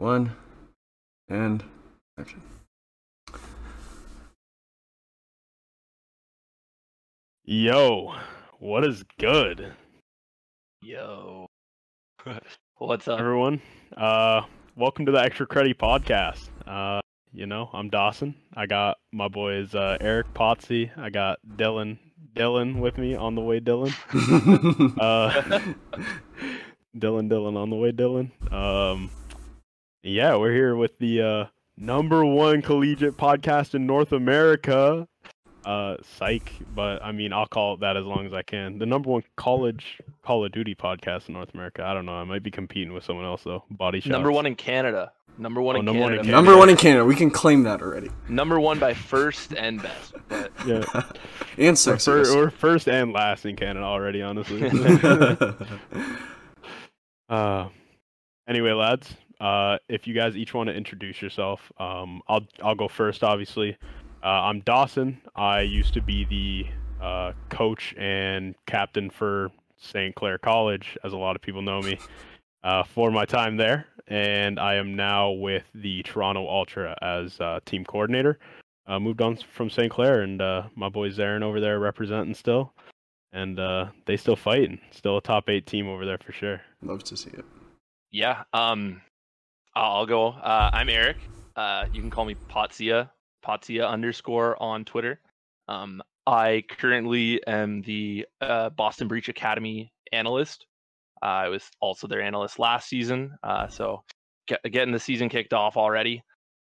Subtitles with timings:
[0.00, 0.32] One
[1.28, 1.62] and
[2.18, 2.40] action.
[7.44, 8.14] Yo,
[8.60, 9.74] what is good,
[10.80, 11.48] Yo.
[12.78, 13.20] What's up?
[13.20, 13.60] everyone?
[13.94, 14.40] Uh,
[14.74, 16.48] welcome to the Extra Creddy Podcast.
[16.66, 17.02] Uh,
[17.34, 18.34] you know, I'm Dawson.
[18.56, 20.96] I got my boys uh, Eric Pottsea.
[20.96, 21.98] I got Dylan.
[22.32, 23.60] Dylan with me on the way.
[23.60, 23.92] Dylan.
[24.98, 25.30] Uh,
[26.96, 27.28] Dylan.
[27.28, 27.92] Dylan on the way.
[27.92, 28.30] Dylan.
[28.50, 29.10] Um,
[30.02, 31.44] yeah, we're here with the uh,
[31.76, 35.06] number one collegiate podcast in North America.
[35.64, 38.78] Uh, psych, but I mean, I'll call it that as long as I can.
[38.78, 41.84] The number one college Call of Duty podcast in North America.
[41.84, 42.14] I don't know.
[42.14, 43.64] I might be competing with someone else though.
[43.70, 44.10] Body shot.
[44.12, 45.12] Number one in Canada.
[45.36, 46.32] Number one Oh, in number one in Canada.
[46.32, 46.36] Canada.
[46.46, 47.04] Number one in Canada.
[47.04, 48.10] We can claim that already.
[48.28, 50.14] Number one by first and best.
[50.28, 50.84] But Yeah, and
[51.58, 52.04] we're, sexiest.
[52.04, 54.22] fir- we're first and last in Canada already.
[54.22, 54.66] Honestly.
[57.28, 57.68] uh,
[58.48, 59.14] anyway, lads.
[59.40, 63.24] Uh, if you guys each want to introduce yourself, um, I'll I'll go first.
[63.24, 63.76] Obviously,
[64.22, 65.20] uh, I'm Dawson.
[65.34, 66.66] I used to be the
[67.04, 70.14] uh, coach and captain for St.
[70.14, 71.98] Clair College, as a lot of people know me,
[72.64, 77.60] uh, for my time there, and I am now with the Toronto Ultra as uh,
[77.64, 78.38] team coordinator.
[78.86, 79.90] Uh, moved on from St.
[79.90, 82.72] Clair, and uh, my boy Zarin over there representing still,
[83.32, 84.80] and uh, they still fighting.
[84.90, 86.60] Still a top eight team over there for sure.
[86.82, 87.44] Love to see it.
[88.10, 89.00] yeah, um,
[89.74, 90.28] I'll go.
[90.28, 91.16] Uh, I'm Eric.
[91.54, 93.08] Uh, you can call me Pottsea,
[93.44, 95.20] Pottsea underscore on Twitter.
[95.68, 100.66] Um, I currently am the uh, Boston Breach Academy analyst.
[101.22, 104.02] I was also their analyst last season, uh, so
[104.48, 106.22] get, getting the season kicked off already.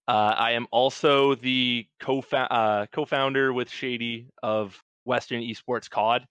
[0.07, 6.25] Uh, I am also the co uh, co-founder with Shady of Western Esports COD.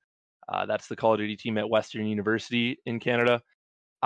[0.66, 3.40] That's the Call of Duty team at Western University in Canada.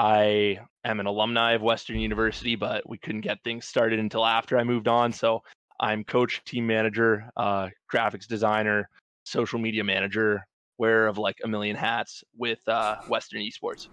[0.00, 4.58] I am an alumni of Western University, but we couldn't get things started until after
[4.58, 5.12] I moved on.
[5.12, 5.42] So
[5.78, 8.88] I'm coach, team manager, uh, graphics designer,
[9.24, 10.46] social media manager,
[10.78, 13.88] wearer of like a million hats with uh, Western Esports.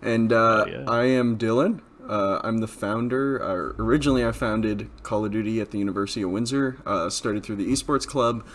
[0.00, 0.84] And uh, yeah.
[0.86, 1.80] I am Dylan.
[2.08, 3.42] Uh, I'm the founder.
[3.42, 6.78] Uh, originally, I founded Call of Duty at the University of Windsor.
[6.86, 8.46] Uh, started through the esports club.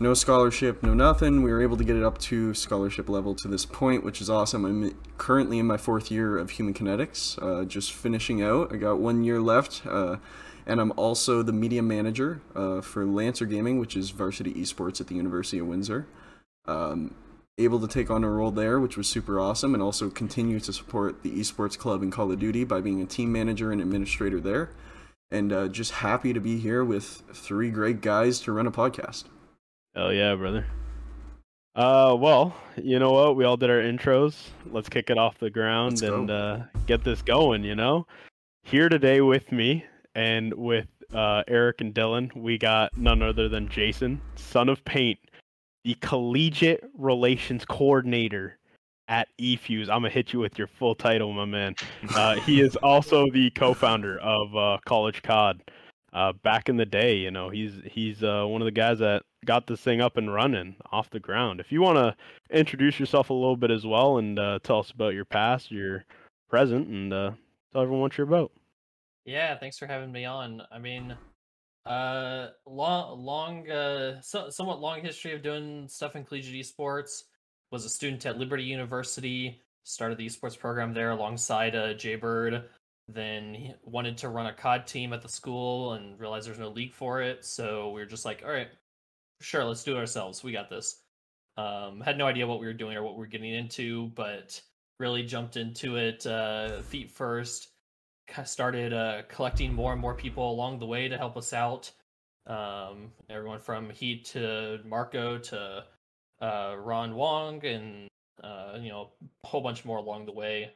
[0.00, 1.42] No scholarship, no nothing.
[1.42, 4.30] We were able to get it up to scholarship level to this point, which is
[4.30, 4.64] awesome.
[4.64, 8.72] I'm currently in my fourth year of human kinetics, uh, just finishing out.
[8.72, 10.18] I got one year left, uh,
[10.66, 15.08] and I'm also the media manager uh, for Lancer Gaming, which is varsity esports at
[15.08, 16.06] the University of Windsor.
[16.66, 17.16] Um,
[17.58, 20.72] able to take on a role there, which was super awesome, and also continue to
[20.72, 24.40] support the esports club in Call of Duty by being a team manager and administrator
[24.40, 24.70] there.
[25.32, 29.24] And uh, just happy to be here with three great guys to run a podcast.
[29.94, 30.66] Hell yeah, brother.
[31.74, 33.36] Uh, well, you know what?
[33.36, 34.48] We all did our intros.
[34.66, 37.62] Let's kick it off the ground Let's and uh, get this going.
[37.62, 38.06] You know,
[38.64, 39.84] here today with me
[40.14, 45.18] and with uh, Eric and Dylan, we got none other than Jacen, son of Paint,
[45.84, 48.58] the collegiate relations coordinator
[49.08, 49.82] at eFuse.
[49.82, 51.74] I'm gonna hit you with your full title, my man.
[52.14, 55.62] Uh, he is also the co-founder of uh, College COD.
[56.18, 59.22] Uh, back in the day, you know, he's he's uh, one of the guys that
[59.44, 61.60] got this thing up and running off the ground.
[61.60, 62.16] If you want to
[62.50, 66.04] introduce yourself a little bit as well and uh, tell us about your past, your
[66.50, 67.30] present, and uh,
[67.72, 68.50] tell everyone what you're about.
[69.26, 70.60] Yeah, thanks for having me on.
[70.72, 71.16] I mean,
[71.86, 77.22] uh, long, long, uh, so, somewhat long history of doing stuff in collegiate esports.
[77.70, 79.62] Was a student at Liberty University.
[79.84, 82.64] Started the esports program there alongside uh, Jaybird.
[83.08, 86.68] Then he wanted to run a COD team at the school and realized there's no
[86.68, 87.44] league for it.
[87.44, 88.68] So we were just like, all right,
[89.40, 90.44] sure, let's do it ourselves.
[90.44, 91.00] We got this.
[91.56, 94.60] Um, had no idea what we were doing or what we were getting into, but
[95.00, 97.68] really jumped into it uh, feet first
[98.44, 101.90] started uh, collecting more and more people along the way to help us out.
[102.46, 105.84] Um, everyone from Heat to Marco to
[106.40, 108.08] uh, Ron Wong, and
[108.42, 109.10] uh, you know
[109.44, 110.72] a whole bunch more along the way.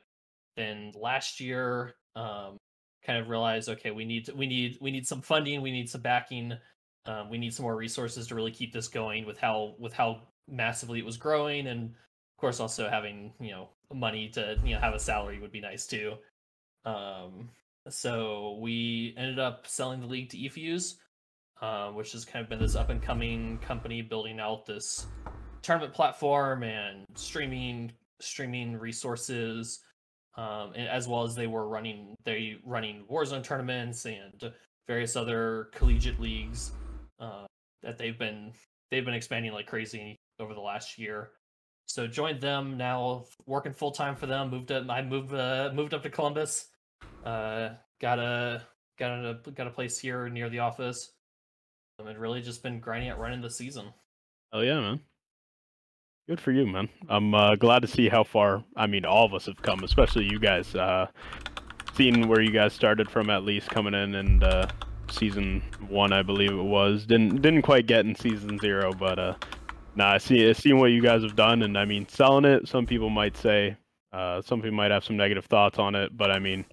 [0.57, 2.57] Then last year, um,
[3.05, 5.89] kind of realized, okay, we need to, we need we need some funding, we need
[5.89, 6.55] some backing,
[7.07, 10.23] um, we need some more resources to really keep this going with how with how
[10.49, 14.81] massively it was growing, and of course also having you know money to you know
[14.81, 16.15] have a salary would be nice too.
[16.85, 17.51] Um,
[17.89, 20.95] so we ended up selling the league to eFuse,
[21.61, 25.07] uh, which has kind of been this up and coming company building out this
[25.63, 29.81] tournament platform and streaming streaming resources,
[30.37, 34.53] um, as well as they were running they running Warzone tournaments and
[34.87, 36.73] various other collegiate leagues
[37.21, 37.47] uh,
[37.83, 38.53] that they've been
[38.91, 41.31] they've been expanding like crazy over the last year.
[41.87, 44.51] So joined them now, working full time for them.
[44.51, 46.69] Moved up, I moved uh, moved up to Columbus.
[47.25, 47.71] Uh,
[48.01, 48.63] got a
[48.99, 51.13] got a got a place here near the office.
[51.99, 53.93] Um, and really just been grinding out running the season.
[54.53, 55.01] Oh yeah, man.
[56.29, 56.89] Good for you, man.
[57.09, 58.63] I'm uh, glad to see how far.
[58.77, 60.73] I mean, all of us have come, especially you guys.
[60.75, 61.09] Uh,
[61.95, 64.69] seeing where you guys started from, at least coming in and uh,
[65.11, 67.07] season one, I believe it was.
[67.07, 69.35] Didn't didn't quite get in season zero, but uh,
[69.97, 72.69] nah, I see, seeing what you guys have done, and I mean, selling it.
[72.69, 73.77] Some people might say,
[74.13, 76.65] uh, some people might have some negative thoughts on it, but I mean,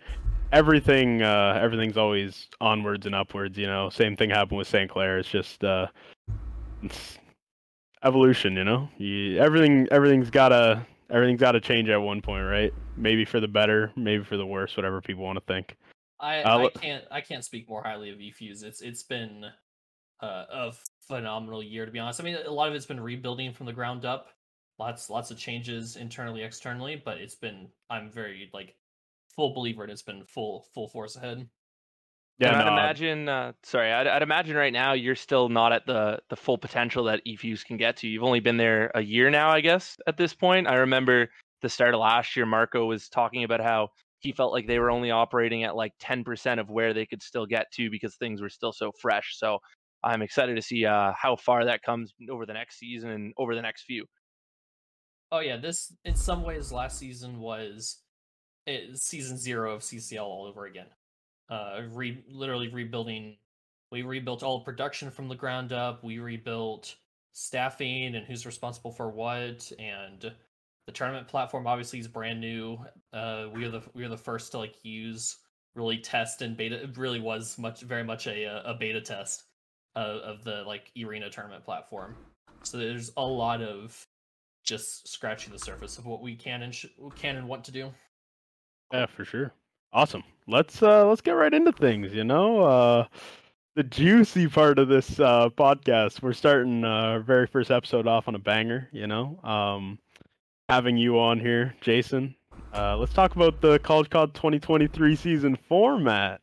[0.51, 3.57] everything uh, everything's always onwards and upwards.
[3.57, 4.91] You know, same thing happened with St.
[4.91, 5.17] Clair.
[5.17, 5.87] It's just uh,
[6.83, 7.17] it's
[8.03, 8.55] evolution.
[8.55, 12.73] You know, you, everything everything's gotta everything's gotta change at one point, right?
[12.95, 15.75] Maybe for the better, maybe for the worse, whatever people want to think.
[16.19, 18.63] I, Uh, I can't I can't speak more highly of eFuse.
[18.63, 19.45] It's it's been
[20.21, 20.73] uh, a
[21.07, 22.19] phenomenal year to be honest.
[22.19, 24.27] I mean, a lot of it's been rebuilding from the ground up.
[24.77, 28.75] Lots lots of changes internally, externally, but it's been I'm very like
[29.35, 31.47] full believer and it's been full full force ahead.
[32.39, 33.29] Yeah, and I'd imagine.
[33.29, 37.03] Uh, sorry, I'd, I'd imagine right now you're still not at the the full potential
[37.05, 38.07] that eFuse can get to.
[38.07, 39.97] You've only been there a year now, I guess.
[40.07, 41.29] At this point, I remember
[41.61, 42.45] the start of last year.
[42.45, 43.89] Marco was talking about how
[44.19, 47.45] he felt like they were only operating at like 10% of where they could still
[47.45, 49.37] get to because things were still so fresh.
[49.37, 49.59] So
[50.03, 53.55] I'm excited to see uh, how far that comes over the next season and over
[53.55, 54.05] the next few.
[55.31, 58.01] Oh yeah, this in some ways last season was
[58.95, 60.87] season zero of CCL all over again.
[61.49, 63.37] Uh, re literally rebuilding.
[63.91, 66.03] We rebuilt all production from the ground up.
[66.03, 66.95] We rebuilt
[67.31, 70.31] staffing and who's responsible for what, and
[70.85, 72.77] the tournament platform obviously is brand new.
[73.13, 75.37] Uh, we are the we are the first to like use
[75.75, 76.83] really test and beta.
[76.83, 79.43] It really was much very much a a beta test
[79.95, 82.15] of, of the like arena tournament platform.
[82.63, 84.07] So there's a lot of
[84.63, 86.85] just scratching the surface of what we can and sh-
[87.15, 87.91] can and want to do.
[88.91, 89.53] Yeah, for sure.
[89.93, 90.23] Awesome.
[90.49, 92.61] Let's uh let's get right into things, you know.
[92.61, 93.05] Uh
[93.75, 96.23] the juicy part of this uh podcast.
[96.23, 99.39] We're starting uh, our very first episode off on a banger, you know.
[99.43, 99.99] Um
[100.67, 102.33] having you on here, Jacen.
[102.73, 106.41] Uh let's talk about the College COD 2023 season format.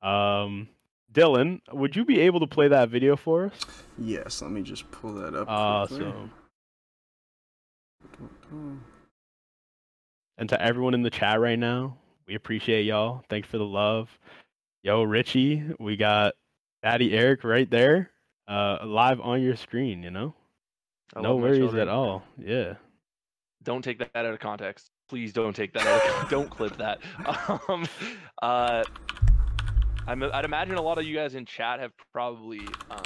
[0.00, 0.68] Um
[1.12, 3.60] Dylan, would you be able to play that video for us?
[3.98, 5.46] Yes, let me just pull that up.
[5.48, 6.30] Awesome.
[10.38, 13.24] And to everyone in the chat right now, we appreciate y'all.
[13.28, 14.08] Thanks for the love.
[14.82, 16.34] Yo, Richie, we got
[16.82, 18.10] Daddy Eric right there,
[18.48, 20.02] uh, live on your screen.
[20.02, 20.34] You know,
[21.14, 22.22] I no worries at all.
[22.38, 22.74] Yeah,
[23.62, 24.90] don't take that out of context.
[25.08, 26.24] Please don't take that out.
[26.24, 27.00] Of, don't clip that.
[27.68, 27.86] Um,
[28.42, 28.82] uh,
[30.08, 33.02] I'm, I'd imagine a lot of you guys in chat have probably um,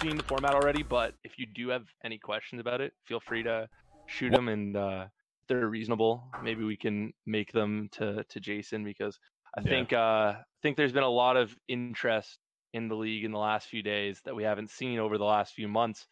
[0.00, 3.42] seen the format already, but if you do have any questions about it, feel free
[3.42, 3.68] to
[4.06, 5.06] shoot them, and uh,
[5.48, 9.18] they're reasonable, maybe we can make them to to Jacen because
[9.56, 9.68] I Yeah.
[9.68, 12.40] think uh, I think there's been a lot of interest
[12.72, 15.54] in the league in the last few days that we haven't seen over the last
[15.54, 16.06] few months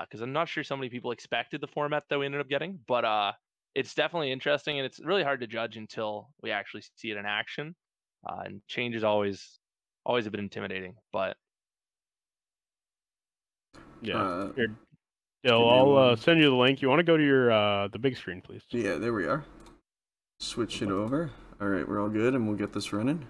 [0.00, 2.78] because I'm not sure so many people expected the format that we ended up getting,
[2.86, 3.32] but uh,
[3.74, 7.26] it's definitely interesting and it's really hard to judge until we actually see it in
[7.26, 7.76] action.
[8.28, 9.60] Uh, and change is always
[10.04, 11.36] always a bit intimidating, but
[14.00, 14.28] yeah.
[14.28, 14.52] Uh,
[15.46, 16.82] Here, give I'll uh, send you the link.
[16.82, 18.62] You want to go to your uh, the big screen, please?
[18.70, 19.44] yeah, there we are.
[20.40, 21.30] Switch it over.
[21.60, 23.26] All right, we're all good, and we'll get this running.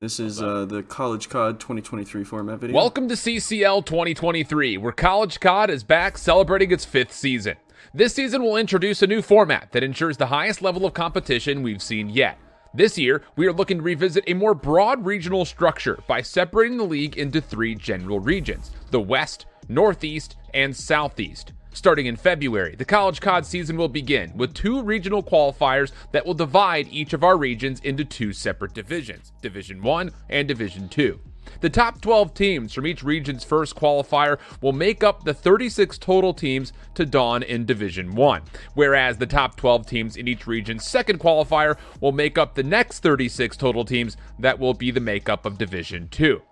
[0.00, 2.74] This is uh, the College COD 2023 format video.
[2.74, 7.56] Welcome to CCL 2023, where College COD is back celebrating its fifth season.
[7.92, 11.82] This season will introduce a new format that ensures the highest level of competition we've
[11.82, 12.38] seen yet.
[12.74, 16.84] This year, we are looking to revisit a more broad regional structure by separating the
[16.84, 21.52] league into three general regions the West, Northeast, and Southeast.
[21.74, 26.34] Starting in February, the College COD season will begin with two regional qualifiers that will
[26.34, 31.18] divide each of our regions into two separate divisions Division 1 and Division 2.
[31.60, 36.34] The top 12 teams from each region's first qualifier will make up the 36 total
[36.34, 38.42] teams to dawn in Division 1,
[38.74, 43.00] whereas the top 12 teams in each region's second qualifier will make up the next
[43.00, 46.42] 36 total teams that will be the makeup of Division 2.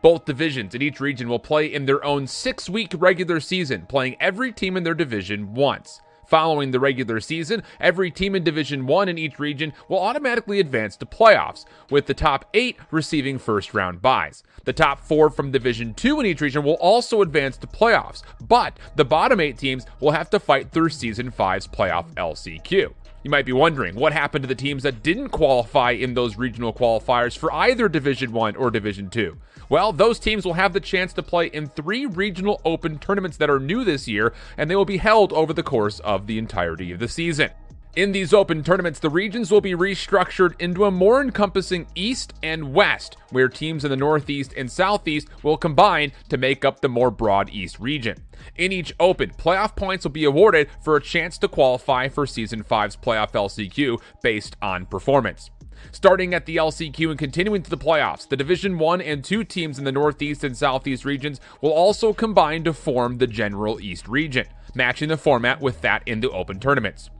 [0.00, 4.16] Both divisions in each region will play in their own six week regular season, playing
[4.20, 6.00] every team in their division once.
[6.28, 10.94] Following the regular season, every team in Division 1 in each region will automatically advance
[10.96, 14.42] to playoffs, with the top 8 receiving first round buys.
[14.64, 18.78] The top 4 from Division 2 in each region will also advance to playoffs, but
[18.94, 22.92] the bottom 8 teams will have to fight through Season 5's playoff LCQ.
[23.24, 26.74] You might be wondering what happened to the teams that didn't qualify in those regional
[26.74, 29.36] qualifiers for either Division 1 or Division 2.
[29.68, 33.50] Well, those teams will have the chance to play in three regional open tournaments that
[33.50, 36.90] are new this year, and they will be held over the course of the entirety
[36.92, 37.50] of the season.
[37.96, 42.72] In these open tournaments, the regions will be restructured into a more encompassing East and
[42.72, 47.10] West, where teams in the Northeast and Southeast will combine to make up the more
[47.10, 48.16] broad East region.
[48.56, 52.62] In each Open, playoff points will be awarded for a chance to qualify for Season
[52.62, 55.50] 5's playoff LCQ based on performance.
[55.92, 59.78] Starting at the LCQ and continuing to the playoffs, the Division 1 and 2 teams
[59.78, 64.46] in the Northeast and Southeast regions will also combine to form the General East region,
[64.74, 67.10] matching the format with that in the Open tournaments.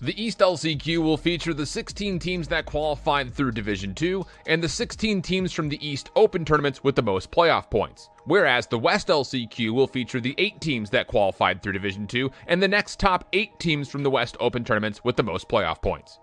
[0.00, 4.68] The East LCQ will feature the 16 teams that qualified through Division 2 and the
[4.68, 8.08] 16 teams from the East Open tournaments with the most playoff points.
[8.24, 12.62] Whereas the West LCQ will feature the 8 teams that qualified through Division 2 and
[12.62, 16.20] the next top 8 teams from the West Open tournaments with the most playoff points.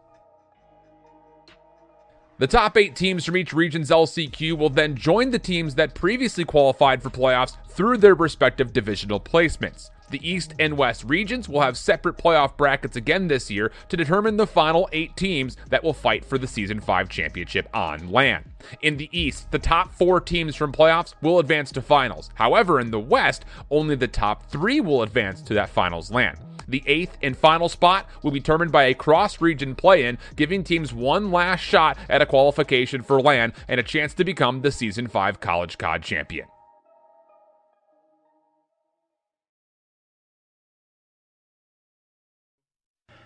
[2.38, 6.44] The top 8 teams from each region's LCQ will then join the teams that previously
[6.44, 9.89] qualified for playoffs through their respective divisional placements.
[10.10, 14.36] The East and West regions will have separate playoff brackets again this year to determine
[14.36, 18.44] the final eight teams that will fight for the Season 5 championship on LAN.
[18.82, 22.32] In the East, the top four teams from playoffs will advance to finals.
[22.34, 26.38] However, in the West, only the top three will advance to that finals LAN.
[26.67, 30.63] The eighth and final spot will be determined by a cross region play in, giving
[30.63, 34.72] teams one last shot at a qualification for LAN and a chance to become the
[34.72, 36.48] Season 5 College COD champion.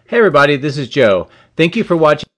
[0.10, 1.27] Hey everybody, this is Joe.
[1.55, 2.29] Thank you for watching.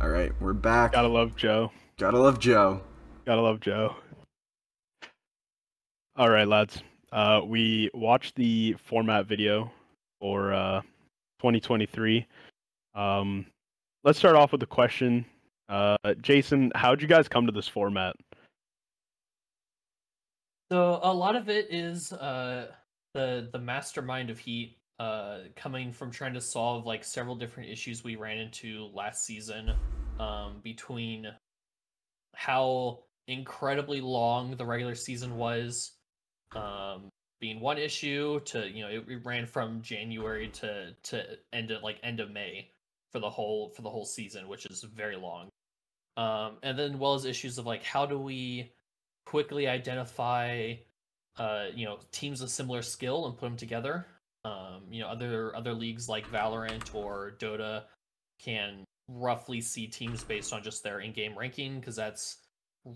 [0.00, 0.92] All right, we're back.
[0.92, 1.72] Gotta love Joe.
[1.98, 2.80] Gotta love Joe.
[3.26, 3.96] Gotta love Joe.
[6.16, 6.82] All right, lads.
[7.12, 9.70] Uh, we watched the format video
[10.20, 10.80] for uh,
[11.38, 12.26] 2023.
[12.94, 13.46] Um,
[14.04, 15.24] let's start off with the question.
[15.68, 18.16] Uh, Jacen, how'd you guys come to this format?
[20.70, 22.72] So a lot of it is uh,
[23.14, 28.02] the the mastermind of Heat uh, coming from trying to solve like several different issues
[28.02, 29.72] we ran into last season
[30.18, 31.28] um, between
[32.34, 35.92] how incredibly long the regular season was
[36.54, 37.08] um,
[37.40, 41.82] being one issue to you know it, it ran from January to to end of
[41.82, 42.68] like end of May
[43.12, 45.48] for the whole for the whole season, which is very long.
[46.16, 48.72] Um, and then well as issues of like how do we
[49.26, 50.74] quickly identify
[51.36, 54.06] uh, you know teams of similar skill and put them together.
[54.44, 57.82] Um, you know other other leagues like Valorant or Dota
[58.40, 62.38] can roughly see teams based on just their in-game ranking because that's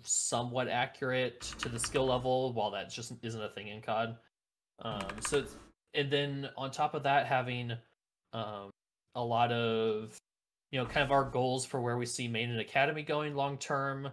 [0.05, 4.17] somewhat accurate to the skill level, while that just isn't a thing in COD.
[4.83, 5.45] Um, so,
[5.95, 7.73] and then on top of that, having
[8.33, 8.71] um,
[9.15, 10.17] a lot of
[10.71, 13.59] you know kind of our goals for where we see main and academy going long
[13.59, 14.09] term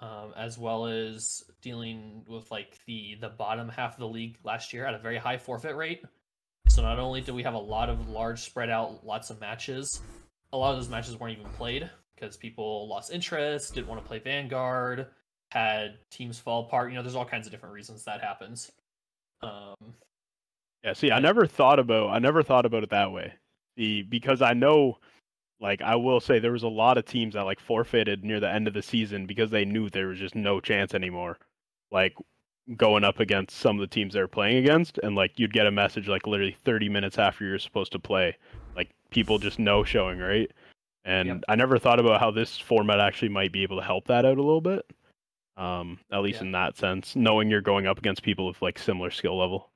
[0.00, 4.72] um, as well as dealing with like the the bottom half of the league last
[4.72, 6.02] year at a very high forfeit rate
[6.68, 10.02] so not only do we have a lot of large spread out lots of matches
[10.52, 11.88] a lot of those matches weren't even played
[12.22, 15.08] because people lost interest didn't want to play vanguard
[15.50, 18.70] had teams fall apart you know there's all kinds of different reasons that happens
[19.42, 19.74] um
[20.84, 23.34] Yeah, see, I never thought about I never thought about it that way.
[23.76, 24.98] The because I know
[25.60, 28.50] like I will say there was a lot of teams that like forfeited near the
[28.50, 31.38] end of the season because they knew there was just no chance anymore.
[31.90, 32.14] Like
[32.76, 35.70] going up against some of the teams they're playing against and like you'd get a
[35.70, 38.36] message like literally 30 minutes after you're supposed to play.
[38.76, 40.50] Like people just no showing, right?
[41.04, 41.44] And Yep.
[41.48, 44.38] I never thought about how this format actually might be able to help that out
[44.38, 44.84] a little bit.
[45.56, 46.46] Um, at least Yeah.
[46.46, 49.70] in that sense, knowing you're going up against people with like similar skill level.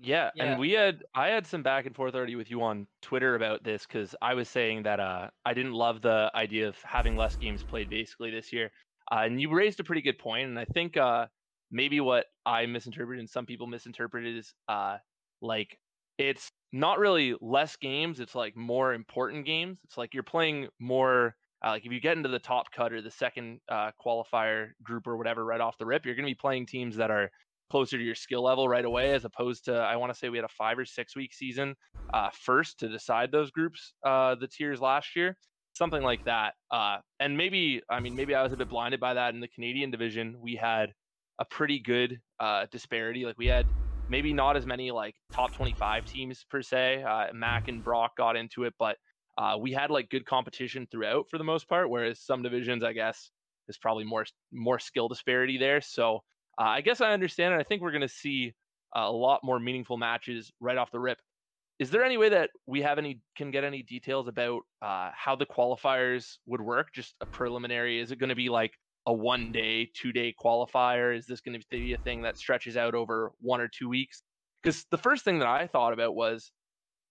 [0.00, 0.44] Yeah, Yeah.
[0.44, 3.62] and we had I had some back and forth already with you on Twitter about
[3.62, 7.36] this because I was saying that uh, I didn't love the idea of having less
[7.36, 8.72] games played basically this year,
[9.12, 11.28] uh, and you raised a pretty good point, and I think uh,
[11.70, 14.98] maybe what I misinterpreted and some people misinterpreted is uh,
[15.40, 15.78] like
[16.18, 19.78] it's not really less games; it's like more important games.
[19.84, 21.36] It's like you're playing more.
[21.64, 25.06] Uh, like if you get into the top cut or the second uh, qualifier group
[25.06, 27.30] or whatever right off the rip, you're going to be playing teams that are
[27.70, 30.38] closer to your skill level right away, as opposed to I want to say we
[30.38, 31.76] had a five or six week season
[32.12, 35.36] uh, first to decide those groups, uh, the tiers last year,
[35.72, 36.54] something like that.
[36.70, 39.48] Uh, and maybe I mean maybe I was a bit blinded by that in the
[39.48, 40.40] Canadian division.
[40.40, 40.92] We had
[41.38, 43.24] a pretty good uh, disparity.
[43.24, 43.70] Like we had
[44.12, 47.02] maybe not as many like top 25 teams per se.
[47.02, 48.98] Uh, Mac and Brock got into it, but
[49.38, 51.88] uh, we had like good competition throughout for the most part.
[51.88, 53.30] Whereas some divisions, I guess,
[53.66, 55.80] there's probably more more skill disparity there.
[55.80, 56.16] So
[56.60, 58.52] uh, I guess I understand, and I think we're going to see
[58.94, 61.18] a lot more meaningful matches right off the rip.
[61.78, 65.34] Is there any way that we have any can get any details about uh, how
[65.36, 66.92] the qualifiers would work?
[66.92, 67.98] Just a preliminary.
[67.98, 68.74] Is it going to be like
[69.06, 71.16] a one day, two day qualifier?
[71.16, 74.22] Is this going to be a thing that stretches out over one or two weeks?
[74.62, 76.52] Because the first thing that I thought about was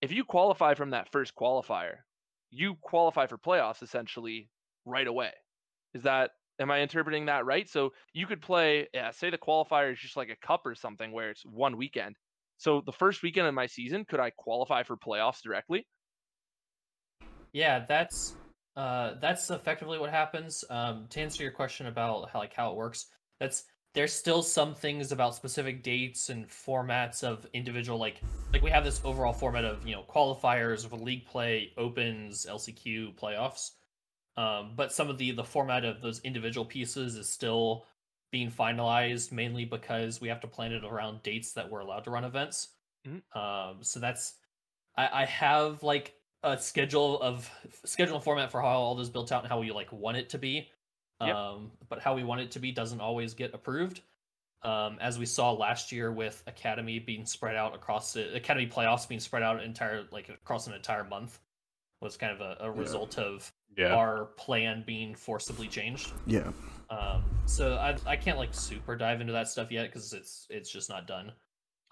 [0.02, 1.98] if you qualify from that first qualifier,
[2.50, 4.50] you qualify for playoffs essentially
[4.86, 5.32] right away.
[5.94, 7.68] Is that am I interpreting that right?
[7.68, 11.12] So you could play, yeah, say the qualifier is just like a cup or something
[11.12, 12.16] where it's one weekend.
[12.58, 15.88] So the first weekend of my season, could I qualify for playoffs directly?
[17.54, 18.36] Yeah, that's
[18.76, 20.64] uh that's effectively what happens.
[20.70, 23.08] Um to answer your question about how like how it works,
[23.40, 28.22] that's there's still some things about specific dates and formats of individual like
[28.54, 32.46] like we have this overall format of you know qualifiers of a league play opens
[32.46, 33.72] lcq playoffs
[34.38, 37.86] um, but some of the the format of those individual pieces is still
[38.32, 42.12] being finalized mainly because we have to plan it around dates that we're allowed to
[42.12, 42.70] run events
[43.06, 43.22] Mhm.
[43.36, 44.36] um, so that's
[44.96, 46.14] I, I have like
[46.44, 47.50] a schedule of
[47.86, 50.38] schedule format for how all this built out and how we like want it to
[50.38, 50.68] be
[51.22, 51.36] Yep.
[51.36, 54.02] um, but how we want it to be doesn't always get approved.
[54.64, 59.08] Um, as we saw last year with Academy being spread out across the Academy playoffs
[59.08, 61.40] being spread out entire like across an entire month
[62.00, 63.94] was kind of a, a result of Yeah.
[63.94, 66.12] our plan being forcibly changed.
[66.26, 66.52] Yeah.
[66.90, 70.72] Um, so I I can't like super dive into that stuff yet because it's it's
[70.72, 71.32] just not done.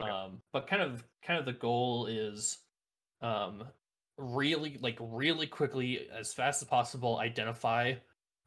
[0.01, 0.09] Okay.
[0.11, 2.57] Um, but kind of kind of the goal is
[3.21, 3.63] um
[4.19, 7.93] really like really quickly as fast as possible identify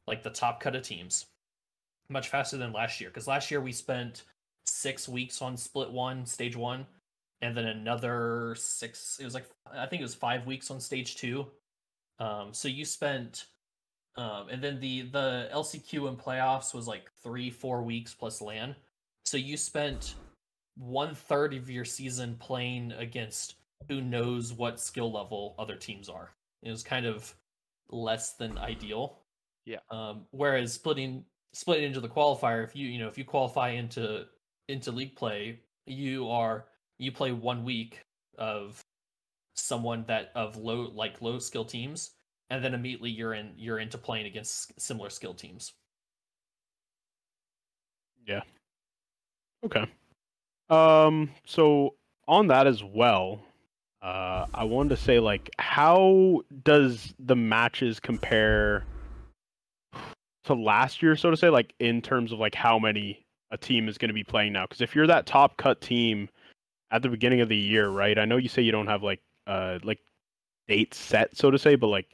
[0.07, 1.27] like the top cut of teams
[2.09, 4.25] much faster than last year because last year we spent
[4.67, 6.87] six weeks on split one stage one
[7.41, 11.17] and then another six it was like i think it was five weeks on stage
[11.17, 11.47] two.
[12.19, 13.47] Um so you spent
[14.17, 18.77] um and then the the lcq and playoffs was like three four weeks plus lan.
[19.25, 20.15] So you spent
[20.77, 23.57] one third of your season playing against
[23.89, 26.31] who knows what skill level other teams are
[26.63, 27.35] it was kind of
[27.91, 29.19] less than ideal
[29.65, 29.79] Yeah.
[29.91, 34.25] um whereas splitting split into the qualifier if you you know if you qualify into
[34.69, 36.67] into league play you are
[36.99, 38.01] you play one week
[38.39, 38.81] of
[39.55, 42.13] someone that of low like low skill teams
[42.51, 45.73] and then immediately you're in you're into playing against similar skill teams
[48.27, 48.43] Yeah.
[49.65, 49.85] Okay.
[50.71, 51.31] Um.
[51.45, 51.97] So
[52.29, 53.45] on that as well,
[54.03, 58.85] uh, I wanted to say like, how does the matches compare
[60.45, 63.89] to last year, so to say, like in terms of like how many a team
[63.89, 64.65] is going to be playing now?
[64.67, 66.29] Because if you're that top cut team
[66.91, 68.19] at the beginning of the year, right?
[68.19, 70.01] I know you say you don't have like uh like
[70.67, 72.09] dates set, so to say, but like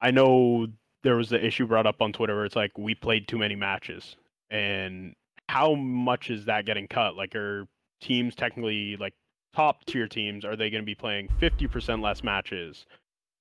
[0.00, 0.66] I know
[1.04, 3.54] there was the issue brought up on Twitter where it's like we played too many
[3.54, 4.16] matches
[4.50, 5.14] and
[5.48, 7.16] how much is that getting cut?
[7.16, 7.66] Like, are
[8.00, 9.14] teams technically like
[9.54, 10.44] top tier teams?
[10.44, 12.86] Are they going to be playing fifty percent less matches,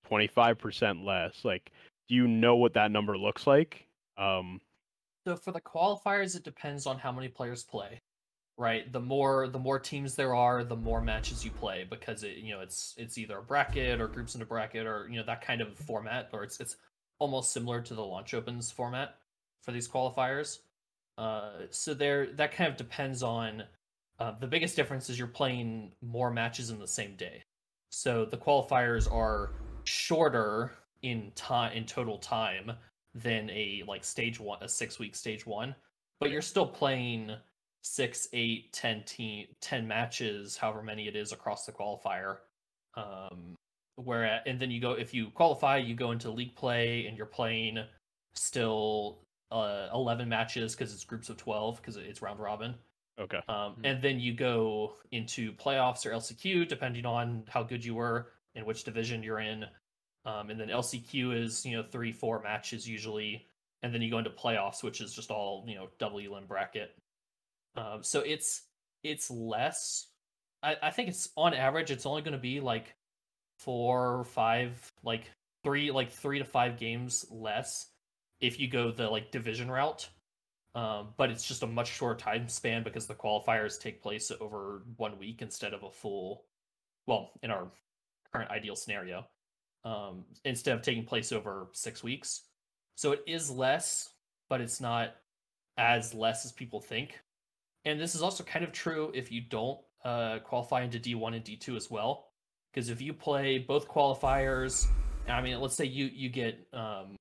[0.06, 1.44] twenty five percent less?
[1.44, 1.72] Like,
[2.10, 3.88] do you know what that number looks like?
[4.18, 4.62] Um,
[5.26, 8.02] So for the qualifiers, it depends on how many players play,
[8.58, 8.92] right?
[8.92, 12.54] The more the more teams there are, the more matches you play because it you
[12.54, 15.42] know it's it's either a bracket or groups in a bracket or you know that
[15.42, 16.76] kind of format, or it's it's
[17.20, 19.16] almost similar to the launch opens format
[19.64, 20.60] for these qualifiers.
[21.18, 23.64] Uh, so there that kind of depends on.
[24.22, 27.42] Uh, the biggest difference is you're playing more matches in the same day.
[27.90, 29.54] So the qualifiers are
[29.86, 32.72] shorter in time in total time
[33.16, 35.76] than a like stage one a six week stage one
[36.20, 37.32] but you're still playing
[37.82, 42.38] six eight ten team ten matches however many it is across the qualifier
[42.96, 43.56] um
[43.96, 47.26] where and then you go if you qualify you go into league play and you're
[47.26, 47.80] playing
[48.36, 49.18] still
[49.52, 52.76] uh 11 matches because it's groups of 12 because it's round robin
[53.20, 53.42] okay.
[53.48, 53.82] um, Mhm.
[53.86, 58.66] and then you go into playoffs or LCQ, depending on how good you were and
[58.66, 59.66] which division you're in.
[60.26, 63.48] Um, and then LCQ is you know three, four matches usually,
[63.82, 66.96] and then you go into playoffs, which is just all you know double elim bracket.
[67.76, 68.64] Um, so it's
[69.04, 70.08] it's less.
[70.64, 72.94] I, I think it's on average, it's only going to be like
[73.58, 75.32] four, or five, like
[75.64, 77.88] three, like three to five games less
[78.42, 80.08] if you go the like division route
[80.76, 84.84] um, but it's just a much shorter time span because the qualifiers take place over
[84.98, 86.44] one week instead of a full
[87.08, 87.68] well in our
[88.34, 89.26] current ideal scenario
[89.84, 92.44] um, instead of taking place over six weeks.
[92.96, 94.10] So it is less
[94.50, 95.16] but it's not
[95.78, 97.18] as less as people think.
[97.86, 101.44] And this is also kind of true if you don't uh, qualify into d1 and
[101.44, 102.28] d2 as well.
[102.74, 104.88] Because if you play both qualifiers
[105.30, 107.16] i mean let's say you you get um,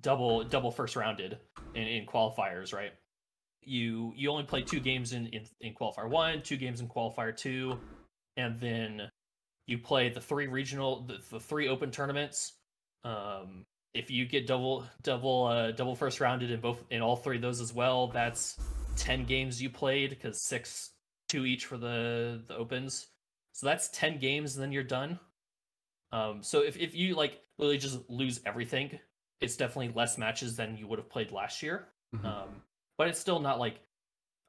[0.00, 1.38] double double first rounded
[1.74, 2.92] in, in qualifiers, right?
[3.62, 7.36] You you only play two games in, in in qualifier one, two games in qualifier
[7.36, 7.78] two,
[8.36, 9.10] and then
[9.66, 12.54] you play the three regional the, the three open tournaments.
[13.04, 17.36] Um, if you get double double uh, double first rounded in both in all three
[17.36, 18.58] of those as well, that's
[18.96, 20.90] ten games you played because six
[21.28, 23.08] two each for the the opens.
[23.52, 25.18] So that's ten games, and then you're done.
[26.12, 28.98] Um, so if if you like literally just lose everything,
[29.40, 31.88] it's definitely less matches than you would have played last year.
[32.14, 32.24] Mhm.
[32.24, 32.62] Um,
[32.96, 33.80] but it's still not like,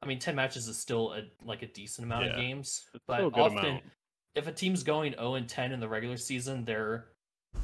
[0.02, 2.88] I mean, ten matches is still a like a decent amount of games.
[3.06, 3.84] But still a good often, amount.
[4.34, 7.08] if a team's going 0 and 10 in the regular season, they're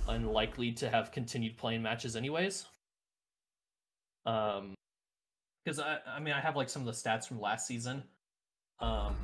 [0.09, 2.67] unlikely to have continued playing matches anyways.
[4.27, 4.75] Um,
[5.65, 8.05] because I, I mean, I have like some of the stats from last season.
[8.81, 9.17] Um,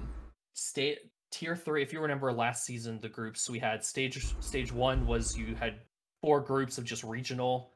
[0.54, 0.98] state
[1.30, 1.82] tier three.
[1.82, 5.80] If you remember last season, the groups we had stage stage one was you had
[6.20, 7.71] four groups of just regional.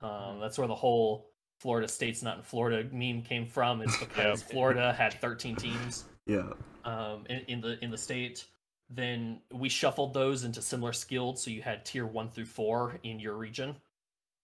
[0.00, 1.30] Um, that's where the whole
[1.60, 3.82] Florida state's not in Florida meme came from.
[3.82, 6.50] It's because Florida had 13 teams Yeah.
[6.84, 8.44] um, in, in the in the state.
[8.90, 13.20] Then we shuffled those into similar skilled, so you had tier one through four in
[13.20, 13.76] your region.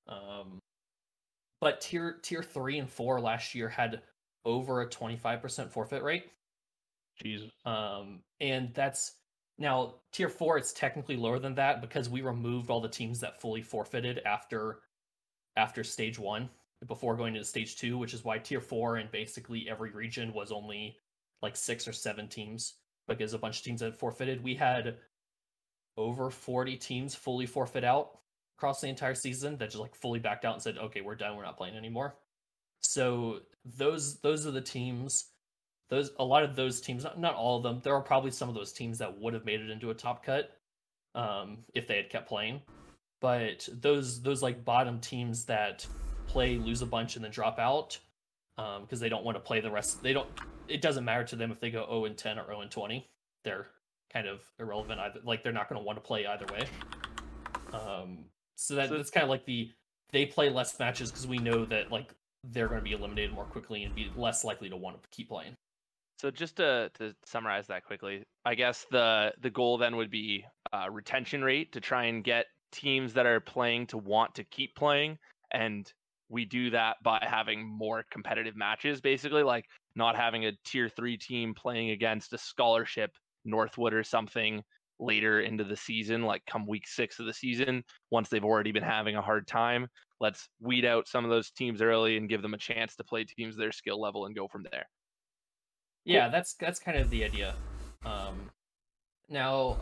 [0.07, 0.59] Um,
[1.61, 4.03] but tier tier three and four last year had
[4.45, 6.27] over a twenty five percent forfeit rate.
[7.23, 7.51] Jesus.
[7.64, 9.12] Um, and that's
[9.57, 10.59] now tier four.
[10.59, 14.81] It's technically lower than that because we removed all the teams that fully forfeited after
[15.57, 16.49] after stage one
[16.87, 20.53] before going into stage two, which is why tier four and basically every region was
[20.53, 20.97] only
[21.43, 22.75] like six or seven teams
[23.09, 24.43] because a bunch of teams had forfeited.
[24.43, 24.97] We had
[25.97, 28.19] over 40 teams fully forfeit out
[28.59, 31.37] across the entire season that just like fully backed out and said, "Okay, we're done.
[31.37, 32.17] We're not playing anymore."
[32.81, 35.27] So those those are the teams.
[35.90, 37.81] Those a lot of those teams, not, not all of them.
[37.83, 40.25] There are probably some of those teams that would have made it into a top
[40.25, 40.57] cut
[41.14, 42.62] um, if they had kept playing.
[43.25, 45.87] But those those like bottom teams that
[46.27, 47.99] play, lose a bunch, and then drop out
[48.55, 50.03] because um, they don't want to play the rest.
[50.03, 50.29] They don't.
[50.69, 53.09] It doesn't matter to them if they go 0 and 10 or 0 and 20.
[53.43, 53.69] They're
[54.13, 55.21] kind of irrelevant either.
[55.25, 56.67] Like they're not going to want to play either way.
[57.73, 59.71] Um, so that, that's kind of like the
[60.13, 62.13] they play less matches because we know that like
[62.53, 65.31] they're going to be eliminated more quickly and be less likely to want to keep
[65.31, 65.57] playing.
[66.21, 70.45] So just to to summarize that quickly, I guess the the goal then would be
[70.75, 74.75] uh, retention rate to try and get teams that are playing to want to keep
[74.75, 75.17] playing,
[75.53, 75.91] and
[76.29, 79.01] we do that by having more competitive matches.
[79.01, 83.11] Basically, like not having a tier three team playing against a scholarship
[83.45, 84.63] Northwood or something
[84.99, 88.83] later into the season, like come week six of the season, once they've already been
[88.83, 89.87] having a hard time.
[90.21, 93.25] Let's weed out some of those teams early and give them a chance to play
[93.25, 94.87] teams their skill level and go from there.
[96.05, 97.55] Yeah, that's that's kind of the idea.
[98.05, 98.51] Um,
[99.29, 99.81] now,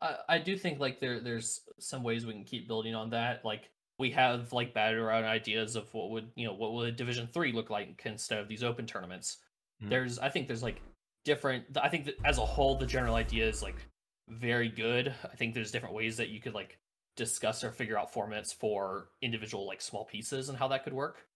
[0.00, 3.44] I, I do think like there there's some ways we can keep building on that.
[3.44, 7.28] Like we have like batted around ideas of what would you know what would Division
[7.32, 9.38] Three look like instead of these open tournaments.
[9.82, 9.90] Mhm.
[9.90, 10.80] There's I think there's like
[11.24, 11.64] different.
[11.80, 13.84] I think that as a whole the general idea is like
[14.28, 15.14] very good.
[15.24, 16.78] I think there's different ways that you could like
[17.16, 21.26] discuss or figure out formats for individual like small pieces and how that could work.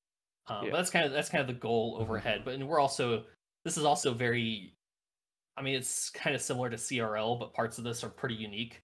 [0.47, 0.71] Um, Yeah.
[0.71, 2.43] But that's kind of that's kind of the goal overhead.
[2.45, 3.25] But and we're also
[3.65, 4.75] this is also very
[5.57, 8.83] i mean it's kind of similar to crl but parts of this are pretty unique.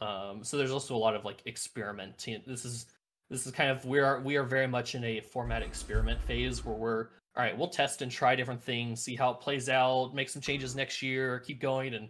[0.00, 2.42] Um so there's also a lot of like experimenting.
[2.46, 2.86] This is
[3.28, 6.64] this is kind of we are we are very much in a format experiment phase
[6.64, 10.12] where we're all right we'll test and try different things see how it plays out
[10.14, 12.08] make some changes next year keep going and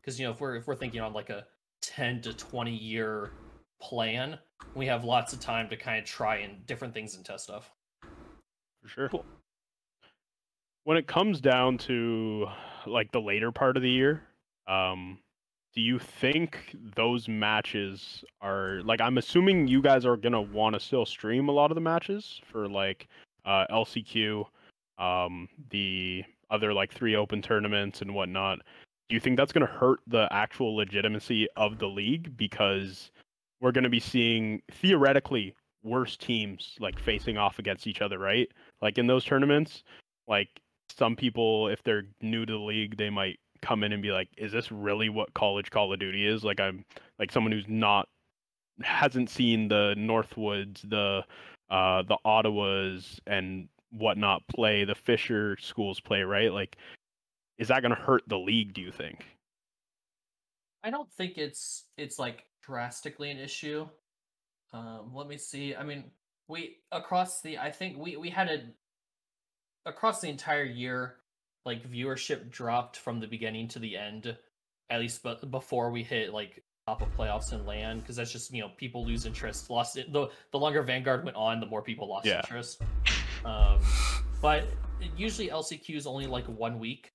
[0.00, 1.44] because you know if we're if we're thinking on like a
[1.82, 3.32] 10 to 20 year
[3.82, 4.38] plan
[4.74, 7.70] we have lots of time to kind of try and different things and test stuff.
[8.82, 9.10] For sure.
[10.84, 12.46] When it comes down to
[12.86, 14.22] like the later part of the year,
[14.66, 15.18] um,
[15.74, 20.80] do you think those matches are like I'm assuming you guys are gonna want to
[20.80, 23.08] still stream a lot of the matches for like
[23.44, 24.44] uh, LCQ,
[24.98, 28.58] um, the other like three open tournaments and whatnot.
[29.08, 33.10] Do you think that's gonna hurt the actual legitimacy of the league because
[33.60, 38.48] we're gonna be seeing theoretically worse teams like facing off against each other, right?
[38.82, 39.84] Like in those tournaments,
[40.28, 40.60] like
[40.98, 44.28] some people if they're new to the league, they might come in and be like,
[44.36, 46.84] "Is this really what college Call of Duty is?" Like I'm
[47.18, 48.08] like someone who's not
[48.82, 51.24] hasn't seen the Northwoods, the
[51.70, 56.52] uh the Ottawas and whatnot play, the Fisher schools play, right?
[56.52, 56.76] Like
[57.58, 59.24] is that going to hurt the league, do you think?
[60.82, 63.88] I don't think it's it's like drastically an issue.
[64.72, 65.74] Um, let me see.
[65.74, 66.10] I mean,
[66.48, 68.62] we across the I think we we had a
[69.86, 71.16] across the entire year,
[71.64, 74.36] like viewership dropped from the beginning to the end,
[74.90, 78.52] at least but before we hit like top of playoffs and LAN because that's just
[78.52, 79.70] you know people lose interest.
[79.70, 82.38] Lost it the the longer Vanguard went on, the more people lost Yeah.
[82.38, 82.82] interest.
[83.44, 83.80] Um,
[84.40, 84.64] but
[85.16, 87.12] usually LCQ is only like one week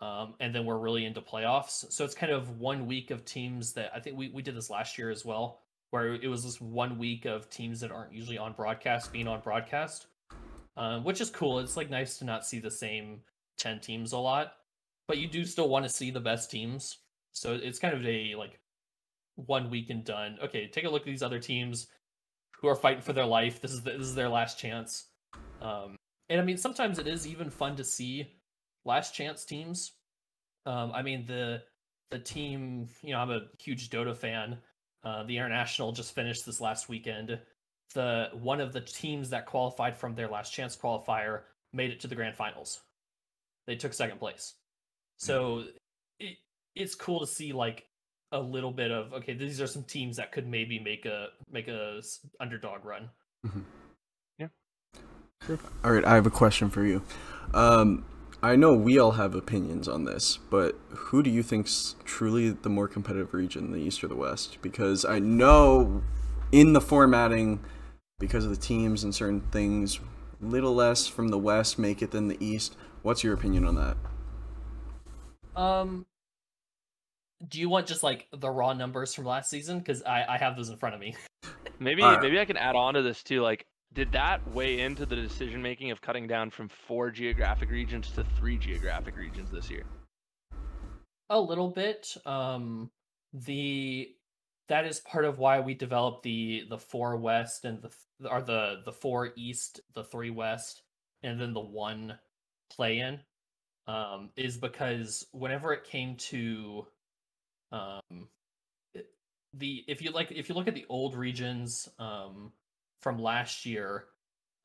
[0.00, 1.90] um, and then we're really into playoffs.
[1.92, 4.70] So it's kind of one week of teams that I think we, we did this
[4.70, 8.38] last year as well, where it was this one week of teams that aren't usually
[8.38, 10.06] on broadcast being on broadcast,
[10.76, 11.58] uh, which is cool.
[11.58, 13.20] It's like nice to not see the same
[13.58, 14.52] 10 teams a lot.
[15.06, 16.98] but you do still want to see the best teams.
[17.32, 18.60] So it's kind of a like
[19.34, 20.38] one week and done.
[20.42, 21.88] Okay, take a look at these other teams
[22.60, 23.60] who are fighting for their life.
[23.60, 25.06] This is the, this is their last chance.
[25.60, 25.96] Um,
[26.28, 28.26] and I mean, sometimes it is even fun to see
[28.84, 29.92] last chance teams.
[30.66, 31.62] Um, I mean, the
[32.10, 34.58] the team, you know, I'm a huge Dota fan.
[35.02, 37.38] Uh, the international just finished this last weekend.
[37.94, 42.08] The one of the teams that qualified from their last chance qualifier made it to
[42.08, 42.80] the grand finals.
[43.66, 44.54] They took second place.
[45.18, 45.64] So
[46.18, 46.36] it,
[46.74, 47.86] it's cool to see like
[48.32, 51.68] a little bit of okay, these are some teams that could maybe make a make
[51.68, 53.10] a s- underdog run.
[54.38, 54.48] Yeah.
[55.46, 55.58] Sure.
[55.84, 57.02] All right, I have a question for you.
[57.52, 58.04] Um,
[58.42, 62.70] I know we all have opinions on this, but who do you think's truly the
[62.70, 64.58] more competitive region, the East or the West?
[64.62, 66.02] Because I know
[66.50, 67.60] in the formatting,
[68.20, 69.98] because of the teams and certain things,
[70.40, 72.76] little less from the West make it than the East.
[73.02, 73.96] What's your opinion on that?
[75.60, 76.06] Um,
[77.48, 79.78] do you want just like the raw numbers from last season?
[79.78, 81.16] Because I I have those in front of me.
[81.80, 82.20] Maybe Alright.
[82.20, 83.40] maybe I can add on to this too.
[83.40, 88.10] Like, did that weigh into the decision making of cutting down from four geographic regions
[88.10, 89.84] to three geographic regions this year?
[91.30, 92.14] A little bit.
[92.26, 92.90] Um,
[93.32, 94.10] the
[94.70, 98.40] that is part of why we developed the the four west and the th- or
[98.40, 100.82] the the four east, the three west,
[101.24, 102.16] and then the one
[102.72, 103.18] play in.
[103.88, 106.86] Um, is because whenever it came to
[107.72, 108.28] um
[109.54, 112.52] the if you like if you look at the old regions um
[113.00, 114.04] from last year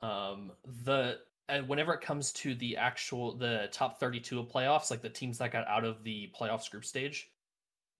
[0.04, 0.52] um
[0.84, 1.18] the
[1.66, 5.52] whenever it comes to the actual the top 32 of playoffs like the teams that
[5.52, 7.32] got out of the playoffs group stage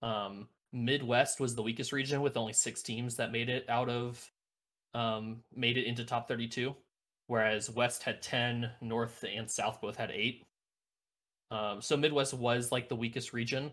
[0.02, 4.30] um midwest was the weakest region with only six teams that made it out of
[4.94, 6.74] um made it into top 32
[7.28, 10.42] whereas west had 10 north and south both had eight
[11.50, 13.70] um so midwest was like the weakest region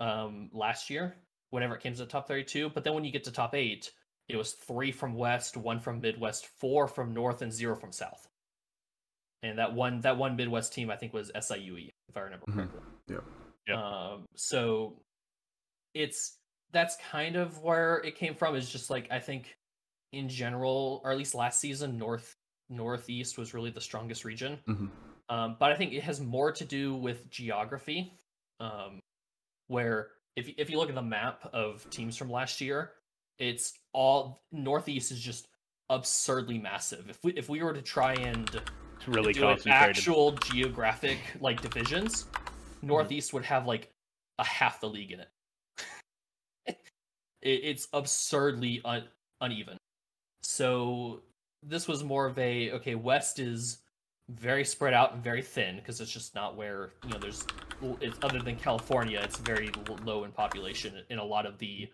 [0.00, 1.16] um last year
[1.50, 3.90] whenever it came to the top 32 but then when you get to top 8
[4.28, 8.28] it was 3 from west 1 from midwest 4 from north and 0 from south
[9.42, 12.54] and that one that one midwest team i think was siue if i remember Mhm.
[12.54, 13.20] correctly Yeah.
[13.66, 13.78] Yep.
[13.78, 15.00] um so
[15.94, 16.38] it's
[16.72, 19.56] that's kind of where it came from is just like i think
[20.12, 22.34] in general or at least last season north
[22.68, 24.90] northeast was really the strongest region Mhm.
[25.28, 28.12] um, but I think it has more to do with geography,
[28.60, 29.00] um,
[29.68, 32.92] where if if you look at the map of teams from last year,
[33.38, 35.48] it's all Northeast is just
[35.90, 37.08] absurdly massive.
[37.10, 38.48] If we if we were to try and
[38.96, 39.96] It's really do concentrated.
[39.96, 42.86] actual geographic like divisions, Mm-hmm.
[42.88, 43.90] Northeast would have like
[44.38, 45.28] a half the league in it
[47.44, 49.08] it's absurdly un-
[49.40, 49.76] uneven.
[50.42, 51.22] So
[51.62, 52.94] this was more of a okay.
[52.94, 53.78] West is
[54.30, 57.46] very spread out and very thin because it's just not where you know there's
[58.00, 59.20] it's other than California.
[59.22, 59.70] It's very
[60.04, 61.88] low in population in a lot of the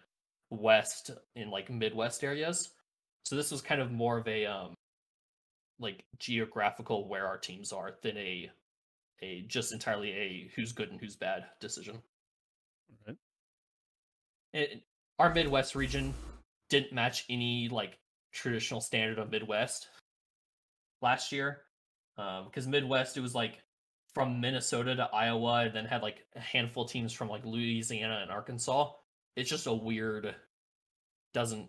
[0.50, 2.70] west in like Midwest areas.
[3.24, 4.74] So this was kind of more of a um
[5.78, 8.50] like geographical where our teams are than a
[9.22, 12.02] a just entirely a who's good and who's bad decision.
[13.06, 13.16] Right.
[14.52, 14.82] It,
[15.20, 16.14] our Midwest region
[16.70, 17.98] didn't match any like
[18.32, 19.88] traditional standard of Midwest
[21.02, 21.62] last year
[22.16, 23.58] um, because Midwest it was like
[24.14, 28.20] from Minnesota to Iowa and then had like a handful of teams from like Louisiana
[28.22, 28.92] and Arkansas.
[29.36, 30.34] It's just a weird
[31.34, 31.68] doesn't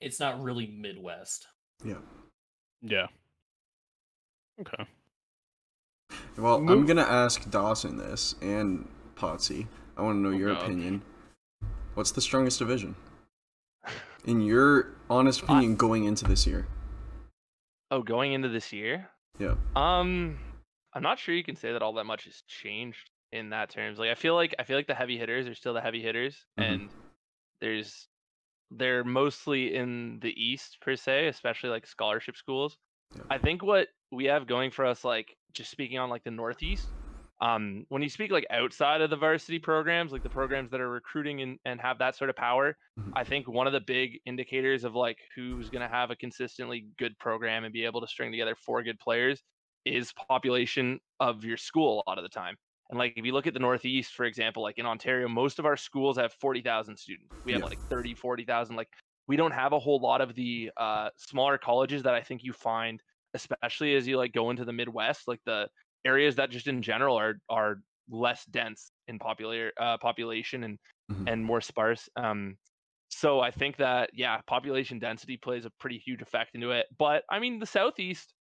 [0.00, 1.46] it's not really Midwest.
[1.84, 1.98] Yeah.
[2.82, 3.06] Yeah.
[4.60, 4.84] Okay.
[6.36, 9.66] Well, I'm gonna ask Dawson this and Pottsea.
[9.96, 10.64] I want to know Oh, your God.
[10.64, 11.02] opinion.
[12.00, 12.94] What's the strongest division?
[14.24, 16.66] In your honest opinion, going into this year.
[17.90, 19.10] Oh, going into this year?
[19.38, 19.56] Yeah.
[19.76, 20.38] Um,
[20.94, 23.98] I'm not sure you can say that all that much has changed in that terms.
[23.98, 26.42] Like I feel like I feel like the heavy hitters are still the heavy hitters,
[26.58, 26.64] Mhm.
[26.64, 26.88] and
[27.60, 28.08] there's
[28.70, 32.78] they're mostly in the East per se, especially like scholarship schools.
[33.14, 33.24] Yeah.
[33.28, 36.88] I think what we have going for us, like just speaking on like the Northeast,
[37.40, 40.90] um, when you speak like outside of the varsity programs, like the programs that are
[40.90, 43.14] recruiting and, and have that sort of power, Mhm.
[43.14, 46.88] I think one of the big indicators of like who's going to have a consistently
[46.98, 49.42] good program and be able to string together four good players
[49.84, 52.56] is population of your school a lot of the time.
[52.90, 55.66] And like if you look at the Northeast, for example, like in Ontario, most of
[55.66, 57.40] our schools have 40,000 students.
[57.44, 57.70] We have Yeah.
[57.70, 58.76] like 30, 40,000.
[58.76, 58.88] Like
[59.26, 62.52] we don't have a whole lot of the uh, smaller colleges that I think you
[62.52, 63.02] find,
[63.34, 65.68] especially as you like go into the Midwest, like the
[66.04, 67.76] areas that just in general are are
[68.08, 71.26] less dense in popular uh, population and Mhm.
[71.26, 72.08] and more sparse.
[72.16, 72.58] Um,
[73.08, 76.86] so I think that yeah, population density plays a pretty huge effect into it.
[76.96, 78.34] But I mean, the Southeast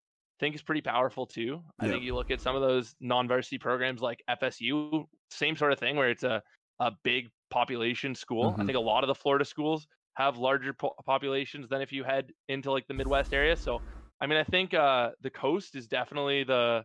[0.40, 1.62] I think is pretty powerful too.
[1.80, 1.88] I Yeah.
[1.88, 5.96] think you look at some of those non-varsity programs like FSU, same sort of thing
[5.96, 6.42] where it's a
[6.78, 8.56] a big population school.
[8.60, 8.66] I Mhm.
[8.66, 12.32] think a lot of the Florida schools have larger po- populations than if you head
[12.48, 13.56] into like the Midwest area.
[13.56, 13.80] So,
[14.20, 16.84] I mean, I think uh, the coast is definitely the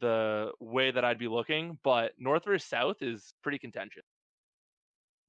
[0.00, 4.04] the way that I'd be looking, but north versus south is pretty contentious.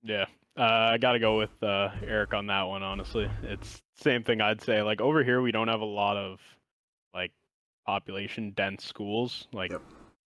[0.03, 0.25] Yeah,
[0.57, 2.83] uh, I got to go with uh, Eric on that one.
[2.83, 4.81] Honestly, it's same thing I'd say.
[4.81, 6.39] Like over here, we don't have a lot of
[7.13, 7.31] like
[7.85, 9.47] population dense schools.
[9.53, 9.81] Like Yep.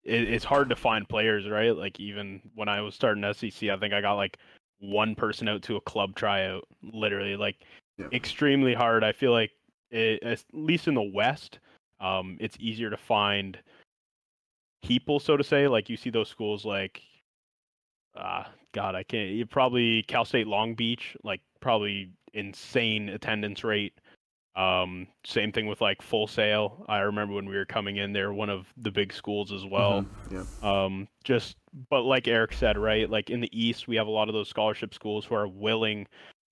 [0.04, 1.76] it, it's hard to find players, right?
[1.76, 4.38] Like even when I was starting SEC, I think I got like
[4.78, 6.64] one person out to a club tryout.
[6.82, 7.56] Literally, like
[7.98, 8.12] Yep.
[8.12, 9.04] extremely hard.
[9.04, 9.52] I feel like
[9.90, 11.58] it, at least in the West,
[12.00, 13.58] um, it's easier to find
[14.84, 15.66] people, so to say.
[15.68, 17.02] Like you see those schools like
[18.16, 23.92] uh god i can't you probably cal state long beach like probably insane attendance rate
[24.54, 28.32] um same thing with like full sail i remember when we were coming in they're
[28.32, 30.84] one of the big schools as well Mhm, yeah.
[30.86, 31.56] um just
[31.90, 34.48] but like eric said right like in the east we have a lot of those
[34.48, 36.06] scholarship schools who are willing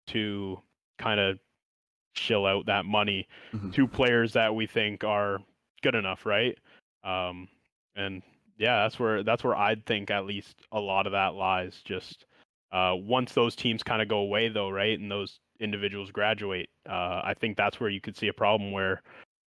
[0.09, 0.61] to
[0.99, 1.39] kind of
[2.17, 3.73] shill out that money Mhm.
[3.73, 5.39] to players that we think are
[5.81, 6.59] good enough right
[7.05, 7.47] um
[7.97, 8.23] and
[8.59, 12.27] yeah that's where that's where i'd think at least a lot of that lies just
[12.73, 17.21] uh once those teams kind of go away though right and those individuals graduate uh
[17.25, 19.03] i think that's where you could see a problem where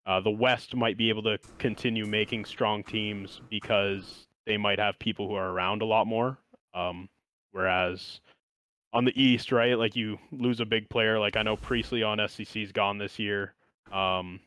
[0.06, 4.98] uh, the west might be able to continue making strong teams because they might have
[4.98, 6.38] people who are around a lot more
[6.74, 7.08] um
[7.52, 8.20] whereas
[8.92, 12.18] on the east right like you lose a big player like i know priestley on
[12.28, 13.54] sc's gone this year
[13.92, 14.38] um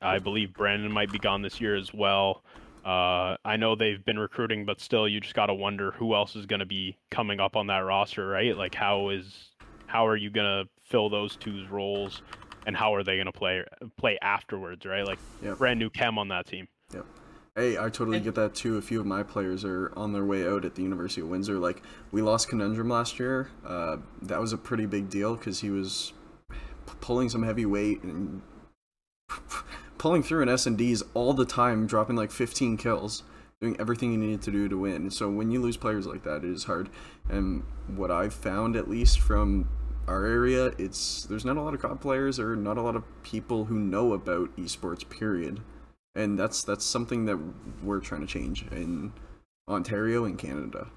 [0.00, 2.42] i believe brandon might be gone this year as well
[2.84, 6.34] uh, I know they've been recruiting, but still, you just got to wonder who else
[6.36, 8.56] is going to be coming up on that roster, right?
[8.56, 9.50] Like, how is
[9.86, 12.22] how are you going to fill those two's roles,
[12.66, 13.64] and how are they going to play
[13.96, 15.06] play afterwards, right?
[15.06, 15.58] Like, Yep.
[15.58, 16.66] brand new chem on that team.
[16.92, 17.06] Yep.
[17.54, 18.78] Hey, I totally get that too.
[18.78, 21.58] A few of my players are on their way out at the University of Windsor.
[21.58, 23.50] Like we lost Conundrum last year.
[23.64, 26.14] Uh, that was a pretty big deal because he was
[26.50, 26.56] p-
[27.02, 28.40] pulling some heavy weight and
[30.02, 33.22] pulling through in S and D's all the time, dropping like 15 kills,
[33.60, 35.10] doing everything you needed to do to win.
[35.10, 36.90] So when you lose players like that, it is hard.
[37.30, 39.68] And what I've found, at least from
[40.08, 43.04] our area, it's there's not a lot of COD players or not a lot of
[43.22, 45.08] people who know about esports.
[45.08, 45.60] Period
[46.14, 47.38] and that's that's something that
[47.82, 49.12] we're trying to change in
[49.68, 50.88] Ontario and Canada.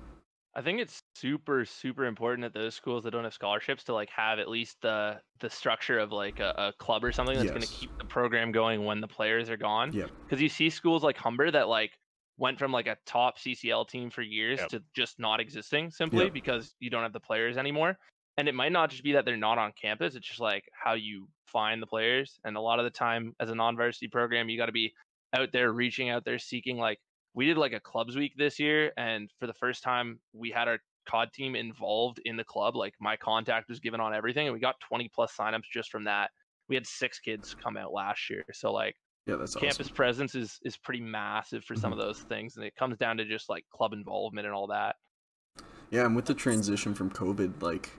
[0.55, 4.09] I think it's super super important at those schools that don't have scholarships to like
[4.09, 7.61] have at least the the structure of like a, a club or something that's going
[7.61, 9.91] to keep the program going when the players are gone.
[9.91, 10.11] Yep.
[10.27, 11.91] Because you see schools like Humber that like
[12.37, 14.69] went from like a top CCL team for years Yep.
[14.69, 16.33] to just not existing simply Yep.
[16.33, 17.97] because you don't have the players anymore.
[18.37, 20.93] And it might not just be that they're not on campus; it's just like how
[20.93, 22.37] you find the players.
[22.43, 24.93] And a lot of the time, as a non-varsity program, you got to be
[25.33, 26.99] out there reaching out there seeking like
[27.35, 30.67] we did like a clubs week this year and for the first time we had
[30.67, 34.53] our cod team involved in the club like my contact was given on everything and
[34.53, 36.31] we got 20 plus signups just from that
[36.67, 38.95] we had six kids come out last year so like
[39.27, 39.95] Yeah, that's campus awesome.
[39.95, 41.99] presence is is pretty massive for some mm-hmm.
[41.99, 44.95] of those things and it comes down to just like club involvement and all that
[45.91, 47.91] Yeah, and with the transition from COVID, like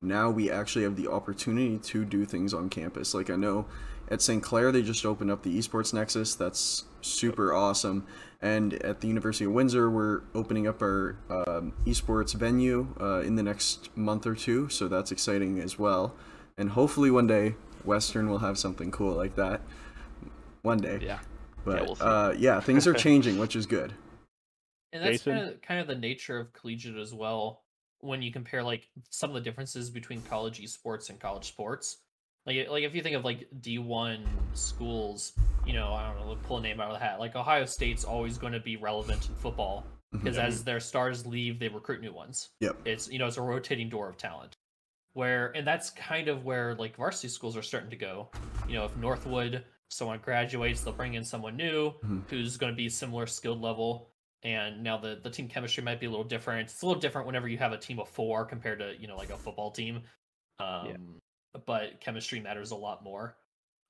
[0.00, 3.14] now we actually have the opportunity to do things on campus.
[3.14, 3.66] Like I know
[4.08, 4.42] at St.
[4.42, 6.34] Clair they just opened up the Esports Nexus.
[6.34, 8.06] That's super awesome.
[8.40, 13.36] And at the University of Windsor, we're opening up our um, esports venue uh, in
[13.36, 14.68] the next month or two.
[14.68, 16.14] So that's exciting as well.
[16.58, 19.62] And hopefully one day Western will have something cool like that.
[20.62, 20.98] One day.
[21.02, 21.20] yeah
[21.64, 23.94] But we'll uh, yeah, things are changing, which is good.
[24.92, 25.32] And that's Jacen?
[25.32, 27.62] kind of kind of the nature of collegiate as well.
[28.00, 31.98] When you compare like some of the differences between college esports and college sports,
[32.46, 35.32] like like if you think of like D one schools,
[35.66, 37.18] you know, I don't know, pull a name out of the hat.
[37.20, 40.44] Like Ohio State's always going to be relevant in football because Mhm.
[40.44, 42.50] as their stars leave, they recruit new ones.
[42.60, 42.76] Yep.
[42.86, 44.54] It's you know it's a rotating door of talent.
[45.14, 48.30] Where and that's kind of where like varsity schools are starting to go.
[48.68, 52.28] You know, if Northwood someone graduates, they'll bring in someone new Mhm.
[52.28, 54.10] who's going to be similar skilled level.
[54.42, 56.68] And now the the team chemistry might be a little different.
[56.68, 59.16] It's a little different whenever you have a team of four compared to you know
[59.16, 60.02] like a football team.
[60.58, 61.20] Um,
[61.66, 63.36] But chemistry matters a lot more.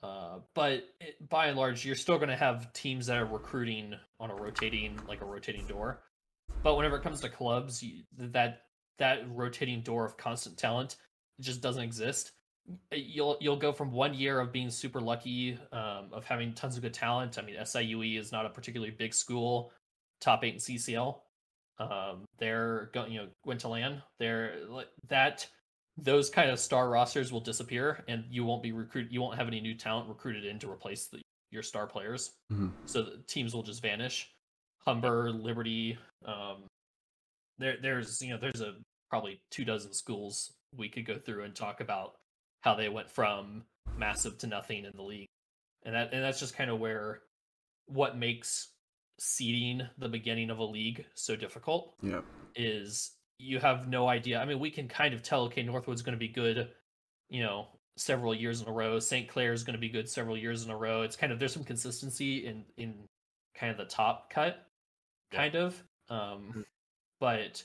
[0.02, 3.94] Uh, but it, by and large, you're still going to have teams that are recruiting
[4.20, 6.02] on a rotating like a rotating door.
[6.62, 8.62] But whenever it comes to clubs, you, that
[8.98, 10.96] that rotating door of constant talent
[11.40, 12.32] just doesn't exist.
[12.92, 16.82] You'll you'll go from one year of being super lucky, um, of having tons of
[16.82, 17.38] good talent.
[17.38, 19.72] I mean, SIUE is not a particularly big school,
[20.20, 21.18] top eight in CCL.
[21.78, 24.02] Um, they're going, you know, went to LAN.
[24.18, 24.54] They're
[25.08, 25.46] that.
[25.96, 29.12] Those kind of star rosters will disappear, and you won't be recruit.
[29.12, 31.20] You won't have any new talent recruited in to replace the,
[31.50, 32.32] your star players.
[32.52, 32.72] Mhm.
[32.86, 34.28] So the teams will just vanish.
[34.84, 36.66] Humber, Liberty, um,
[37.58, 38.74] there there's you know there's a
[39.08, 42.16] probably two dozen schools we could go through and talk about
[42.62, 43.64] how they went from
[43.96, 45.28] massive to nothing in the league,
[45.84, 47.20] and that and that's just kind of where
[47.86, 48.70] what makes
[49.20, 52.22] seeding the beginning of a league so difficult Yeah.
[52.56, 54.40] is you have no idea.
[54.40, 56.70] I mean, we can kind of tell okay, Northwood's going to be good,
[57.28, 58.98] you know, several years in a row.
[58.98, 59.28] St.
[59.28, 61.02] Clair is going to be good several years in a row.
[61.02, 62.94] It's kind of there's some consistency in in
[63.54, 64.66] kind of the top cut,
[65.32, 65.38] Yeah.
[65.38, 65.82] kind of.
[66.08, 66.64] Um,
[67.20, 67.62] but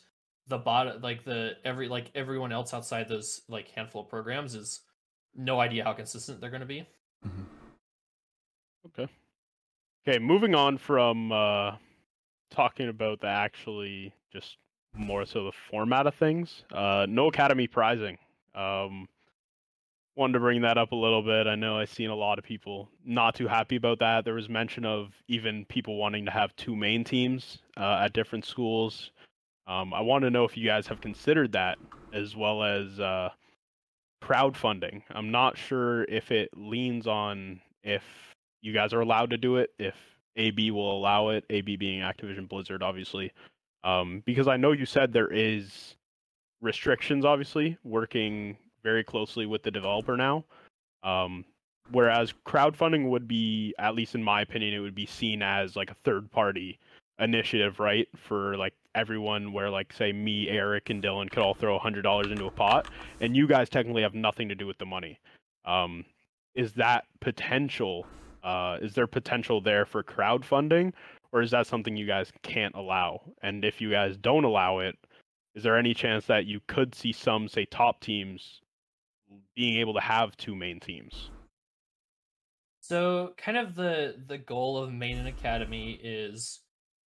[0.47, 4.81] the bottom, like the every like everyone else outside those like handful of programs is
[5.35, 6.87] no idea how consistent they're going to be.
[7.25, 7.45] Mhm.
[8.87, 9.07] Okay.
[10.07, 11.75] Okay, moving on from uh,
[12.49, 14.57] talking about the actually just
[14.95, 16.63] more so the format of things.
[16.71, 18.17] Uh, no academy prizing.
[18.55, 19.07] Um,
[20.15, 21.47] wanted to bring that up a little bit.
[21.47, 24.25] I know I've seen a lot of people not too happy about that.
[24.25, 28.45] There was mention of even people wanting to have two main teams uh, at different
[28.45, 29.11] schools.
[29.65, 31.77] Um, I want to know if you guys have considered that
[32.11, 33.29] as well as uh,
[34.21, 35.03] crowdfunding.
[35.11, 38.03] I'm not sure if it leans on if
[38.61, 39.95] you guys are allowed to do it, if
[40.35, 43.31] AB will allow it, AB being Activision Blizzard, obviously.
[43.83, 45.95] Um, because I know you said there is
[46.61, 50.45] restrictions, obviously, working very closely with the developer now.
[51.03, 51.45] Um,
[51.91, 55.91] whereas crowdfunding would be, at least in my opinion, it would be seen as like
[55.91, 56.79] a third party
[57.19, 58.07] initiative, right?
[58.17, 62.01] For like everyone, where like say me, Eric, and Dylan could all throw a hundred
[62.03, 62.87] dollars into a pot,
[63.21, 65.19] and you guys technically have nothing to do with the money.
[65.65, 66.05] Um,
[66.55, 68.05] is that potential?
[68.43, 70.93] Uh, is there potential there for crowdfunding,
[71.31, 73.21] or is that something you guys can't allow?
[73.41, 74.95] And if you guys don't allow it,
[75.55, 78.61] is there any chance that you could see some, say, top teams
[79.55, 81.29] being able to have two main teams?
[82.81, 86.61] So, kind of the the goal of Main and Academy is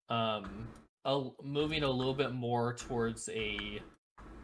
[0.09, 0.67] um
[1.05, 3.81] a, moving a little bit more towards a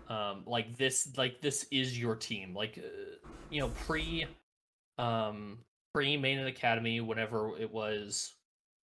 [0.09, 4.25] um like this like this is your team like uh, you know pre
[4.97, 5.59] um
[5.93, 8.33] pre Main and Academy whenever it was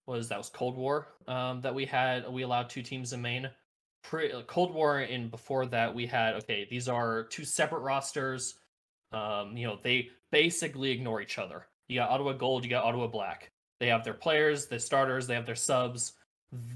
[0.07, 3.49] was that was Cold War um that we had we allowed two teams in main.
[4.03, 8.55] pre uh, Cold War and before that we had okay these are two separate rosters
[9.11, 13.07] um you know they basically ignore each other you got Ottawa Gold, you got Ottawa
[13.07, 13.51] Black.
[13.79, 16.13] They have their players, their starters, they have their subs.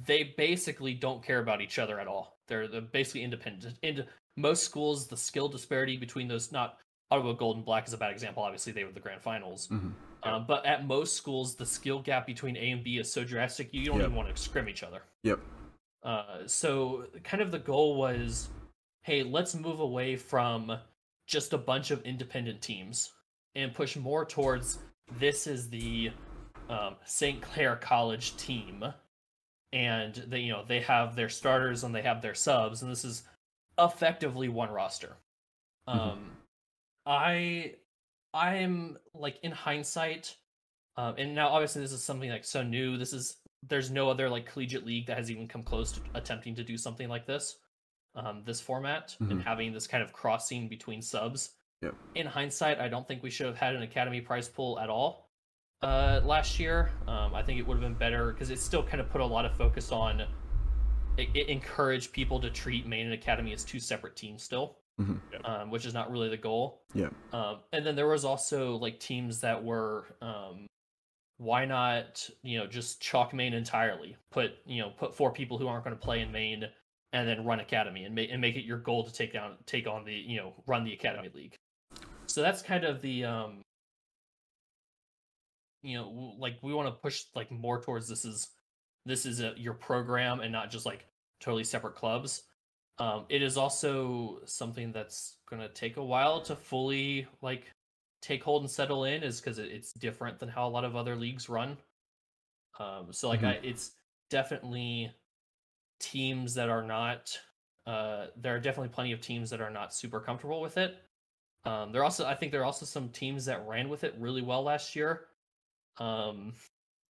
[0.05, 2.37] They basically don't care about each other at all.
[2.47, 3.77] They're, they're basically independent.
[3.81, 4.05] In
[4.37, 6.77] most schools, the skill disparity between those not
[7.11, 8.43] Ottawa Gold and Black is a bad example.
[8.43, 9.67] Obviously, they were the grand finals.
[10.23, 13.73] Um, but at most schools, the skill gap between A and B is so drastic
[13.73, 14.05] you don't Yep.
[14.05, 15.01] even want to scrim each other.
[15.23, 15.39] Yep.
[16.03, 18.49] Uh, so kind of the goal was,
[19.03, 20.77] hey, let's move away from
[21.27, 23.13] just a bunch of independent teams
[23.55, 24.79] and push more towards
[25.19, 26.11] this is the
[26.69, 27.41] um, St.
[27.41, 28.85] Clair College team,
[29.73, 33.03] and they you know they have their starters and they have their subs, and this
[33.05, 33.23] is
[33.79, 35.17] effectively one roster.
[35.87, 35.95] Mhm.
[35.95, 36.37] Um,
[37.05, 37.75] I
[38.33, 40.35] I'm like in hindsight,
[40.97, 42.97] um, and now obviously this is something like so new.
[42.97, 46.55] This is there's no other like collegiate league that has even come close to attempting
[46.55, 47.57] to do something like this,
[48.15, 49.43] um, this format and Mhm.
[49.43, 51.55] having this kind of crossing between subs.
[51.81, 51.95] Yep.
[52.15, 55.29] In hindsight, I don't think we should have had an academy prize pool at all
[55.81, 56.91] uh, last year.
[57.07, 59.25] Um, I think it would have been better because it still kind of put a
[59.25, 60.21] lot of focus on
[61.17, 65.19] it, it encouraged people to treat main and academy as two separate teams still, Mhm.
[65.45, 66.81] um, which is not really the goal.
[66.93, 67.09] Yeah.
[67.31, 70.67] Um, and then there was also like teams that were, um,
[71.37, 74.17] why not, you know, just chalk main entirely?
[74.29, 76.65] Put you know, put four people who aren't going to play in main,
[77.13, 79.87] and then run academy and make and make it your goal to take down, take
[79.87, 81.55] on the, you know, run the academy league.
[82.27, 83.61] So that's kind of the, um,
[85.81, 88.49] you know, like we want to push like more towards this is
[89.05, 91.05] this is a, your program and not just like
[91.39, 92.43] totally separate clubs.
[92.99, 97.71] Um, it is also something that's going to take a while to fully like
[98.21, 100.95] take hold and settle in, is because it, it's different than how a lot of
[100.95, 101.77] other leagues run.
[102.77, 103.47] Um, so like Mhm.
[103.47, 103.91] I, it's
[104.29, 105.11] definitely
[105.99, 107.39] teams that are not.
[107.85, 110.97] Uh, there are definitely plenty of teams that are not super comfortable with it.
[111.65, 114.41] Um, there also, I think, there are also some teams that ran with it really
[114.41, 115.27] well last year.
[115.97, 116.53] Um,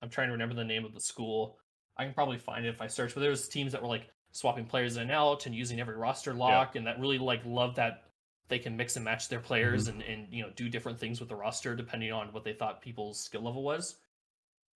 [0.02, 1.60] I'm trying to remember the name of the school.
[1.98, 3.14] I can probably find it if I search.
[3.14, 5.96] But there was teams that were like swapping players in and out and using every
[5.96, 8.04] roster lock, and that really like love that
[8.48, 11.30] they can mix and match their players and and you know do different things with
[11.30, 13.96] the roster depending on what they thought people's skill level was.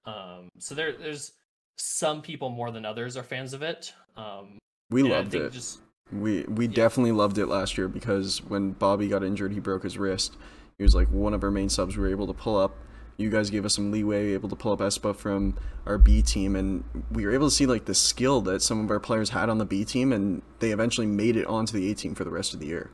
[0.05, 1.33] Um, so there there's
[1.77, 3.93] some people more than others are fans of it.
[4.15, 4.57] Um,
[4.91, 5.51] We loved it.
[5.51, 5.81] Just
[6.11, 6.73] We we Yeah.
[6.75, 10.37] definitely loved it last year because when Bobby got injured, he broke his wrist.
[10.77, 12.75] He was like one of our main subs we were able to pull up,
[13.17, 16.55] you guys gave us some leeway, able to pull up Espa from our B team,
[16.55, 19.49] and we were able to see like the skill that some of our players had
[19.49, 22.31] on the B team, and they eventually made it onto the A team for the
[22.31, 22.89] rest of the year.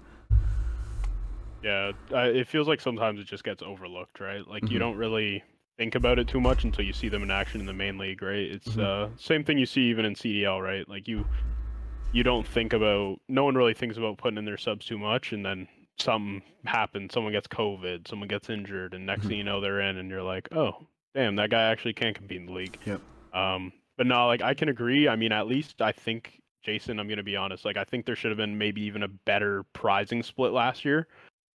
[1.63, 4.47] Yeah, uh, it feels like sometimes it just gets overlooked, right?
[4.47, 4.79] Like you Mhm.
[4.79, 5.43] don't really
[5.77, 8.21] think about it too much until you see them in action in the main league,
[8.21, 8.35] right?
[8.51, 8.81] It's Mhm.
[8.83, 10.87] uh same thing you see even in CDL, right?
[10.87, 11.25] Like you
[12.11, 15.31] you don't think about no one really thinks about putting in their subs too much
[15.31, 15.67] and then
[16.01, 19.27] something happens, someone gets COVID, someone gets injured, and next Mhm.
[19.29, 22.39] thing you know they're in and you're like, Oh, damn, that guy actually can't compete
[22.39, 22.77] in the league.
[22.85, 23.01] Yep.
[23.33, 25.07] Um but no, like I can agree.
[25.09, 28.15] I mean, at least I think Jacen, I'm gonna be honest, like I think there
[28.15, 31.07] should have been maybe even a better prizing split last year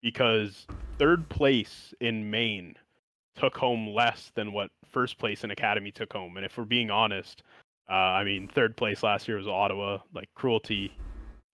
[0.03, 0.67] because
[0.99, 2.77] third place in main
[3.37, 6.37] took home less than what first place in Academy took home.
[6.37, 7.43] And if we're being honest,
[7.91, 10.93] uh, I mean, third place last year was Ottawa, like Cruelty,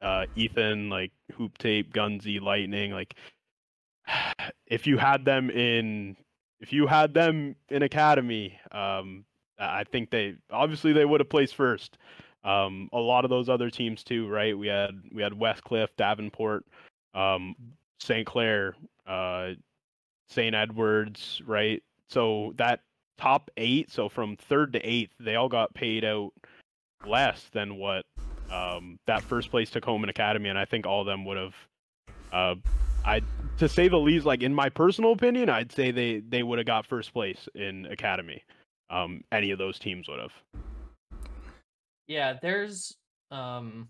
[0.03, 2.92] uh, Ethan, like Hoop Tape, Gunsy, Lightning.
[2.92, 3.14] Like,
[4.66, 6.16] if you had them in,
[6.61, 9.24] if you had them in Academy, um,
[9.59, 11.98] I think they obviously they would have placed first.
[12.42, 14.57] Um, a lot of those other teams too, right?
[14.57, 16.64] We had we had Westcliff, Davenport,
[17.14, 17.55] um,
[18.01, 18.26] St.
[18.26, 18.74] Clair,
[19.07, 19.51] uh,
[20.28, 20.55] St.
[20.55, 21.82] Edwards, right?
[22.09, 22.80] So that
[23.18, 26.32] top eight, so from third to eighth, they all got paid out
[27.07, 28.07] less than what
[28.51, 31.36] um, that first place took home in Academy, and I think all of them would
[31.36, 31.55] have.
[32.32, 32.55] Uh,
[33.05, 33.22] I
[33.59, 36.66] to say the least, like in my personal opinion, I'd say they they would have
[36.66, 38.42] got first place in Academy.
[38.90, 40.32] Um, any of those teams would have.
[42.07, 42.96] Yeah, there's
[43.30, 43.88] um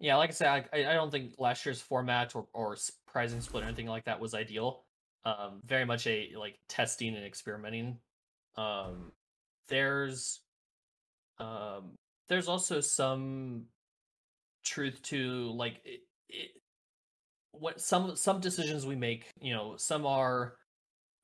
[0.00, 2.76] yeah, like I said, I, I don't think last year's format or or
[3.06, 4.82] prizing split or anything like that was ideal.
[5.24, 7.98] Um very much a like testing and experimenting.
[8.56, 9.12] Um
[9.68, 10.40] there's
[11.38, 11.92] um
[12.28, 13.66] there's also some
[14.64, 16.50] truth to like it, it
[17.52, 20.56] what some some decisions we make, you know, some are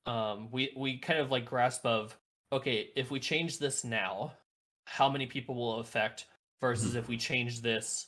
[0.06, 2.16] um we we kind of like grasp of
[2.52, 4.32] okay, if we change this now,
[4.84, 6.26] how many people will affect
[6.60, 8.06] versus if we change this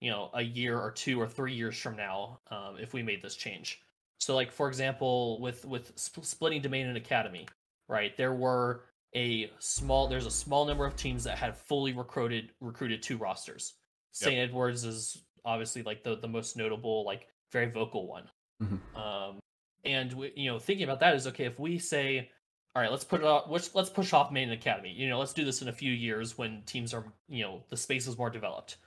[0.00, 3.22] you know a year or two or three years from now um, if we made
[3.22, 3.80] this change?
[4.18, 7.46] So like for example with with sp- splitting domain and academy
[7.88, 12.50] right there were a small there's a small number of teams that had fully recruited
[12.60, 13.74] recruited two rosters
[14.20, 14.28] Yep.
[14.28, 18.28] st edwards is obviously like the the most notable like very vocal one
[18.62, 18.78] Mhm.
[18.98, 19.38] um
[19.84, 22.30] and we, you know thinking about that is okay if we say
[22.74, 25.32] all right let's put it off let's, let's push off main academy you know let's
[25.32, 28.30] do this in a few years when teams are you know the space is more
[28.30, 28.78] developed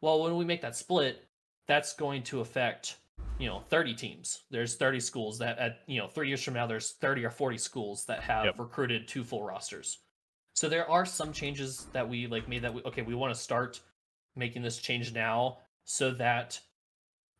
[0.00, 1.24] well when we make that split
[1.68, 2.96] that's going to affect
[3.38, 6.66] you know 30 teams there's 30 schools that at you know three years from now
[6.66, 8.58] there's 30 or 40 schools that have Yep.
[8.58, 9.98] recruited two full rosters
[10.54, 13.40] so there are some changes that we like made that we okay we want to
[13.40, 13.80] start
[14.36, 16.58] making this change now so that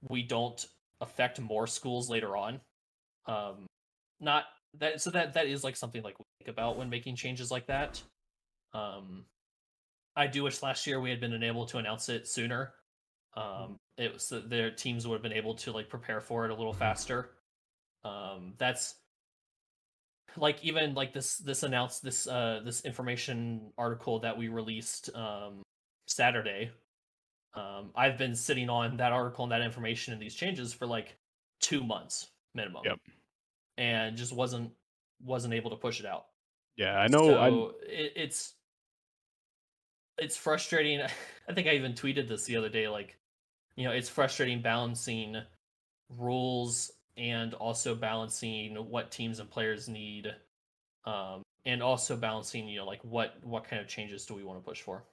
[0.09, 0.66] we don't
[1.01, 2.61] affect more schools later on.
[3.26, 3.66] Um
[4.20, 4.45] not
[4.78, 7.66] that so that that is like something like we think about when making changes like
[7.66, 8.03] that.
[8.74, 9.24] Um
[10.14, 12.72] i do wish last year we had been able to announce it sooner.
[13.36, 16.55] Um it was their teams would have been able to like prepare for it a
[16.55, 17.30] little faster.
[18.05, 18.95] Um that's
[20.36, 25.62] like even like this this announced this uh this information article that we released um
[26.07, 26.70] saturday
[27.55, 31.16] um i've been sitting on that article and that information and these changes for like
[31.61, 32.98] two months minimum Yep.
[33.78, 34.70] and just wasn't
[35.24, 36.26] wasn't able to push it out
[36.76, 37.38] Yeah, I know.
[37.38, 38.55] I so it, it's
[40.18, 41.00] it's frustrating.
[41.48, 42.88] I think I even tweeted this the other day.
[42.88, 43.18] Like,
[43.76, 45.36] you know, it's frustrating balancing
[46.09, 50.34] rules and also balancing what teams and players need,
[51.05, 54.59] um, and also balancing, you know, like what what kind of changes do we want
[54.62, 55.05] to push for?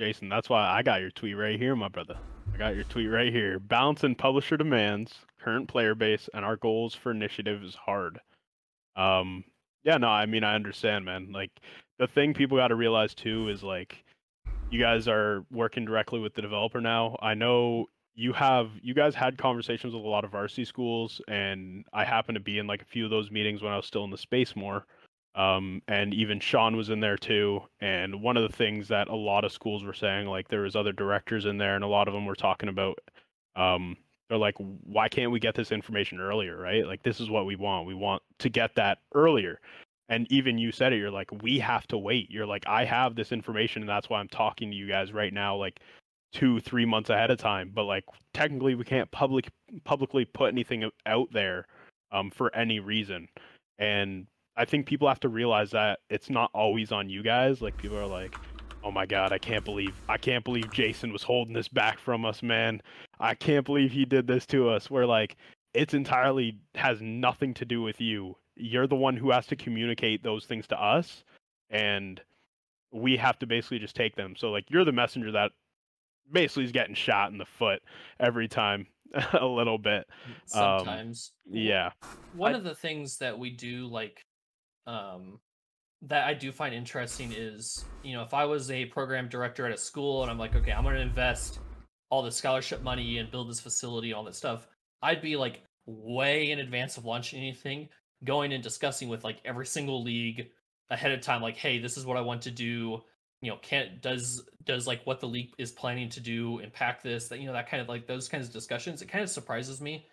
[0.00, 2.16] Jacen, that's why I got your tweet right here, my brother.
[2.54, 3.58] I got your tweet right here.
[3.58, 8.20] Balancing publisher demands, current player base, and our goals for initiative is hard.
[8.94, 9.44] Um,
[9.82, 11.32] yeah, no, I mean I understand, man.
[11.32, 11.50] Like
[11.98, 14.04] the thing people got to realize too is like
[14.70, 17.16] you guys are working directly with the developer now.
[17.20, 21.84] I know you have you guys had conversations with a lot of varsity schools, and
[21.92, 24.04] I happen to be in like a few of those meetings when I was still
[24.04, 24.84] in the space more.
[25.34, 27.62] Um, and even Sean was in there too.
[27.80, 30.74] And one of the things that a lot of schools were saying, like there was
[30.74, 32.98] other directors in there, and a lot of them were talking about,
[33.56, 33.96] um,
[34.28, 36.86] they're like, why can't we get this information earlier, right?
[36.86, 37.86] Like this is what we want.
[37.86, 39.60] We want to get that earlier.
[40.08, 42.30] And even you said it, you're like, we have to wait.
[42.30, 45.32] You're like, I have this information, and that's why I'm talking to you guys right
[45.32, 45.80] now, like
[46.32, 47.70] two, three months ahead of time.
[47.74, 49.50] But like technically, we can't public
[49.84, 51.66] publicly put anything out there
[52.10, 53.28] um, for any reason.
[53.78, 54.26] And
[54.58, 57.62] I think people have to realize that it's not always on you guys.
[57.62, 58.34] Like people are like,
[58.82, 62.24] "Oh my god, I can't believe I can't believe Jacen was holding this back from
[62.26, 62.82] us, man.
[63.20, 65.36] I can't believe he did this to us." Where like
[65.74, 68.36] it's entirely has nothing to do with you.
[68.56, 71.22] you're the one who has to communicate those things to us
[71.70, 72.20] and
[72.90, 74.34] we have to basically just take them.
[74.36, 75.52] So like you're the messenger that
[76.32, 77.82] basically is getting shot in the foot
[78.18, 78.86] every time
[79.32, 80.06] a little bit.
[80.54, 81.32] Um, Sometimes.
[81.48, 81.90] Yeah.
[82.34, 84.24] One I- of the things that we do like
[84.88, 85.38] um
[86.02, 89.72] that I do find interesting is, you know, if I was a program director at
[89.72, 91.58] a school and I'm like, okay, I'm going to invest
[92.10, 94.68] all the scholarship money and build this facility, all that stuff,
[95.02, 97.88] I'd be like way in advance of launching anything,
[98.24, 100.48] going and discussing with like every single league
[100.90, 103.02] ahead of time, like, hey, this is what I want to do.
[103.40, 107.28] You know, can does does like what the league is planning to do impact this?
[107.28, 109.02] That you know, that kind of like those kinds of discussions.
[109.02, 110.06] It kind of surprises me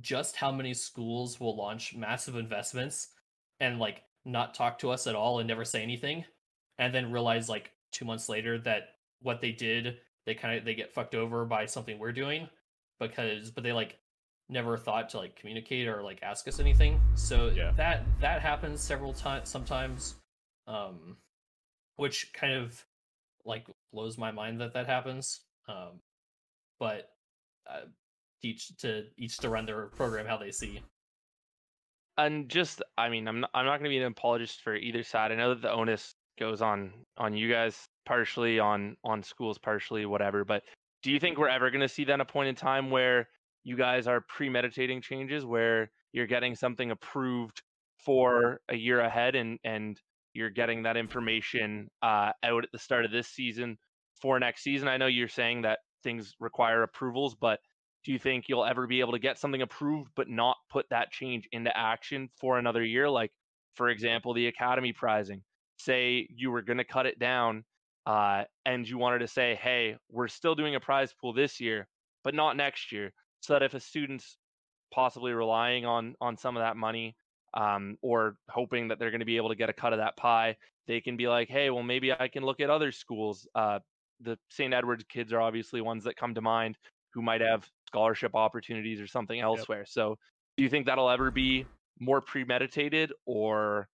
[0.00, 3.08] just how many schools will launch massive investments
[3.60, 6.24] and like not talk to us at all and never say anything
[6.78, 8.88] and then realize like two months later that
[9.20, 12.48] what they did they kind of they get fucked over by something we're doing
[13.00, 13.98] because but they like
[14.48, 17.72] never thought to like communicate or like ask us anything so Yeah.
[17.76, 20.16] that that happens several times sometimes
[20.66, 21.16] um
[21.96, 22.84] which kind of
[23.44, 26.00] like blows my mind that that happens um
[26.78, 27.10] but
[27.70, 27.82] uh,
[28.42, 30.80] each to each to run their program how they see
[32.18, 35.02] and just i mean i'm not, i'm not going to be an apologist for either
[35.02, 35.32] side.
[35.32, 40.04] I know that the onus goes on on you guys partially on on schools partially
[40.06, 40.62] whatever but
[41.02, 43.28] do you think we're ever going to see then a point in time where
[43.62, 47.62] you guys are premeditating changes where you're getting something approved
[48.04, 50.00] for a year ahead and and
[50.32, 53.78] you're getting that information uh, out at the start of this season
[54.20, 54.88] for next season?
[54.88, 57.60] I know you're saying that things require approvals but
[58.04, 61.10] do you think you'll ever be able to get something approved but not put that
[61.10, 63.08] change into action for another year?
[63.08, 63.32] Like
[63.74, 65.42] for example the academy prizing.
[65.78, 67.64] Say you were going to cut it down
[68.06, 71.86] uh, and you wanted to say hey we're still doing a prize pool this year
[72.22, 74.36] but not next year so that if a student's
[74.92, 77.16] possibly relying on on some of that money
[77.54, 80.16] um, or hoping that they're going to be able to get a cut of that
[80.16, 83.46] pie they can be like hey well maybe i can look at other schools.
[83.54, 83.78] Uh,
[84.20, 86.76] the st edwards kids are obviously ones that come to mind
[87.12, 89.84] who might have scholarship opportunities or something elsewhere.
[89.86, 90.18] So,
[90.56, 91.64] do you think that'll ever be
[92.00, 93.88] more premeditated or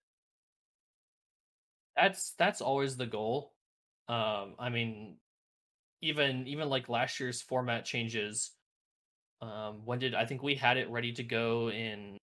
[1.96, 3.52] that's that's always the goal
[4.08, 5.16] um i mean
[6.00, 8.52] even even like last year's format changes
[9.42, 12.16] um when did i think we had it ready to go in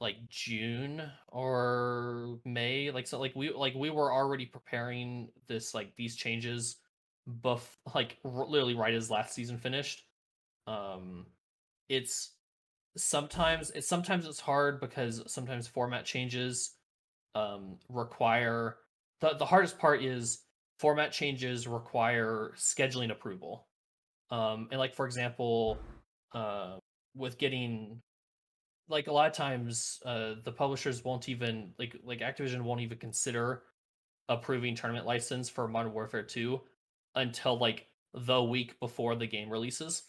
[0.00, 5.94] like june or may like so like we like we were already preparing this like
[5.96, 6.76] these changes
[7.26, 10.07] buff like literally right as last season finished
[10.68, 11.26] um
[11.88, 12.34] it's
[12.96, 16.74] sometimes it's sometimes it's hard because sometimes format changes
[17.34, 18.76] um, require
[19.20, 20.42] the, the hardest part is
[20.78, 23.66] format changes require scheduling approval.
[24.30, 25.78] Um, and like for example
[26.32, 26.76] uh,
[27.14, 28.00] with getting
[28.88, 32.98] like a lot of times uh, the publishers won't even like like activision won't even
[32.98, 33.62] consider
[34.28, 36.60] approving tournament license for modern warfare 2
[37.14, 40.02] until like the week before the game releases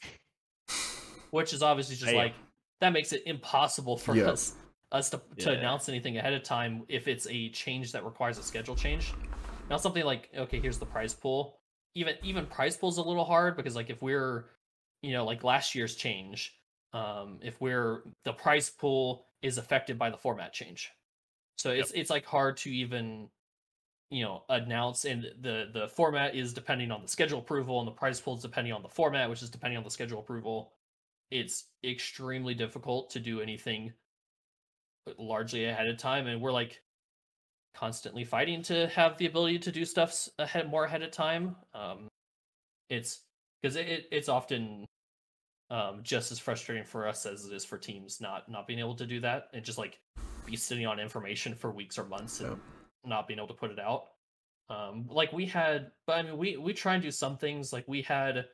[1.31, 2.33] which is obviously just like
[2.81, 4.29] that makes it impossible for Yeah.
[4.29, 4.53] us
[4.91, 5.59] us to, to Yeah.
[5.59, 9.13] announce anything ahead of time if it's a change that requires a schedule change.
[9.69, 11.59] Now something like okay, here's the prize pool.
[11.95, 14.45] Even even prize pool's a little hard because like if we're
[15.01, 16.55] you know like last year's change,
[16.93, 20.91] um, if we're the prize pool is affected by the format change,
[21.57, 23.29] so it's it's like hard to even
[24.09, 27.91] you know announce and the the format is depending on the schedule approval and the
[27.91, 30.73] prize pool is depending on the format which is depending on the schedule approval
[31.31, 33.93] it's extremely difficult to do anything
[35.17, 36.81] largely ahead of time and we're like
[37.75, 42.07] constantly fighting to have the ability to do stuff ahead more ahead of time um
[42.89, 43.21] it's
[43.61, 44.85] because it, it, it's often
[45.69, 48.95] um just as frustrating for us as it is for teams not not being able
[48.95, 49.99] to do that and just like
[50.45, 52.57] be sitting on information for weeks or months and
[53.05, 54.05] not being able to put it out.
[54.69, 57.87] Um like we had but i mean we we try and do some things like
[57.87, 58.45] we had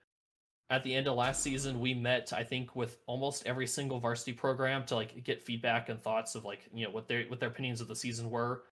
[0.70, 4.34] at the end of last season we met i think with almost every single varsity
[4.34, 7.50] program to like get feedback and thoughts of like you know what their what their
[7.50, 8.64] opinions of the season were.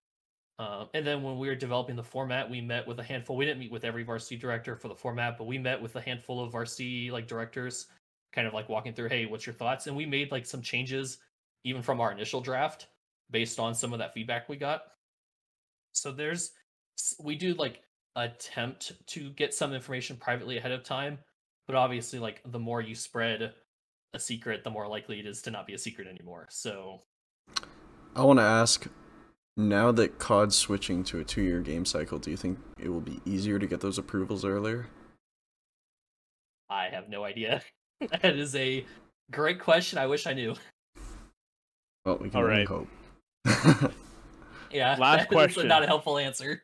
[0.60, 3.46] Um, and then when we were developing the format we met with a handful we
[3.46, 6.44] didn't meet with every varsity director for the format but we met with a handful
[6.44, 7.88] of varsity like directors
[8.32, 9.88] kind of like walking through hey what's your thoughts?
[9.88, 11.18] And we made like some changes
[11.64, 12.88] even from our initial draft
[13.32, 14.84] based on some of that feedback we got.
[15.94, 16.52] So there's
[17.20, 17.82] we do like
[18.16, 21.18] attempt to get some information privately ahead of time
[21.68, 23.54] but obviously like the more you spread
[24.14, 27.02] a secret the more likely it is to not be a secret anymore so
[28.16, 28.88] I want to ask
[29.58, 33.02] now that COD's switching to a two year game cycle, do you think it will
[33.02, 34.88] be easier to get those approvals earlier?
[36.70, 37.62] i have no idea
[38.22, 38.84] that is a
[39.32, 40.56] great question i wish i knew
[42.06, 42.88] Well, we can All only hope.
[44.74, 44.96] Yeah.
[45.00, 45.68] Last that's question.
[45.68, 46.62] Not a helpful answer.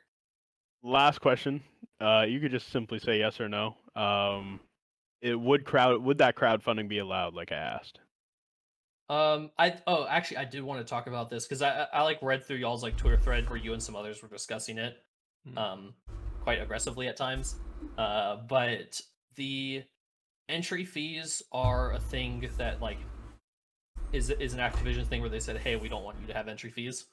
[0.83, 1.61] Last question.
[2.01, 3.75] Uh, you could just simply say yes or no.
[3.95, 4.59] Um,
[5.21, 7.33] it would crowd would that crowdfunding be allowed?
[7.33, 7.99] Like I asked.
[9.09, 12.01] Um, I oh actually I did want to talk about this because I, I I,
[12.03, 14.97] like read through y'all's like Twitter thread where you and some others were discussing it,
[15.47, 15.57] Hmm.
[15.57, 15.93] um,
[16.41, 17.55] quite aggressively at times.
[17.97, 19.01] Uh, but
[19.35, 19.83] the
[20.47, 22.99] entry fees are a thing that like
[24.11, 26.47] is is an Activision thing where they said, hey, we don't want you to have
[26.47, 27.05] entry fees.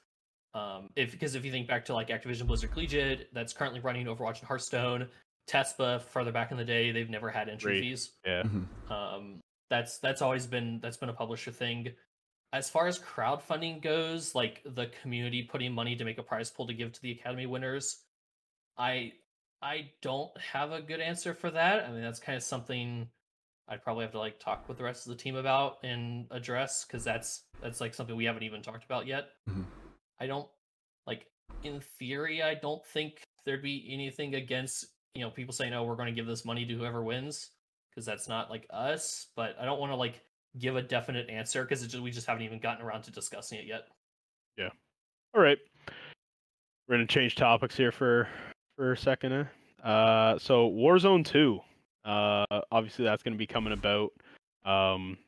[0.54, 4.06] Um, if because if you think back to like Activision Blizzard Collegiate, that's currently running
[4.06, 5.08] Overwatch and Hearthstone.
[5.48, 7.80] Tespa, further back in the day, they've never had entry Right.
[7.82, 8.12] fees.
[8.26, 8.42] Yeah.
[8.90, 9.40] Um,
[9.70, 11.94] that's that's always been that's been a publisher thing.
[12.52, 16.66] As far as crowdfunding goes, like the community putting money to make a prize pool
[16.68, 18.02] to give to the academy winners,
[18.78, 19.12] I
[19.62, 21.84] I don't have a good answer for that.
[21.84, 23.08] I mean, that's kind of something
[23.68, 26.84] I'd probably have to like talk with the rest of the team about and address
[26.84, 29.28] because that's that's like something we haven't even talked about yet.
[29.48, 29.64] Mhm.
[30.20, 30.48] I don't
[31.06, 31.26] like
[31.64, 32.42] in theory.
[32.42, 34.86] I don't think there'd be anything against
[35.16, 37.50] you know people saying, "Oh, we're going to give this money to whoever wins,"
[37.90, 39.28] because that's not like us.
[39.36, 40.22] But I don't want to like
[40.58, 43.88] give a definite answer because we just haven't even gotten around to discussing it yet.
[44.56, 44.70] Yeah.
[45.34, 45.58] All right.
[46.88, 48.28] We're gonna change topics here for
[48.76, 49.48] for a second.
[49.82, 51.60] Uh, so Warzone Two.
[52.04, 54.12] Uh, obviously that's gonna be coming about.
[54.64, 55.18] Um,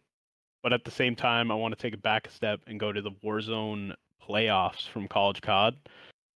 [0.62, 2.92] but at the same time, I want to take it back a step and go
[2.92, 3.94] to the Warzone
[4.28, 5.76] playoffs from College COD.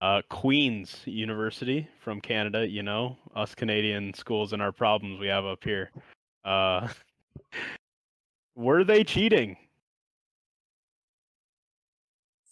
[0.02, 2.68] Uh, Queens University from Canada.
[2.68, 5.92] You know, us Canadian schools and our problems we have up here.
[6.44, 6.88] Uh,
[8.56, 9.58] were they cheating?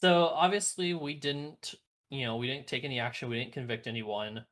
[0.02, 1.76] So obviously we didn't,
[2.10, 3.30] you know, we didn't take any action.
[3.30, 4.46] We didn't convict anyone.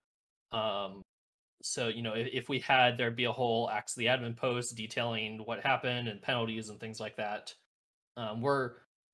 [0.52, 1.04] Um,
[1.62, 4.36] so you know, if, if we had, there'd be a whole acts of the admin
[4.36, 7.54] post detailing what happened and penalties and things like that.
[8.16, 8.74] Um, we're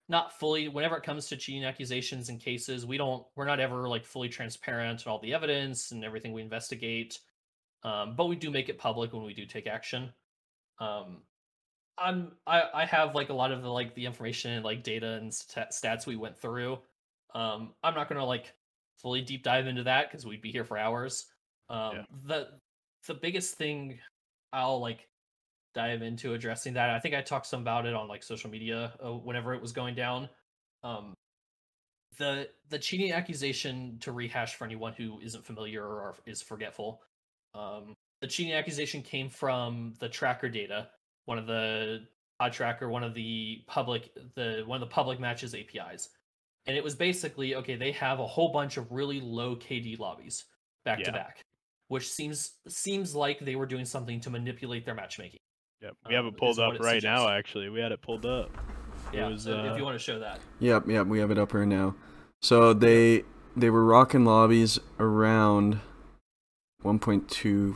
[0.10, 3.88] not fully whenever it comes to cheating accusations and cases, we don't we're not ever
[3.88, 7.20] like fully transparent in all the evidence and everything we investigate.
[7.84, 10.14] Um, but we do make it public when we do take action.
[10.80, 11.24] Um,
[11.98, 15.14] I'm I, I have like a lot of the like the information and like data
[15.14, 16.80] and st- stats we went through.
[17.34, 18.54] Um, I'm not gonna like
[18.98, 21.28] fully deep dive into that because we'd be here for hours.
[21.70, 22.04] Um, Yeah.
[22.26, 22.48] the
[23.08, 24.00] the biggest thing
[24.52, 25.08] I'll like
[25.74, 26.90] dive into addressing that.
[26.90, 29.72] I think I talked some about it on like social media uh, whenever it was
[29.72, 30.30] going down.
[30.84, 31.14] Um,
[32.18, 37.02] the the cheating accusation to rehash for anyone who isn't familiar or is forgetful.
[37.56, 40.90] Um, the cheating accusation came from the tracker data,
[41.26, 42.06] one of the
[42.40, 46.10] odd tracker, one of the public the one of the public matches APIs.
[46.66, 50.46] And it was basically okay, they have a whole bunch of really low KD lobbies
[50.86, 51.44] back to back,
[51.88, 55.40] which seems seems like they were doing something to manipulate their matchmaking.
[55.84, 55.96] Yep.
[56.08, 57.28] We have Um, it pulled is up it right now.
[57.30, 58.50] Actually, we had it pulled up.
[59.12, 60.40] It Yeah, was, so if uh, you want to show that.
[60.60, 61.96] Yep, yep, we have it up here now.
[62.42, 63.24] So they
[63.56, 65.82] they were rocking lobbies around
[66.84, 67.74] 1.26,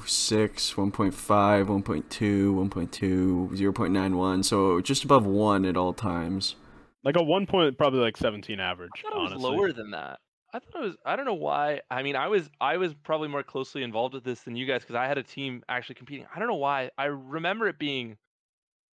[0.76, 6.56] 1.5, 1.2, 1.2, 0.91, so just above 1 at all times.
[7.04, 8.90] Like a one point, probably like 17 average.
[8.98, 9.50] I thought it was honestly.
[9.50, 10.20] lower than that.
[10.54, 10.96] I thought it was.
[11.06, 11.82] I don't know why.
[11.92, 14.82] I mean, I was I was probably more closely involved with this than you guys
[14.82, 16.26] because I had a team actually competing.
[16.34, 16.90] I don't know why.
[16.98, 18.18] I remember it being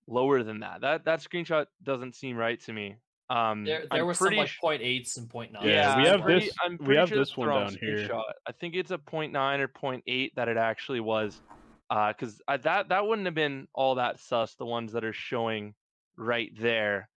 [0.09, 0.81] lower than that.
[0.83, 2.97] That that screenshot doesn't seem right to me.
[3.31, 5.65] Um, There, there I'm were some like sh- point eights and point nines.
[5.67, 7.97] Yeah, we have pretty- this- I'm we have sure this one the wrong down here.
[8.09, 8.23] screenshot.
[8.47, 11.41] I think it's a 0.9 or 0.8 that it actually was,
[11.89, 14.55] because that that wouldn't have been all that sus.
[14.57, 15.75] The ones that are showing
[16.17, 17.09] right there,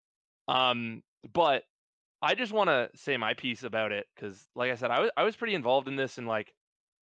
[0.48, 1.64] um, but
[2.28, 5.12] I just want to say my piece about it because, like I said, I was
[5.16, 6.54] I was pretty involved in this, and like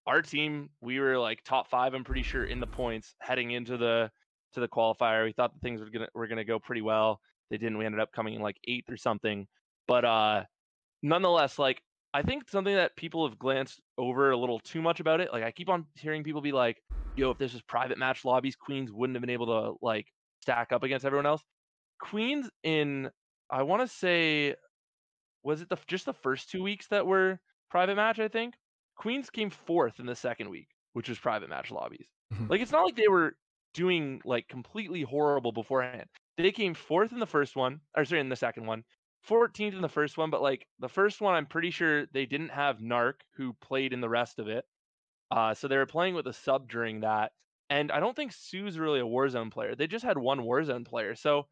[0.06, 1.96] our team, we were like top five.
[1.96, 4.12] I'm pretty sure in the points heading into the
[4.54, 5.26] to the qualifier.
[5.26, 7.22] We thought that things were gonna were gonna go pretty well.
[7.50, 7.80] They didn't.
[7.80, 9.48] We ended up coming in like eighth or something.
[9.88, 10.46] But uh,
[11.02, 11.82] nonetheless, like
[12.14, 15.34] I think something that people have glanced over a little too much about it.
[15.34, 16.84] Like I keep on hearing people be like,
[17.16, 20.08] "Yo, if this was private match lobbies, Queens wouldn't have been able to like
[20.42, 21.44] stack up against everyone else."
[22.00, 23.12] Queens in
[23.50, 24.56] I want to say
[25.46, 27.40] was it the just the first two weeks that were
[27.70, 28.20] private match?
[28.20, 28.56] I think
[28.98, 32.10] Queens came fourth in the second week, which was private match lobbies.
[32.34, 32.50] Mhm.
[32.50, 33.38] like it's not like they were
[33.74, 36.10] doing like completely horrible beforehand.
[36.38, 38.84] They came fourth in the first one, or sorry, in the second one,
[39.22, 42.50] 14th in the first one, but like the first one, I'm pretty sure they didn't
[42.50, 44.66] have Narc who played in the rest of it.
[45.32, 47.34] Uh, so they were playing with a sub during that.
[47.70, 49.76] And I don't think Sue's really a Warzone player.
[49.76, 51.16] They just had one Warzone player.
[51.16, 51.48] So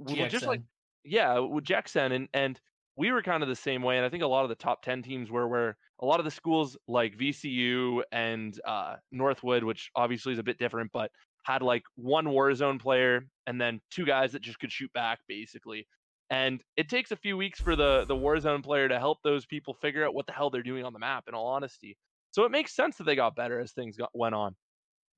[0.00, 0.62] w- just like
[1.04, 2.60] yeah, with Jackson and and
[2.96, 4.82] we were kind of the same way, and I think a lot of the top
[4.82, 9.90] ten teams were where a lot of the schools like VCU and uh, Northwood, which
[9.94, 11.10] obviously is a bit different, but
[11.44, 15.86] had like one Warzone player and then two guys that just could shoot back basically.
[16.30, 19.74] And it takes a few weeks for the the Warzone player to help those people
[19.74, 21.24] figure out what the hell they're doing on the map.
[21.28, 21.96] In all honesty,
[22.30, 24.54] so it makes sense that they got better as things got, went on.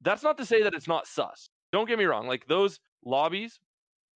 [0.00, 1.48] That's not to say that it's not sus.
[1.72, 2.26] Don't get me wrong.
[2.26, 3.58] Like those lobbies,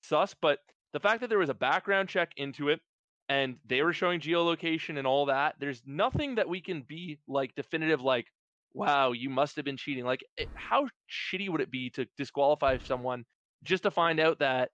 [0.03, 0.35] sus.
[0.41, 0.59] But
[0.93, 2.81] the fact that there was a background check into it
[3.29, 7.55] and they were showing geolocation and all that, there's nothing that we can be like
[7.55, 8.01] definitive.
[8.03, 8.27] Like,
[8.75, 10.05] wow, you must have been cheating.
[10.05, 13.25] Like, it, how shitty would it be to disqualify someone
[13.63, 14.71] just to find out that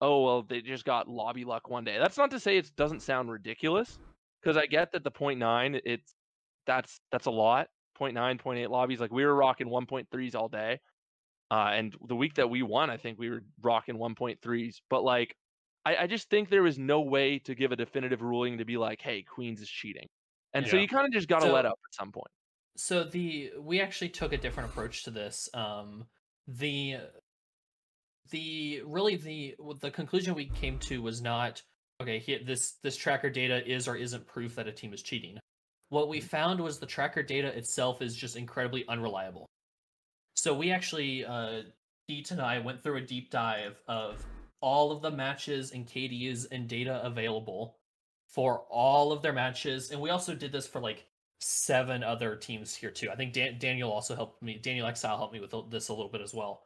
[0.00, 1.98] oh well they just got lobby luck one day.
[1.98, 3.98] That's not to say it doesn't sound ridiculous
[4.40, 6.14] because I get that the point nine it's
[6.66, 7.68] that's that's a lot.
[8.00, 9.00] 0.9, 0.8 lobbies.
[9.00, 10.78] Like we were rocking 1.3s all day.
[11.50, 14.76] Uh, and the week that we won, I think we were rocking 1.3s.
[14.90, 15.34] But like,
[15.88, 18.76] I, I just think there was no way to give a definitive ruling to be
[18.76, 20.06] like, hey, Queens is cheating.
[20.54, 22.28] And so you kind of just got to So- let up at some point.
[22.76, 26.04] so the we actually took a different approach to this um
[26.46, 26.96] the
[28.30, 31.62] the really the the conclusion we came to was not
[32.00, 35.38] okay here this this tracker data is or isn't proof that a team is cheating
[35.88, 39.46] what we found was the tracker data itself is just incredibly unreliable
[40.36, 41.62] so we actually uh
[42.08, 44.24] Deet and I went through a deep dive of
[44.60, 47.76] all of the matches and KDs and data available
[48.28, 51.06] for all of their matches and we also did this for like
[51.40, 53.10] seven other teams here too.
[53.10, 54.58] I think Dan- Daniel also helped me.
[54.58, 56.62] Daniel Exile helped me with this a little bit as well.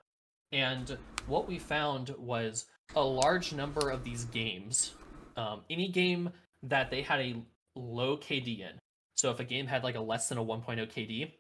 [0.51, 4.93] And what we found was a large number of these games,
[5.37, 6.31] um, any game
[6.63, 7.43] that they had a
[7.75, 8.79] low KD in.
[9.17, 11.33] So if a game had like a less than a 1.0 KD,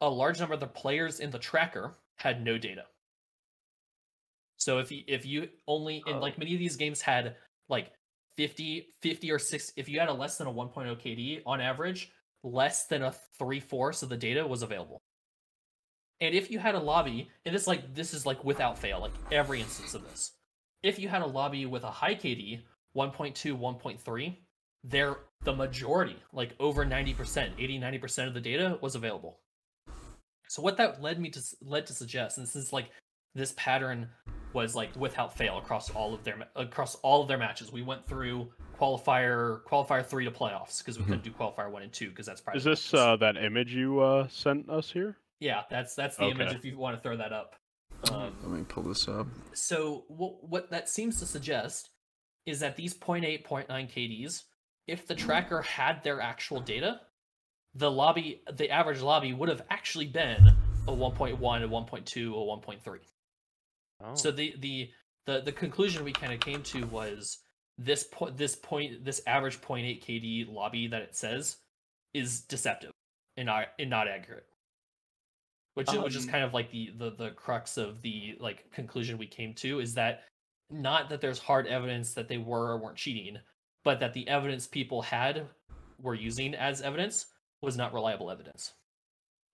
[0.00, 2.84] a large number of the players in the tracker had no data.
[4.58, 6.40] So if you, if you only in like oh.
[6.40, 7.36] many of these games had
[7.68, 7.92] like
[8.36, 12.10] 50 50 or 6 if you had a less than a 1.0 KD on average,
[12.42, 15.00] less than a three fourths of the data was available.
[16.20, 19.12] And if you had a lobby, and this like this is like without fail, like
[19.30, 20.32] every instance of this.
[20.82, 22.60] If you had a lobby with a high KD,
[22.96, 24.36] 1.2, 1.3,
[24.84, 29.40] there the majority, like over 90%, 80, 90% of the data was available.
[30.48, 32.90] So what that led me to led to suggest, and this is like
[33.34, 34.08] this pattern
[34.56, 37.70] was like without fail across all of their across all of their matches.
[37.70, 38.48] We went through
[38.80, 42.40] qualifier qualifier three to playoffs because we couldn't do qualifier one and two because that's
[42.40, 42.58] private.
[42.58, 45.16] Is this uh, that image you uh, sent us here?
[45.40, 46.32] yeah, that's that's the Okay.
[46.42, 47.54] image if you want to throw that up.
[48.10, 49.26] Um, Let me pull this up.
[49.52, 51.90] so what what that seems to suggest
[52.46, 54.42] is that these 0.8 0.9 KDs,
[54.86, 57.00] if the tracker had their actual data,
[57.74, 60.46] the lobby the average lobby would have actually been
[60.88, 61.32] a 1.1,
[61.64, 62.98] a 1.2, a 1.3.
[64.02, 64.14] Oh.
[64.14, 64.90] So the the
[65.26, 67.38] the the conclusion we kind of came to was
[67.78, 71.56] this point this point this average 0.8 KD lobby that it says
[72.14, 72.92] is deceptive
[73.36, 74.46] and not and not accurate.
[75.74, 78.70] Which is which is Um, kind of like the, the the crux of the like
[78.72, 80.24] conclusion we came to is that
[80.70, 83.38] not that there's hard evidence that they were or weren't cheating,
[83.84, 85.46] but that the evidence people had
[86.00, 87.26] were using as evidence
[87.62, 88.72] was not reliable evidence.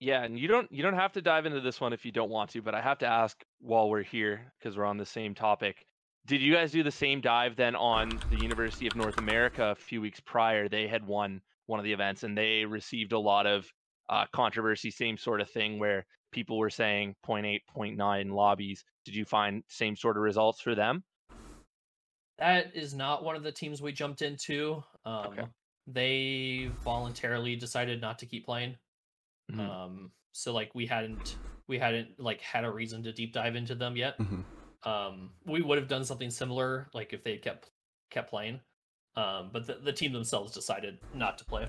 [0.03, 2.29] Yeah, and you don't you don't have to dive into this one if you don't
[2.29, 5.33] want to, but I have to ask while we're here because we're on the same
[5.33, 5.85] topic.
[6.27, 9.75] Did you guys do the same dive then on the University of North America a
[9.75, 10.67] few weeks prior?
[10.67, 13.65] They had won one of the events and they received a lot of
[14.09, 18.83] uh, controversy, same sort of thing where people were saying 0.8, 0.9 lobbies.
[19.05, 21.05] Did you find same sort of results for them?
[22.39, 24.83] That is not one of the teams we jumped into.
[25.05, 25.45] Um, Okay.
[25.85, 28.77] They voluntarily decided not to keep playing.
[29.51, 29.59] Mhm.
[29.59, 31.37] Um, so like we hadn't
[31.67, 34.17] we hadn't like had a reason to deep dive into them yet.
[34.19, 34.43] Mhm.
[34.83, 37.71] Um, we would have done something similar like if they kept
[38.09, 38.59] kept playing.
[39.15, 41.67] Um, but the, the team themselves decided not to play.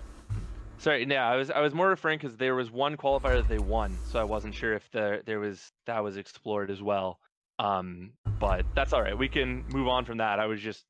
[0.78, 3.58] Sorry, yeah, I was I was more referring because there was one qualifier that they
[3.58, 7.20] won, so I wasn't sure if there there was that was explored as well.
[7.58, 9.16] Um, but that's all right.
[9.16, 10.40] We can move on from that.
[10.40, 10.84] I was just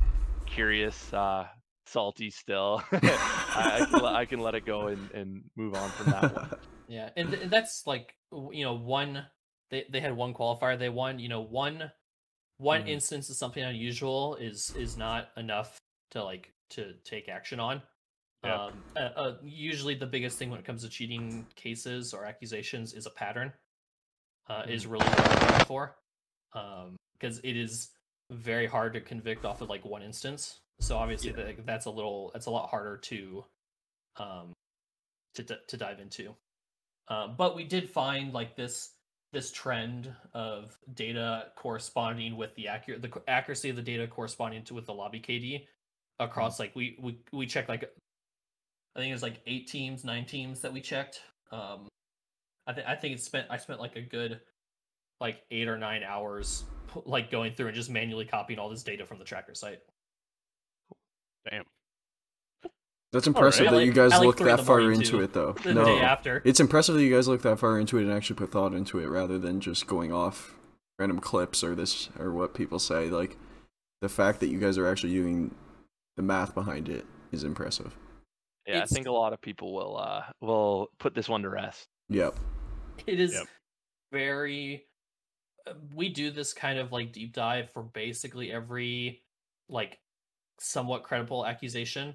[0.47, 1.47] curious, uh,
[1.87, 2.83] salty still.
[2.93, 6.35] I, I, can, let- I can let it go and, and move on from that
[6.35, 6.51] one.
[6.87, 8.15] Yeah, and, th- and that's like
[8.53, 9.25] you know one
[9.71, 11.19] they they had one qualifier they won.
[11.19, 11.91] You know one
[12.59, 12.89] one Mhm.
[12.89, 15.79] instance of something unusual is is not enough
[16.11, 17.81] to like to take action on.
[18.45, 18.67] Yeah.
[18.67, 22.93] Um, uh, uh, usually the biggest thing when it comes to cheating cases or accusations
[22.93, 23.55] is a pattern.
[24.47, 25.97] Uh, is really what for,
[27.19, 27.89] because it is
[28.31, 30.61] very hard to convict off of like one instance.
[30.81, 31.45] So obviously Yeah.
[31.45, 33.45] that that's a little that's a lot harder to
[34.17, 34.53] um
[35.35, 36.35] to to dive into.
[37.09, 38.95] Um, but we did find like this
[39.33, 44.75] this trend of data corresponding with the accurate the accuracy of the data corresponding to
[44.75, 45.67] with the lobby KD
[46.21, 47.85] across like we we we checked like
[48.97, 51.21] I think it was like eight teams, nine teams that we checked.
[51.51, 51.89] Um,
[52.67, 54.41] I think I think it spent I spent like a good
[55.21, 56.65] like eight or nine hours
[57.05, 59.81] like going through and just manually copying all this data from the tracker site.
[61.51, 61.65] Damn.
[63.13, 63.73] That's impressive right.
[63.73, 65.21] that At you guys like look that far into too.
[65.21, 65.53] it, though.
[65.53, 66.43] The no, day after.
[66.45, 68.99] it's impressive that you guys look that far into it and actually put thought into
[68.99, 70.55] it, rather than just going off
[70.99, 73.09] random clips or this or what people say.
[73.09, 73.37] Like
[74.01, 75.55] the fact that you guys are actually doing
[76.17, 77.97] the math behind it is impressive.
[78.67, 81.51] Yeah, It's- I think a lot of people will uh will put this one to
[81.51, 81.87] rest.
[82.09, 82.35] Yep.
[83.07, 83.47] It is Yep.
[84.11, 84.87] very.
[85.69, 89.23] uh, We do this kind of like deep dive for basically every
[89.69, 89.99] like
[90.61, 92.15] somewhat credible accusation.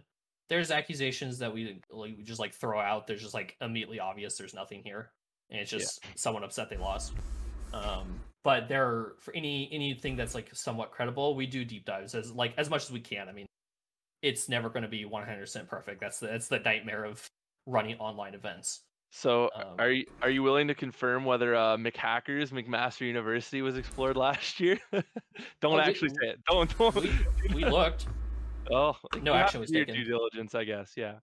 [0.49, 3.05] There's accusations that we like we just like throw out.
[3.07, 4.37] There's just like immediately obvious.
[4.37, 5.11] There's nothing here,
[5.49, 5.79] and it's Yeah.
[5.79, 7.13] just someone upset they lost.
[7.73, 12.15] Um, but there are, for any anything that's like somewhat credible, we do deep dives
[12.15, 13.29] as like as much as we can.
[13.29, 13.45] I mean,
[14.23, 16.01] it's never going to be 100% perfect.
[16.01, 17.27] That's the that's the nightmare of
[17.67, 18.81] running online events.
[19.11, 23.77] So, Um, are you are you willing to confirm whether uh, McHackers McMaster University was
[23.77, 24.79] explored last year?
[24.91, 25.03] don't
[25.63, 26.39] Oh, we- actually say it.
[26.49, 26.95] Don't don't.
[26.95, 27.11] We,
[27.53, 28.07] we looked.
[28.71, 29.95] Oh, no action was taken.
[29.95, 30.93] Due diligence, I guess.
[30.95, 31.15] Yeah.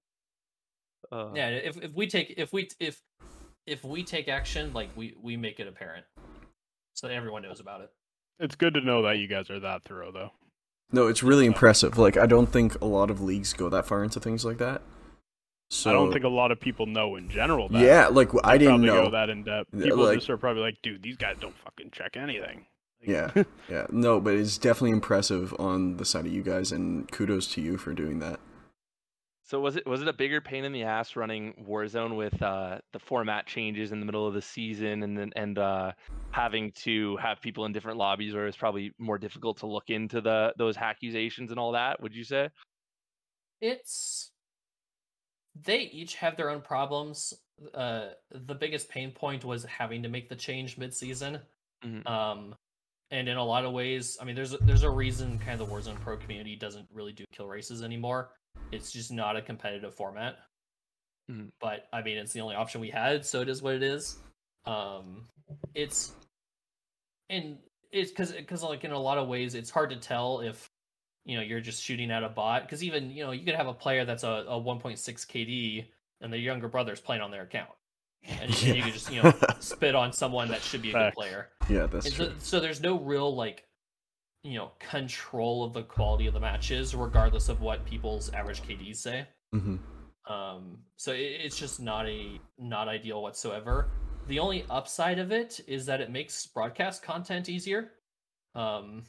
[1.12, 3.00] Uh, Yeah, if if we take if we if
[3.66, 6.04] if we take action, like we we make it apparent,
[6.94, 7.90] so that everyone knows about it.
[8.38, 10.32] It's good to know that you guys are that thorough, though.
[10.92, 11.98] No, it's really impressive.
[11.98, 14.82] Like I don't think a lot of leagues go that far into things like that.
[15.70, 17.68] So I don't think a lot of people know in general.
[17.68, 17.82] That.
[17.82, 19.04] Yeah, like I didn't know.
[19.06, 19.72] go that in depth.
[19.72, 22.66] People like- just are probably like, dude, these guys don't fucking check anything.
[23.00, 27.10] Like- Yeah, yeah, no, but it's definitely impressive on the side of you guys, and
[27.10, 28.40] kudos to you for doing that.
[29.44, 32.78] So was it was it a bigger pain in the ass running Warzone with uh,
[32.92, 35.92] the format changes in the middle of the season and then and uh,
[36.32, 40.20] having to have people in different lobbies where it's probably more difficult to look into
[40.20, 42.02] the those accusations and all that?
[42.02, 42.48] Would you say?
[43.60, 44.32] It's
[45.54, 47.32] they each have their own problems.
[47.72, 51.38] Uh, the biggest pain point was having to make the change mid-season.
[51.84, 52.04] Mhm.
[52.06, 52.54] Um,
[53.10, 55.68] and in a lot of ways, I mean, there's a- there's a reason kind of
[55.68, 58.32] the Warzone Pro community doesn't really do kill races anymore.
[58.72, 60.38] It's just not a competitive format.
[61.30, 61.50] Mhm.
[61.60, 64.18] But I mean, it's the only option we had, so it is what it is.
[64.64, 65.28] Um,
[65.74, 66.14] it's
[67.28, 67.58] and
[67.92, 70.70] it's because because like in a lot of ways, it's hard to tell if
[71.24, 73.66] you know you're just shooting at a bot because even you know you could have
[73.68, 75.86] a player that's a, a 1.6 KD
[76.20, 77.70] and their younger brother's playing on their account,
[78.24, 81.12] and, and you can just you know spit on someone that should be a good
[81.12, 81.50] player.
[81.68, 82.28] Yeah, that's And true.
[82.28, 83.64] so, so there's no real like
[84.42, 88.98] you know control of the quality of the matches regardless of what people's average KDs
[88.98, 89.26] say.
[89.52, 89.76] hmm
[90.28, 93.92] Um, so it, it's just not a not ideal whatsoever.
[94.26, 97.92] The only upside of it is that it makes broadcast content easier.
[98.54, 99.04] Um,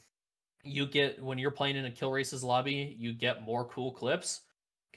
[0.64, 4.41] you get when you're playing in a kill races lobby, you get more cool clips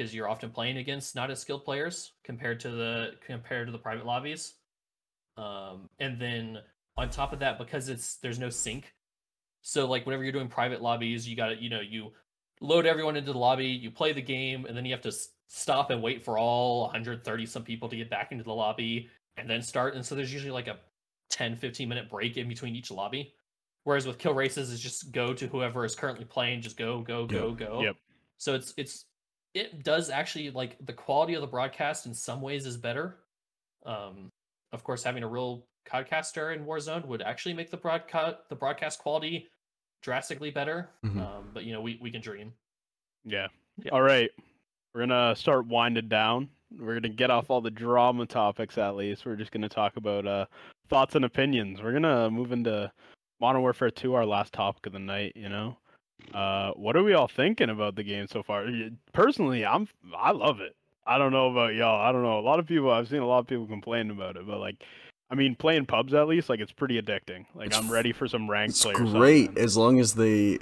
[0.01, 3.79] because you're often playing against not as skilled players compared to the compared to the
[3.79, 4.55] private lobbies.
[5.37, 6.59] Um, and then
[6.97, 8.95] on top of that, because it's there's no sync,
[9.61, 12.13] so like whenever you're doing private lobbies, you got to you know you
[12.63, 15.29] load everyone into the lobby, you play the game, and then you have to s-
[15.49, 19.49] stop and wait for all 130 some people to get back into the lobby and
[19.49, 19.95] then start.
[19.95, 20.79] And so there's usually like a
[21.29, 23.35] 10, 15 minute break in between each lobby.
[23.85, 27.27] Whereas with kill races, is just go to whoever is currently playing, just go, go,
[27.27, 27.83] go, go.
[27.83, 27.97] Yep.
[28.37, 29.07] So it's it's
[29.55, 33.19] it does actually like the quality of the broadcast in some ways is better.
[33.85, 34.29] Um,
[34.73, 38.99] of course, having a real podcaster in Warzone would actually make the broadcast the broadcast
[38.99, 39.49] quality
[40.03, 40.91] drastically better.
[41.05, 41.21] Mhm.
[41.21, 42.53] Um, but you know, we we can dream.
[43.25, 43.49] Yeah.
[43.83, 43.93] Yeah.
[43.93, 44.31] All right.
[44.95, 46.49] We're gonna start winding down.
[46.79, 49.27] We're gonna get off all the drama topics at least.
[49.27, 50.47] We're just gonna talk about uh
[50.89, 51.83] thoughts and opinions.
[51.83, 52.93] We're gonna move into
[53.41, 55.79] Modern Warfare 2, our last topic of the night, you know.
[56.35, 58.67] Uh what are we all thinking about the game so far?
[59.13, 60.77] Personally, I'm I love it.
[61.07, 62.01] I don't know about y'all.
[62.01, 62.39] I don't know.
[62.39, 64.83] A lot of people I've seen a lot of people complain about it, but like
[65.31, 67.47] I mean playing pubs at least, like it's pretty addicting.
[67.55, 70.59] Like It's I'm ready for some ranked It's play great as long as they,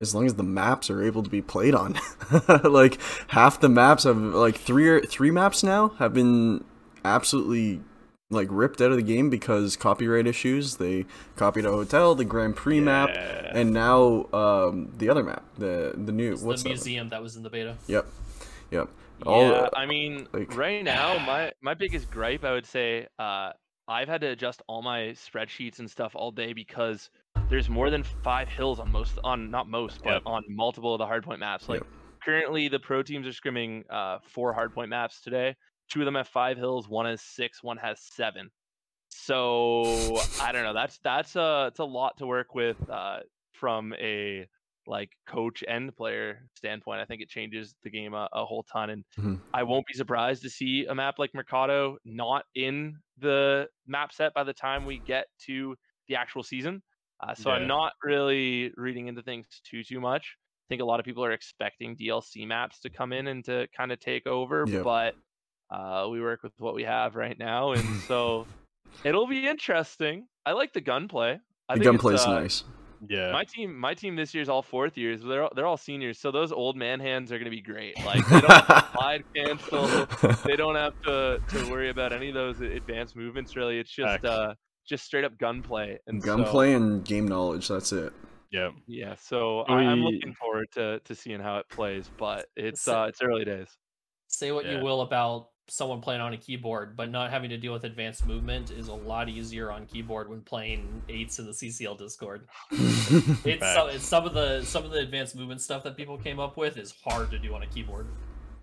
[0.00, 1.98] as long as the maps are able to be played on.
[2.64, 6.64] like half the maps have like three or three maps now have been
[7.04, 7.80] absolutely
[8.34, 10.76] like ripped out of the game because copyright issues.
[10.76, 11.06] They
[11.36, 16.12] copied a hotel, the Grand Prix map, and now um, the other map, the the
[16.12, 16.74] new It's what's the that?
[16.74, 17.76] museum that was in the beta.
[17.86, 18.06] Yep,
[18.70, 18.88] yep.
[19.24, 23.52] All- yeah, I mean, like- right now, my my biggest gripe, I would say, uh,
[23.86, 27.10] I've had to adjust all my spreadsheets and stuff all day because
[27.50, 30.22] there's more than five hills on most, on not most, but Yep.
[30.26, 31.68] on multiple of the hardpoint maps.
[31.68, 31.86] Like Yep.
[32.24, 35.54] currently, the pro teams are scrimming uh, four hardpoint maps today.
[35.90, 36.88] Two of them have five hills.
[36.88, 37.62] One has six.
[37.62, 38.50] One has seven.
[39.08, 40.74] So I don't know.
[40.74, 43.20] That's that's a it's a lot to work with uh,
[43.52, 44.46] from a
[44.86, 47.00] like coach and player standpoint.
[47.00, 49.40] I think it changes the game a, a whole ton, and Mhm.
[49.54, 54.34] I won't be surprised to see a map like Mercado not in the map set
[54.34, 55.74] by the time we get to
[56.08, 56.82] the actual season.
[57.20, 57.56] Uh, so Yeah.
[57.56, 60.36] I'm not really reading into things too too much.
[60.36, 63.68] I think a lot of people are expecting DLC maps to come in and to
[63.76, 64.82] kind of take over, Yep.
[64.84, 65.14] but
[65.70, 68.46] uh, we work with what we have right now, and so
[69.04, 70.26] it'll be interesting.
[70.46, 71.40] I like the gunplay.
[71.68, 72.64] I The think it's, gunplay's uh, nice.
[73.08, 73.32] Yeah.
[73.32, 75.22] My team, my team this year's all fourth years.
[75.22, 77.96] They're all, they're all seniors, so those old man hands are gonna be great.
[78.04, 80.06] Like they don't have to slide cancel.
[80.44, 83.56] They don't have to to worry about any of those advanced movements.
[83.56, 84.54] Really, it's just uh
[84.86, 85.98] just straight up gunplay.
[86.06, 87.68] And so- Gunplay and game knowledge.
[87.68, 88.12] That's it.
[88.50, 88.70] yeah.
[88.86, 93.06] yeah, so I, I'm looking forward to to seeing how it plays, but it's uh
[93.08, 93.68] it's early days.
[94.28, 94.78] Say what Yeah.
[94.78, 98.26] you will about someone playing on a keyboard, but not having to deal with advanced
[98.26, 102.46] movement is a lot easier on keyboard when playing eights in the CCL Discord.
[103.44, 106.40] It's some, it's some of the some of the advanced movement stuff that people came
[106.40, 108.06] up with is hard to do on a keyboard.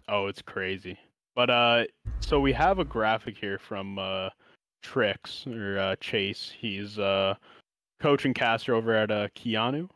[0.07, 0.97] Oh, it's crazy.
[1.35, 1.83] But uh,
[2.19, 4.29] so we have a graphic here from uh,
[4.81, 6.51] Trix or uh, Chase.
[6.57, 7.35] He's uh,
[8.01, 9.89] coach and caster over at uh, Keanu.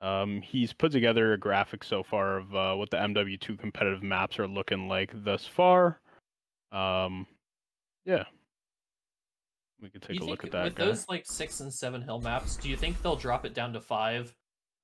[0.00, 4.38] Um, he's put together a graphic so far of uh, what the MW2 competitive maps
[4.38, 6.00] are looking like thus far.
[6.72, 7.26] Um,
[8.04, 8.24] yeah,
[9.80, 10.64] we could take you a look at that.
[10.64, 10.86] with guy.
[10.86, 13.80] those like six and seven hill maps, do you think they'll drop it down to
[13.80, 14.34] five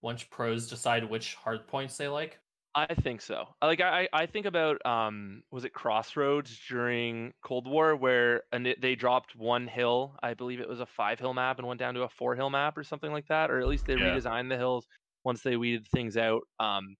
[0.03, 2.39] once pros decide which hard points they like?
[2.77, 3.47] I think so.
[3.63, 8.97] Like I, I think about um, was it Crossroads during Cold War where and they
[8.97, 10.17] dropped one hill.
[10.23, 12.51] I believe it was a five hill map and went down to a four hill
[12.51, 14.17] map or something like that, or at least they Yeah.
[14.17, 14.89] redesigned the hills
[15.25, 16.43] once they weeded things out.
[16.59, 16.97] Um,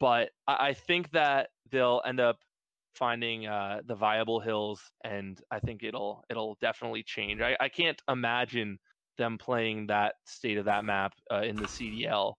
[0.00, 2.38] but I, I think that they'll end up
[2.94, 7.40] finding uh, the viable hills, and I think it'll it'll definitely change.
[7.40, 8.78] I, I can't imagine
[9.18, 12.34] them playing that state of that map uh, in the CDL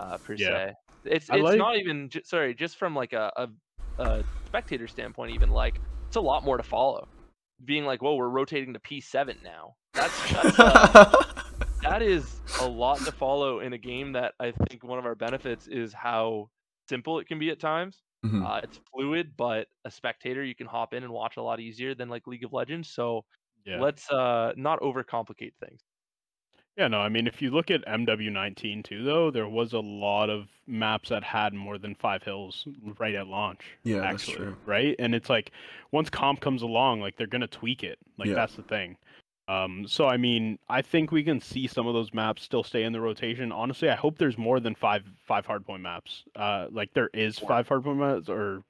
[0.00, 0.48] uh, per Yeah.
[0.68, 0.72] se.
[1.04, 3.48] It's I it's like- not even ju- sorry, just from like a, a
[4.02, 5.78] a spectator standpoint, even like
[6.08, 7.06] it's a lot more to follow.
[7.64, 9.74] Being like, whoa, we're rotating to P7 now.
[9.94, 11.12] That's, that's uh,
[11.82, 15.14] that is a lot to follow in a game that I think one of our
[15.14, 16.48] benefits is how
[16.88, 18.02] simple it can be at times.
[18.24, 18.48] Mhm.
[18.48, 21.94] Uh, it's fluid, but a spectator you can hop in and watch a lot easier
[21.94, 22.90] than like League of Legends.
[22.90, 23.24] So
[23.64, 23.84] yeah.
[23.84, 25.82] let's uh not overcomplicate things.
[26.76, 30.28] Yeah, no, I mean, if you look at MW19 too, though, there was a lot
[30.28, 32.66] of maps that had more than five hills
[32.98, 33.76] right at launch.
[33.84, 34.56] Yeah, that's actually, true.
[34.64, 35.52] Right, and it's like
[35.92, 37.98] once comp comes along, like they're gonna tweak it.
[38.18, 38.34] Like Yeah.
[38.34, 38.96] that's the thing.
[39.46, 42.84] Um, so I mean, I think we can see some of those maps still stay
[42.84, 43.52] in the rotation.
[43.52, 46.24] Honestly, I hope there's more than five five hardpoint maps.
[46.34, 48.62] Uh, like there is five hardpoint maps, or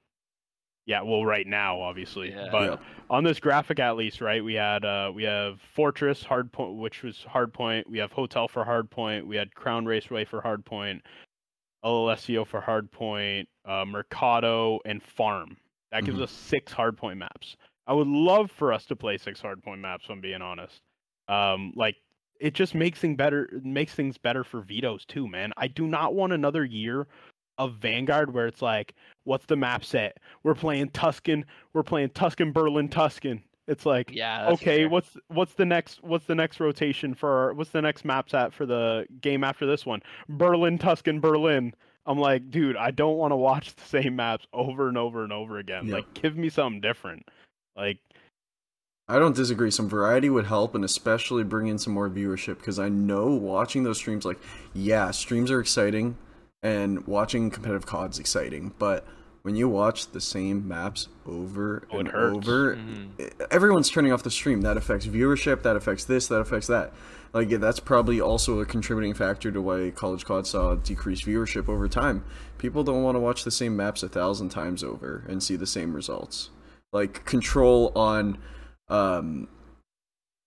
[0.85, 2.49] yeah, well, right now, obviously, Yeah.
[2.51, 2.77] but Yeah.
[3.09, 4.43] on this graphic at least, right?
[4.43, 7.87] We had uh we have Fortress Hardpoint, which was Hardpoint.
[7.87, 9.25] We have Hotel for Hardpoint.
[9.25, 11.01] We had Crown Raceway for Hardpoint.
[11.85, 13.45] El Asilo for Hardpoint.
[13.63, 15.55] Uh, Mercado and Farm.
[15.91, 16.23] That gives Mhm.
[16.23, 17.55] us six Hardpoint maps.
[17.87, 20.05] I would love for us to play six Hardpoint maps.
[20.05, 20.81] If I'm being honest.
[21.27, 21.95] Um, like
[22.39, 23.49] it just makes things better.
[23.63, 25.53] Makes things better for vetoes too, man.
[25.57, 27.07] I do not want another year
[27.57, 30.17] of Vanguard where it's like, what's the map set?
[30.43, 31.45] We're playing Tuscan.
[31.73, 33.41] We're playing Tuscan, Berlin, Tuscan.
[33.67, 34.49] It's like, Yeah.
[34.49, 34.89] okay, fair.
[34.89, 38.65] what's what's the next what's the next rotation for what's the next map set for
[38.65, 40.01] the game after this one?
[40.29, 41.73] Berlin, Tuscan, Berlin.
[42.05, 45.33] I'm like, dude, I don't want to watch the same maps over and over and
[45.33, 45.87] over again.
[45.87, 45.95] Yeah.
[45.95, 47.27] Like, give me something different.
[47.75, 47.99] Like,
[49.07, 49.69] I don't disagree.
[49.71, 53.83] Some variety would help, and especially bring in some more viewership because I know watching
[53.83, 54.39] those streams, like,
[54.73, 56.17] yeah, streams are exciting,
[56.63, 59.05] and watching competitive COD's exciting, but
[59.43, 62.35] when you watch the same maps over Oh, it and hurts.
[62.47, 63.47] over, Mhm.
[63.51, 64.61] everyone's turning off the stream.
[64.61, 65.61] That affects viewership.
[65.61, 66.27] That affects this.
[66.29, 66.91] That affects that.
[67.31, 71.69] Like yeah, that's probably also a contributing factor to why College COD saw decreased viewership
[71.69, 72.23] over time.
[72.57, 75.67] People don't want to watch the same maps a thousand times over and see the
[75.67, 76.49] same results.
[76.93, 78.37] Like control on,
[78.89, 79.47] um,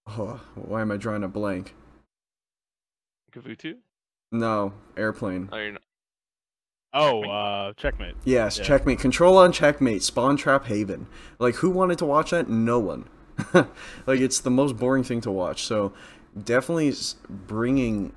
[0.06, 1.74] oh, why am I drawing a blank?
[3.32, 3.74] Gavutu?
[4.32, 5.48] No, airplane.
[5.52, 5.82] Oh, you're not.
[6.94, 7.30] oh, Checkmate?
[7.30, 8.14] uh, checkmate.
[8.24, 8.64] Yes, Yeah.
[8.64, 8.98] checkmate.
[8.98, 10.02] Control on checkmate.
[10.02, 11.06] Spawn trap haven.
[11.38, 12.48] Like who wanted to watch that?
[12.48, 13.08] No one.
[14.06, 15.62] like it's the most boring thing to watch.
[15.64, 15.92] So
[16.42, 16.92] definitely
[17.28, 18.12] bringing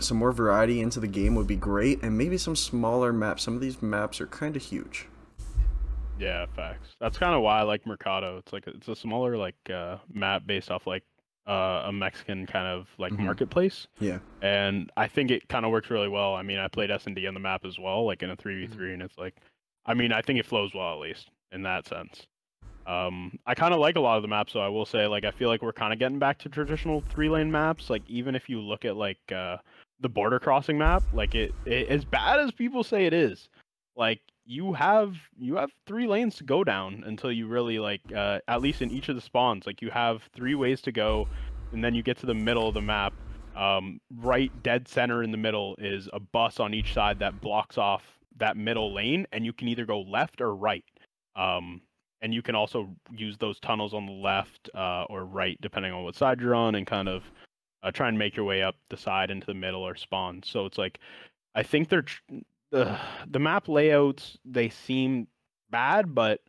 [0.00, 3.42] some more variety into the game would be great, and maybe some smaller maps.
[3.42, 5.06] Some of these maps are kind of huge.
[6.18, 6.88] Yeah, facts.
[7.00, 8.38] That's kind of why I like Mercado.
[8.38, 11.04] It's like it's a smaller like uh, map based off like
[11.46, 13.20] uh, a Mexican kind of like Mhm.
[13.24, 13.86] marketplace.
[14.00, 14.18] Yeah.
[14.42, 16.34] and I think it kind of works really well.
[16.34, 18.36] I mean, I played S and D on the map as well, like in a
[18.36, 19.34] three v three, and it's like,
[19.86, 22.26] I mean, I think it flows well at least in that sense.
[22.86, 25.24] Um, I kind of like a lot of the maps, so I will say, like,
[25.24, 27.90] I feel like we're kind of getting back to traditional three lane maps.
[27.90, 29.58] Like, even if you look at like uh,
[30.00, 33.48] the border crossing map, like it, it, as bad as people say it is,
[33.96, 38.40] like you have you have three lanes to go down until you really like uh,
[38.48, 41.28] at least in each of the spawns, like you have three ways to go,
[41.72, 43.12] and then you get to the middle of the map
[43.58, 47.76] Um, right dead center in the middle is a bus on each side that blocks
[47.76, 48.04] off
[48.38, 50.84] that middle lane, and you can either go left or right.
[51.34, 51.82] Um,
[52.22, 56.04] and you can also use those tunnels on the left uh, or right, depending on
[56.04, 57.24] what side you're on, and kind of
[57.82, 60.40] uh, try and make your way up the side into the middle or spawn.
[60.44, 61.00] So it's like,
[61.54, 62.22] I think they're tr-
[62.70, 62.98] the
[63.30, 65.26] the map layouts they seem
[65.70, 66.40] bad, but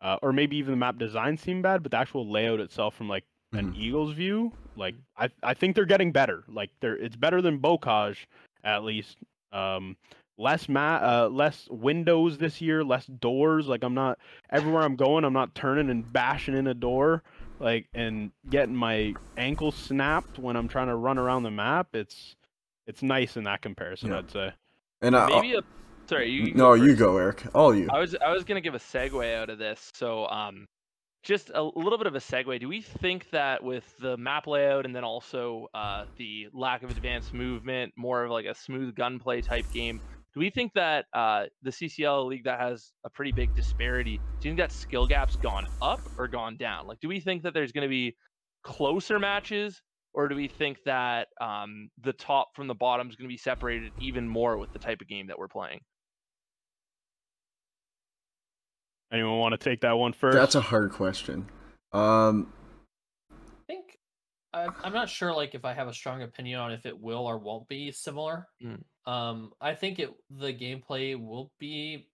[0.00, 3.08] uh, or maybe even the map design seem bad, but the actual layout itself from
[3.08, 3.76] like an Mhm.
[3.78, 6.44] eagle's view, like I I think they're getting better.
[6.48, 8.26] Like they're it's better than Bocage
[8.64, 9.18] at least.
[9.52, 9.96] Um,
[10.38, 13.68] less ma- uh, less windows this year, less doors.
[13.68, 14.18] Like I'm not
[14.50, 17.22] everywhere I'm going, I'm not turning and bashing in a door,
[17.60, 21.94] like and getting my ankle snapped when I'm trying to run around the map.
[21.94, 22.36] It's
[22.86, 24.18] it's nice in that comparison, Yeah.
[24.18, 24.52] I'd say.
[25.06, 25.62] And I, Maybe a
[26.08, 26.30] sorry.
[26.30, 27.46] You, no, you go, Eric.
[27.54, 27.88] All you.
[27.90, 29.92] I was I was gonna give a segue out of this.
[29.94, 30.66] So um,
[31.22, 32.58] just a little bit of a segue.
[32.58, 36.90] Do we think that with the map layout and then also uh, the lack of
[36.90, 40.00] advanced movement, more of like a smooth gunplay type game,
[40.34, 44.48] do we think that uh, the CCL league that has a pretty big disparity, do
[44.48, 46.86] you think that skill gap's gone up or gone down?
[46.86, 48.14] Like, do we think that there's going to be
[48.62, 49.80] closer matches,
[50.16, 53.36] or do we think that um, the top from the bottom is going to be
[53.36, 55.80] separated even more with the type of game that we're playing?
[59.12, 60.34] Anyone want to take that one first?
[60.34, 61.48] That's a hard question.
[61.92, 62.52] Um,
[63.30, 63.36] I
[63.66, 63.98] think
[64.54, 67.26] I, I'm not sure like if I have a strong opinion on if it will
[67.26, 68.48] or won't be similar.
[68.64, 68.82] Mm.
[69.10, 72.08] Um, I think it the gameplay will be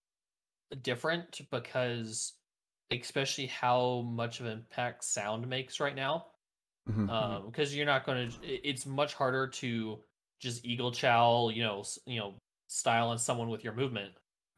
[0.83, 2.35] different because
[2.91, 6.27] especially how much of an impact sound makes right now.
[6.91, 7.09] Mhm.
[7.09, 8.47] Um, because you're not going to.
[8.47, 9.99] It's much harder to
[10.41, 12.35] just eagle chow, you know, you know,
[12.69, 14.13] style on someone with your movement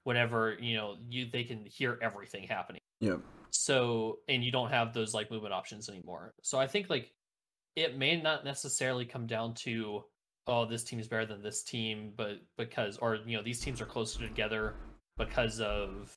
[0.05, 3.17] whenever you know you they can hear everything happening Yeah.
[3.51, 7.11] so and you don't have those like movement options anymore so i think like
[7.75, 10.05] it may not necessarily come down to
[10.47, 13.81] oh this team is better than this team but because or you know these teams
[13.81, 14.75] are closer together
[15.19, 16.17] because of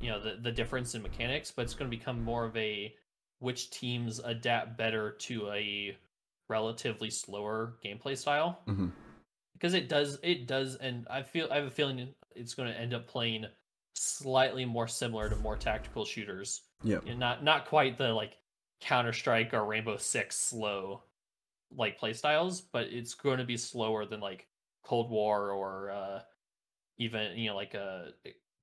[0.00, 2.92] you know the, the difference in mechanics but it's going to become more of a
[3.40, 5.96] which teams adapt better to a
[6.48, 8.62] relatively slower gameplay style.
[8.66, 8.92] Mhm.
[9.54, 12.80] because it does it does and i feel i have a feeling it's going to
[12.80, 13.44] end up playing
[13.94, 16.62] slightly more similar to more tactical shooters.
[16.82, 18.38] Yeah, and not not quite the like
[18.80, 21.02] Counter Strike or Rainbow Six slow
[21.76, 24.46] like play styles, but it's going to be slower than like
[24.82, 26.22] Cold War or uh
[26.98, 28.06] even you know like uh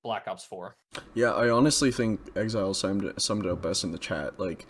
[0.07, 0.77] Black Ops Four.
[1.13, 4.39] Yeah, I honestly think Exile summed it, summed it up best in the chat.
[4.39, 4.65] Like,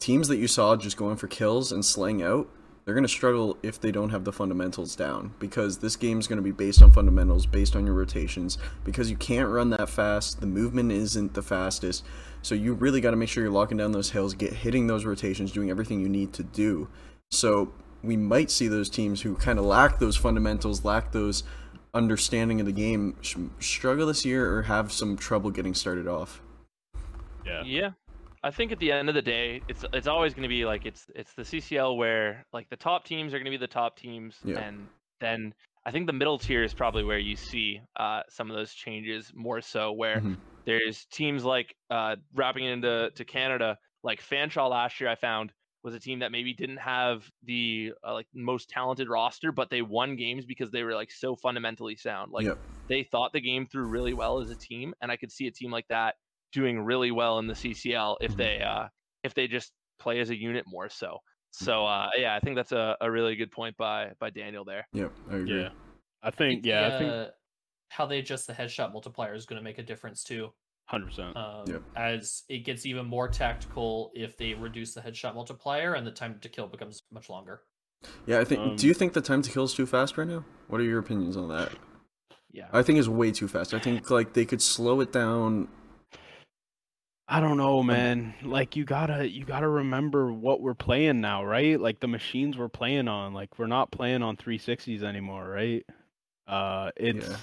[0.00, 2.46] teams that you saw just going for kills and slaying out,
[2.84, 5.32] they're going to struggle if they don't have the fundamentals down.
[5.38, 8.58] Because this game is going to be based on fundamentals, based on your rotations.
[8.84, 12.04] Because you can't run that fast, the movement isn't the fastest.
[12.42, 15.06] So you really got to make sure you're locking down those hills, get hitting those
[15.06, 16.88] rotations, doing everything you need to do.
[17.30, 21.44] So we might see those teams who kind of lack those fundamentals, lack those
[21.94, 26.40] understanding of the game, sh- struggle this year or have some trouble getting started off.
[27.44, 27.62] yeah.
[27.64, 27.90] Yeah.
[28.44, 30.84] I think at the end of the day, it's it's always going to be like
[30.84, 33.96] it's it's the CCL where like the top teams are going to be the top
[33.96, 34.58] teams, Yeah.
[34.58, 34.88] and
[35.20, 35.54] then
[35.86, 39.30] I think the middle tier is probably where you see uh, some of those changes
[39.32, 39.92] more so.
[39.92, 40.38] Where Mhm.
[40.64, 45.52] there's teams like uh, wrapping into to Canada, like Fanshawe last year, I found
[45.82, 49.82] was a team that maybe didn't have the uh, like most talented roster, but they
[49.82, 52.32] won games because they were like so fundamentally sound.
[52.32, 52.58] Like Yep.
[52.88, 55.52] they thought the game through really well as a team, and I could see a
[55.52, 56.16] team like that
[56.52, 58.36] doing really well in the CCL if Mhm.
[58.36, 58.88] they uh
[59.22, 61.18] if they just play as a unit more so.
[61.50, 64.88] So uh yeah, I think that's a, a really good point by by Daniel there.
[64.92, 65.62] Yep, I agree.
[65.62, 65.70] Yeah.
[66.22, 67.30] I think yeah, I think uh,
[67.90, 70.54] how they adjust the headshot multiplier is going to make a difference too.
[70.92, 71.36] Hundred percent.
[71.36, 71.82] Um, Yep.
[71.96, 76.38] As it gets even more tactical if they reduce the headshot multiplier and the time
[76.42, 77.62] to kill becomes much longer.
[78.26, 78.60] Yeah, I think.
[78.60, 80.44] Um, do you think the time to kill is too fast right now?
[80.68, 81.72] What are your opinions on that?
[82.52, 82.68] Yeah.
[82.72, 83.72] I think it's way too fast.
[83.74, 85.68] I think like they could slow it down.
[87.28, 88.34] I don't know, man.
[88.42, 91.80] Like you gotta you gotta remember what we're playing now, right?
[91.80, 93.32] Like the machines we're playing on.
[93.32, 95.86] Like we're not playing on 360s anymore, right?
[96.46, 97.36] Uh, it's Yeah.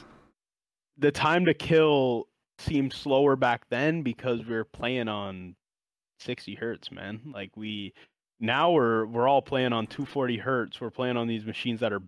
[0.98, 2.28] the time to kill
[2.60, 5.56] seemed slower back then because we were playing on
[6.20, 7.22] 60 hertz, man.
[7.34, 7.94] Like we
[8.40, 10.82] now we're we're all playing on 240 hertz.
[10.82, 12.02] We're playing on these machines that are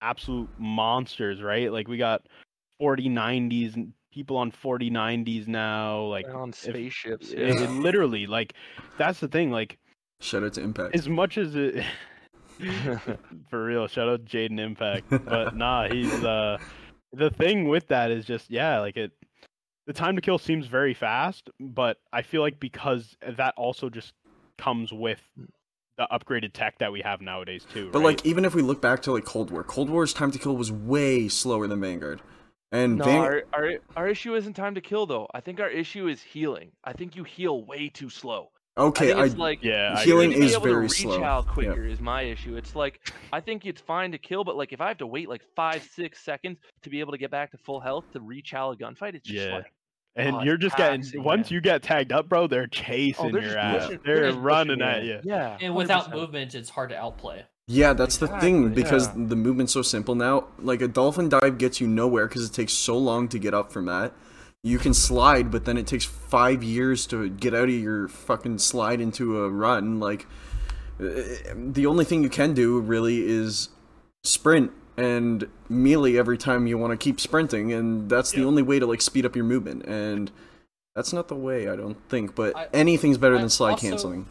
[0.00, 1.72] absolute monsters, right?
[1.72, 2.22] Like we got
[2.80, 6.02] 4090s and people on 4090s now.
[6.02, 7.30] Like They're on spaceships.
[7.30, 7.62] it, yeah.
[7.64, 8.54] it literally like
[8.98, 9.50] that's the thing.
[9.50, 9.78] Like
[10.20, 10.94] Shout out to Impact.
[10.94, 11.84] as much as it
[13.50, 15.08] for real, shout out to Jaden Impact.
[15.24, 16.58] But nah, he's uh
[17.12, 19.12] the thing with that is just yeah, like it
[19.86, 24.12] the time to kill seems very fast, but I feel like because that also just
[24.58, 25.20] comes with
[25.98, 27.90] the upgraded tech that we have nowadays too.
[27.92, 28.06] But right?
[28.06, 30.56] like even if we look back to like Cold War, Cold War's time to kill
[30.56, 32.20] was way slower than Vanguard.
[32.70, 35.28] And No, Van- our, our our issue isn't time to kill though.
[35.34, 36.72] I think our issue is healing.
[36.84, 38.50] I think you heal way too slow.
[38.76, 40.46] Okay, I think I, like yeah, I healing you agree.
[40.46, 41.14] need to is be able very to slow.
[41.16, 41.52] reach out Yeah.
[41.52, 42.56] quicker is my issue.
[42.56, 43.00] It's like
[43.32, 45.82] I think it's fine to kill, but like if I have to wait like five,
[45.94, 48.76] six seconds to be able to get back to full health to reach out a
[48.84, 49.54] gunfight, it's just Yeah.
[49.56, 49.72] like
[50.14, 51.54] and Oh, you're just getting taxing, once man.
[51.54, 52.46] you get tagged up, bro.
[52.46, 53.86] They're oh, chasing they're your just ass.
[53.86, 55.12] pushing- they're They're running pushing at you.
[55.14, 55.20] you.
[55.24, 55.56] yeah.
[55.60, 56.12] And without 100%.
[56.14, 57.46] movement, it's hard to outplay.
[57.66, 59.24] yeah, that's the thing because yeah.
[59.28, 60.48] the movement's so simple now.
[60.58, 63.72] Like a dolphin dive gets you nowhere because it takes so long to get up
[63.72, 64.12] from that.
[64.64, 68.58] You can slide, but then it takes five years to get out of your fucking
[68.58, 69.98] slide into a run.
[69.98, 70.26] Like
[71.00, 71.04] uh,
[71.56, 73.70] the only thing you can do really is
[74.22, 78.78] sprint and melee every time you want to keep sprinting, and that's the only way
[78.78, 79.84] to like speed up your movement.
[79.86, 80.30] And
[80.94, 82.36] that's not the way, I don't think.
[82.36, 84.26] But I- anything's better I than slide also- canceling.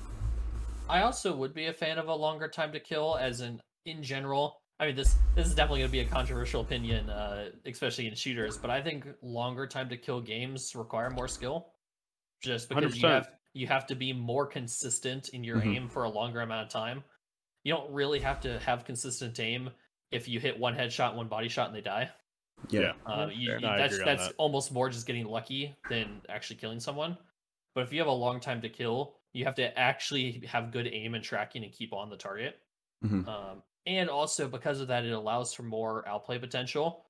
[0.88, 4.02] I also would be a fan of a longer time to kill, as in in
[4.02, 4.61] general.
[4.82, 8.16] I mean, this this is definitely going to be a controversial opinion, uh, especially in
[8.16, 8.58] shooters.
[8.58, 11.68] But I think longer time to kill games require more skill,
[12.42, 13.10] just because you 100%.
[13.14, 15.76] have you have to be more consistent in your Mhm.
[15.76, 17.04] aim for a longer amount of time.
[17.64, 19.70] You don't really have to have consistent aim
[20.10, 22.10] if you hit one headshot, one body shot, and they die.
[22.70, 22.94] Yeah.
[23.06, 24.36] Uh, you, you- No, that's that's that.
[24.38, 27.18] almost more just getting lucky than actually killing someone.
[27.76, 30.88] But if you have a long time to kill, you have to actually have good
[30.88, 32.60] aim and tracking and keep on the target.
[33.04, 33.28] Mhm.
[33.28, 37.06] Um, and also because of that, it allows for more outplay potential.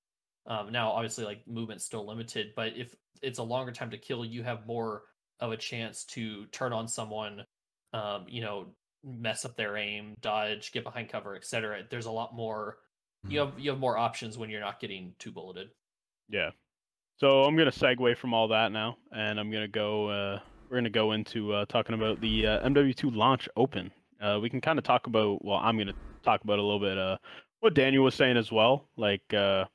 [0.48, 4.26] Um, now, obviously, like movement's still limited, but if it's a longer time to kill,
[4.26, 5.04] you have more
[5.40, 7.44] of a chance to turn on someone.
[7.94, 8.68] Um, you know,
[9.04, 11.84] mess up their aim, dodge, get behind cover, etc.
[11.90, 12.78] There's a lot more.
[13.28, 15.70] You have you have more options when you're not getting two bulleted.
[16.28, 16.52] Yeah.
[17.18, 20.10] So I'm gonna segue from all that now, and I'm gonna go.
[20.10, 20.40] Uh,
[20.70, 23.92] we're gonna go into uh, talking about the uh, MW2 launch open.
[24.20, 25.44] Uh, we can kind of talk about.
[25.46, 25.94] Well, I'm gonna
[26.24, 26.98] talk about a little bit.
[26.98, 27.18] Uh,
[27.60, 29.66] what Daniel was saying as well, like uh,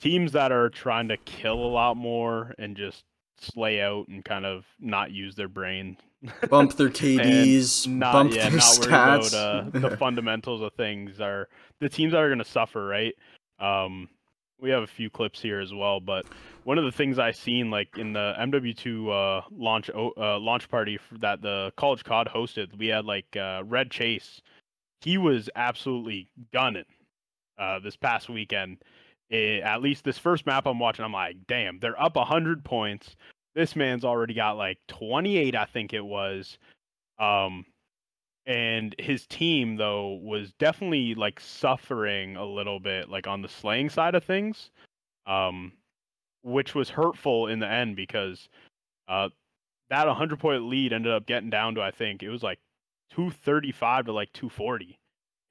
[0.00, 3.04] teams that are trying to kill a lot more and just
[3.38, 5.96] slay out and kind of not use their brain.
[6.48, 8.86] Bump their KDs, not, bump yeah, their not stats.
[8.86, 11.48] about uh, the fundamentals of things are
[11.80, 13.14] the teams that are going to suffer, right?
[13.58, 14.08] Um,
[14.60, 16.24] we have a few clips here as well, but
[16.64, 20.98] one of the things I seen like in the MW2 uh, launch uh, launch party
[21.20, 24.40] that the College COD hosted, we had like uh, Red Chase.
[25.02, 26.84] He was absolutely gunning
[27.58, 28.78] uh, this past weekend.
[29.30, 33.16] Eh, at least this first map I'm watching, I'm like, damn, they're up 100 points.
[33.54, 36.58] This man's already got like 28, I think it was.
[37.18, 37.64] Um,
[38.46, 43.88] and his team though was definitely like suffering a little bit, like on the slaying
[43.88, 44.70] side of things,
[45.26, 45.72] um,
[46.42, 48.48] which was hurtful in the end because
[49.08, 49.28] uh,
[49.90, 52.58] that 100 point lead ended up getting down to I think it was like
[53.14, 54.98] 235 to like 240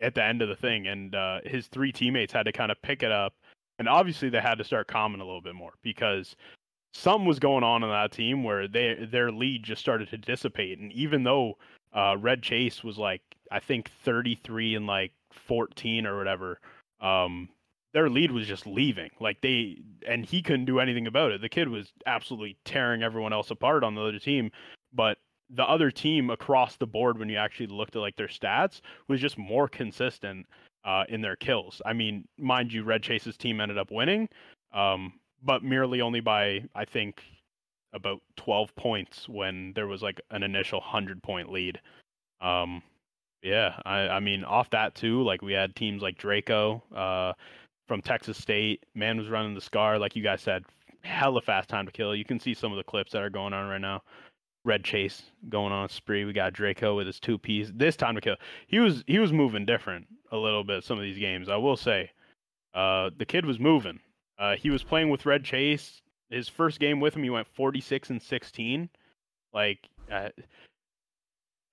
[0.02, 2.82] at the end of the thing, and uh, his three teammates had to kind of
[2.82, 3.34] pick it up,
[3.80, 6.36] and obviously they had to start calming a little bit more because
[6.94, 10.80] something was going on in that team where they their lead just started to dissipate,
[10.80, 11.58] and even though
[11.94, 13.22] uh, Red Chase was like
[13.52, 16.60] I think 33 and like 14 or whatever,
[17.02, 17.50] um,
[17.94, 19.10] their lead was just leaving.
[19.20, 19.78] Like they
[20.08, 21.42] and he couldn't do anything about it.
[21.42, 24.52] The kid was absolutely tearing everyone else apart on the other team,
[24.94, 25.18] but
[25.56, 29.20] the other team across the board when you actually looked at like their stats was
[29.20, 30.46] just more consistent
[30.86, 31.82] uh, in their kills.
[31.86, 34.30] I mean, mind you, Red Chase's team ended up winning,
[34.74, 35.14] um,
[35.44, 37.22] but merely only by I think
[37.94, 41.80] about 12 points when there was like an initial 100 point lead.
[42.40, 42.82] Um,
[43.44, 47.34] yeah, I, I mean, off that too, like we had teams like Draco uh,
[47.88, 48.86] from Texas State.
[48.96, 50.64] Man was running the scar, like you guys said,
[51.04, 52.16] hella fast time to kill.
[52.16, 54.02] You can see some of the clips that are going on right now.
[54.64, 56.26] Red Chase going on a spree.
[56.26, 57.72] We got Draco with his two piece.
[57.74, 58.36] This time to kill.
[58.68, 61.50] He was he was moving different a little bit some of these games.
[61.50, 62.12] I will say,
[62.74, 64.00] uh, the kid was moving.
[64.38, 66.02] Uh, he was playing with Red Chase.
[66.30, 68.90] His first game with him, he went 46 and 16.
[69.54, 70.30] Like, uh,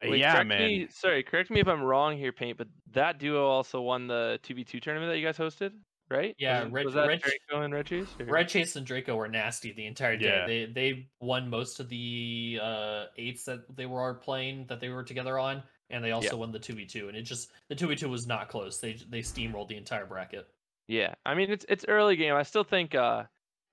[0.02, 0.66] Wait, yeah, man.
[0.66, 4.38] Me, sorry, correct me if I'm wrong here, Paint, but that duo also won the
[4.44, 5.72] 2v2 tournament that you guys hosted,
[6.10, 6.34] right?
[6.38, 8.06] Yeah, was, Red- was that Red- Draco and Red Chase?
[8.18, 10.26] or- Red Chase and Draco were nasty the entire day.
[10.26, 10.46] Yeah.
[10.46, 15.02] They they won most of the uh eights that they were playing that they were
[15.04, 17.08] together on, and they also won the two v two.
[17.08, 18.78] And it just the two v two was not close.
[18.80, 20.46] They they steamrolled the entire bracket.
[20.86, 22.34] Yeah, I mean it's it's early game.
[22.34, 23.24] I still think uh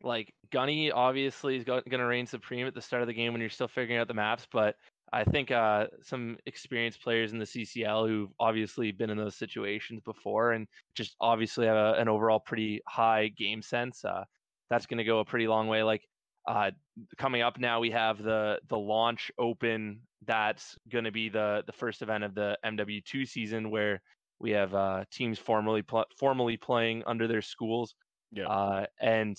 [0.03, 3.41] like Gunny obviously is going to reign supreme at the start of the game when
[3.41, 4.75] you're still figuring out the maps, but
[5.13, 10.01] I think uh some experienced players in the CCL who've obviously been in those situations
[10.03, 14.03] before and just obviously have a, an overall pretty high game sense.
[14.03, 14.23] Uh,
[14.69, 15.83] that's going to go a pretty long way.
[15.83, 16.07] Like
[16.47, 16.71] uh,
[17.17, 20.01] coming up now, we have the the launch open.
[20.25, 24.01] That's going to be the the first event of the MW2 season, where
[24.39, 27.95] we have uh, teams formally pl- formally playing under their schools.
[28.31, 28.47] Yeah.
[28.47, 29.37] Uh, and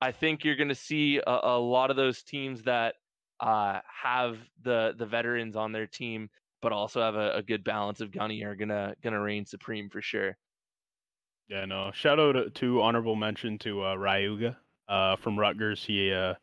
[0.00, 2.94] I think you're going to see a, a lot of those teams that
[3.40, 6.30] uh, have the the veterans on their team,
[6.62, 10.00] but also have a, a good balance of gunny are gonna gonna reign supreme for
[10.02, 10.36] sure.
[11.48, 11.92] Yeah, no.
[11.94, 14.56] Shout out to, to honorable mention to uh, Ryuga
[14.88, 15.84] uh, from Rutgers.
[15.84, 16.34] He uh,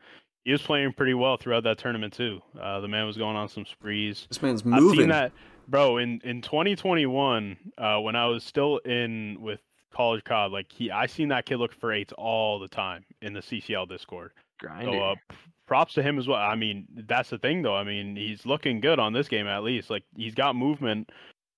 [0.45, 2.41] he was playing pretty well throughout that tournament too.
[2.59, 4.27] Uh, the man was going on some sprees.
[4.29, 4.99] This man's I've moving.
[4.99, 5.31] seen that,
[5.67, 5.97] bro.
[5.97, 9.59] In in 2021, uh, when I was still in with
[9.93, 13.33] College COD, like he, I seen that kid look for eights all the time in
[13.33, 14.31] the CCL Discord.
[14.59, 14.91] Grinder.
[14.91, 16.39] So uh, p- props to him as well.
[16.39, 17.75] I mean, that's the thing though.
[17.75, 19.89] I mean, he's looking good on this game at least.
[19.89, 21.09] Like he's got movement.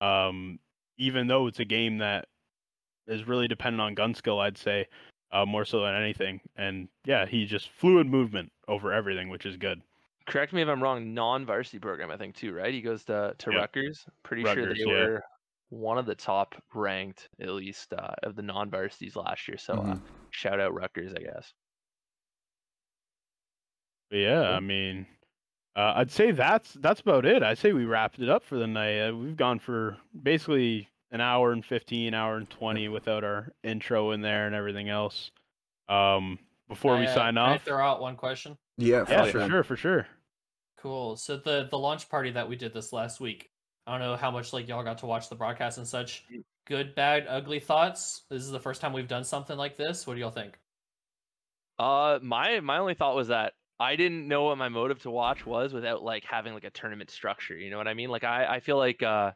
[0.02, 0.60] Um,
[0.98, 2.28] even though it's a game that
[3.08, 4.88] is really dependent on gun skill, I'd say
[5.32, 6.40] uh, more so than anything.
[6.56, 9.82] And yeah, he just fluid movement over everything, which is good.
[10.28, 11.14] Correct me if I'm wrong.
[11.14, 12.74] Non-varsity program, I think too, right?
[12.74, 13.58] He goes to to Yeah.
[13.60, 14.06] Rutgers.
[14.24, 14.86] Pretty sure they yeah.
[14.88, 15.24] were
[15.70, 19.58] one of the top ranked, at least, uh, of the non-varsities last year.
[19.58, 20.02] So uh, Mhm.
[20.32, 21.54] shout out Rutgers, I guess.
[24.10, 25.08] But yeah, I mean,
[25.76, 27.44] uh, I'd say that's that's about it.
[27.44, 29.10] I'd say we wrapped it up for the night.
[29.10, 34.12] Uh, we've gone for basically an hour and 15, hour and 20 without our intro
[34.12, 35.32] in there and everything else.
[35.88, 38.58] Um, before we Can I, uh, sign can I off, throw out one question.
[38.78, 39.42] yeah, for yeah, sure.
[39.42, 40.08] for sure, for sure.
[40.78, 41.16] Cool.
[41.16, 43.50] So the the launch party that we did this last week.
[43.88, 46.26] I don't know how much like y'all got to watch the broadcast and such.
[46.66, 48.24] Good, bad, ugly thoughts.
[48.30, 50.08] This is the first time we've done something like this.
[50.08, 50.58] What do y'all think?
[51.78, 55.46] Uh, my my only thought was that I didn't know what my motive to watch
[55.46, 57.58] was without like having like a tournament structure.
[57.58, 58.10] You know what I mean?
[58.10, 59.32] Like I I feel like uh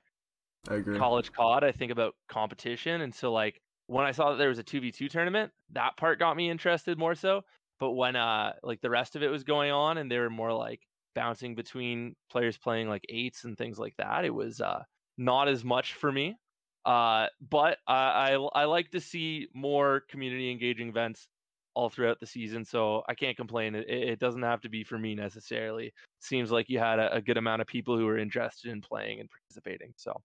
[0.69, 0.97] I agree.
[0.97, 4.59] college COD, I think about competition, and so like when I saw that there was
[4.59, 7.41] a two v two tournament, that part got me interested more so.
[7.79, 10.53] But when uh like the rest of it was going on, and they were more
[10.53, 10.81] like
[11.15, 14.83] bouncing between players playing like eights and things like that, it was uh
[15.17, 16.37] not as much for me.
[16.85, 21.27] Uh, but I I, I like to see more community engaging events
[21.73, 23.75] all throughout the season, so I can't complain.
[23.75, 25.93] It, it doesn't have to be for me necessarily.
[26.19, 29.19] Seems like you had a, a good amount of people who were interested in playing
[29.19, 29.93] and participating.
[29.95, 30.21] So.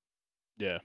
[0.58, 0.78] Yeah.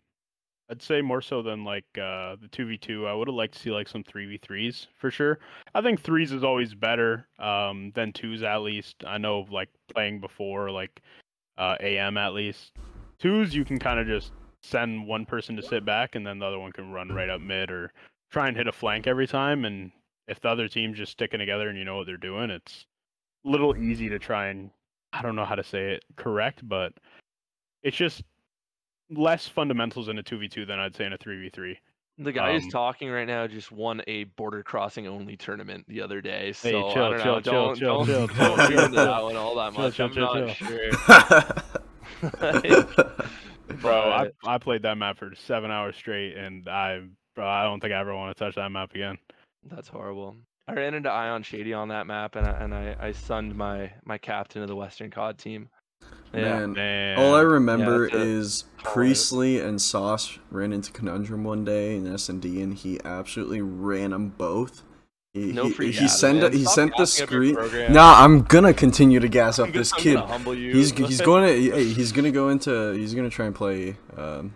[0.71, 3.07] I'd say more so than like uh, the two v two.
[3.07, 5.39] I would have liked to see like some three v threes for sure.
[5.73, 8.95] I think threes is always better um, than twos at least.
[9.05, 11.01] I know like playing before like
[11.57, 12.73] uh, AM at least.
[13.17, 14.31] Twos you can kind of just
[14.61, 17.41] send one person to sit back and then the other one can run right up
[17.41, 17.91] mid or
[18.29, 19.65] try and hit a flank every time.
[19.65, 19.91] And
[20.29, 22.85] if the other team's just sticking together and you know what they're doing, it's
[23.45, 24.71] a little easy to try and
[25.11, 26.93] I don't know how to say it correct, but
[27.83, 28.23] it's just
[29.09, 31.75] less fundamentals in a 2v2 than I'd say in a 3v3.
[32.19, 36.01] The guy who's Um, talking right now just won a border crossing only tournament the
[36.01, 36.51] other day.
[36.51, 37.23] So Hey, I chill, don't know.
[37.23, 39.05] chill, chill, don't chill, don't, chill, don't chill, get chill, into chill.
[39.05, 39.95] that one all that Chill, much.
[39.95, 40.67] chill, I'm chill, not chill.
[40.67, 40.91] sure.
[43.81, 47.01] Bro, I, But I played that map for seven hours straight, and I
[47.35, 49.17] bro, I don't think I ever want to touch that map again.
[49.63, 50.35] That's horrible.
[50.67, 53.91] I ran into Ion Shady on that map, and I, and I, I sunned my
[54.05, 55.69] my captain of the Western COD team.
[56.33, 60.91] Yeah, Man, Man, all I remember that's a- is all Priestley and Sauce ran into
[60.91, 64.83] Conundrum one day in S and D, and he absolutely ran them both.
[65.33, 66.51] He, no he, free he gas, sent man.
[66.53, 67.55] he Stop sent the gassing up your screen.
[67.55, 67.93] program.
[67.93, 70.15] Nah, I'm gonna continue to gas up I'm this kid.
[70.15, 70.71] Gonna you.
[70.71, 74.53] He's he's going to hey, he's gonna go into he's gonna try and play um,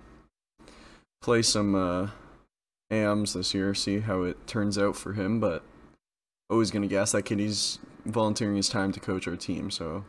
[1.21, 2.09] play some uh,
[2.93, 3.73] AMs this year.
[3.73, 5.39] See how it turns out for him.
[5.39, 5.63] But
[6.49, 7.39] always gonna guess that kid.
[7.39, 10.05] He's volunteering his time to coach our team, so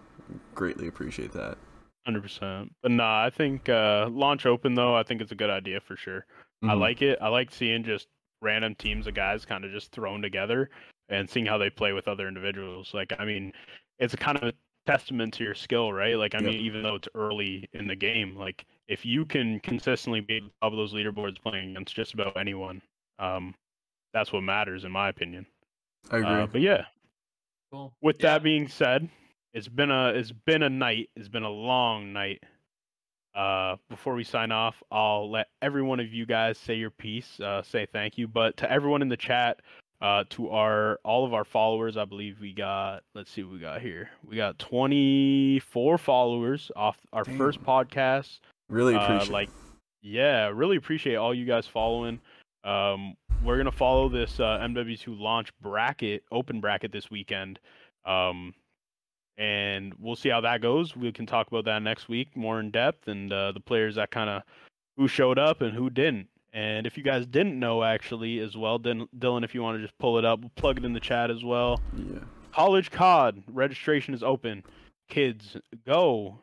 [0.55, 1.59] greatly appreciate that.
[2.07, 2.71] hundred percent.
[2.83, 4.95] But nah, I think uh, launch open though.
[4.95, 6.27] I think it's a good idea for sure.
[6.63, 6.81] I Mhm.
[6.81, 7.19] like it.
[7.23, 8.09] I like seeing just
[8.43, 10.69] random teams of guys kind of just thrown together
[11.09, 12.93] and seeing how they play with other individuals.
[12.93, 13.53] Like, I mean,
[13.99, 14.53] it's a kind of a
[14.87, 16.19] testament to your skill, right?
[16.19, 16.47] Like, I Yep.
[16.53, 20.77] mean, even though it's early in the game, like if you can consistently be above
[20.77, 22.83] those leaderboards playing against just about anyone,
[23.19, 23.55] um,
[24.13, 25.47] that's what matters in my opinion.
[26.11, 26.29] I agree.
[26.31, 26.85] Uh, but yeah,
[27.73, 27.93] Cool.
[28.03, 28.35] with Yeah.
[28.35, 29.09] that being said,
[29.53, 31.11] it's been a it's been a night.
[31.17, 32.43] It's been a long night.
[33.35, 37.41] Uh, before we sign off, I'll let every one of you guys say your piece,
[37.41, 38.29] uh, say thank you.
[38.29, 39.59] But to everyone in the chat,
[40.01, 43.03] uh, to our all of our followers, I believe we got.
[43.15, 44.11] Let's see what we got here.
[44.25, 48.39] We got 24 followers off our first podcast.
[48.69, 49.33] Really Uh, appreciate.
[49.33, 49.51] like,
[50.03, 52.21] yeah, really appreciate all you guys following.
[52.65, 57.59] Um, we're gonna follow this uh, MW2 launch bracket, open bracket this weekend,
[58.07, 58.55] um,
[59.37, 60.97] and we'll see how that goes.
[60.97, 64.11] We can talk about that next week more in depth and uh, the players that
[64.11, 64.43] kind of
[64.97, 66.29] who showed up and who didn't.
[66.53, 69.83] And if you guys didn't know, actually, as well, then Dylan, if you want to
[69.83, 71.81] just pull it up, we'll plug it in the chat as well.
[71.97, 72.21] yeah.
[72.53, 74.63] College COD registration is open.
[75.09, 76.39] Kids, go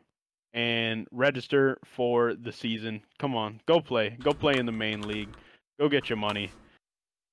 [0.54, 3.02] and register for the season.
[3.18, 4.16] Come on, go play.
[4.22, 5.30] Go play in the main league.
[5.80, 6.50] Go get your money.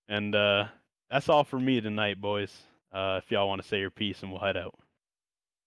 [0.08, 0.66] And uh,
[1.10, 2.56] that's all for me tonight, boys.
[2.92, 4.74] Uh, if y'all want to say your piece, and we'll head out.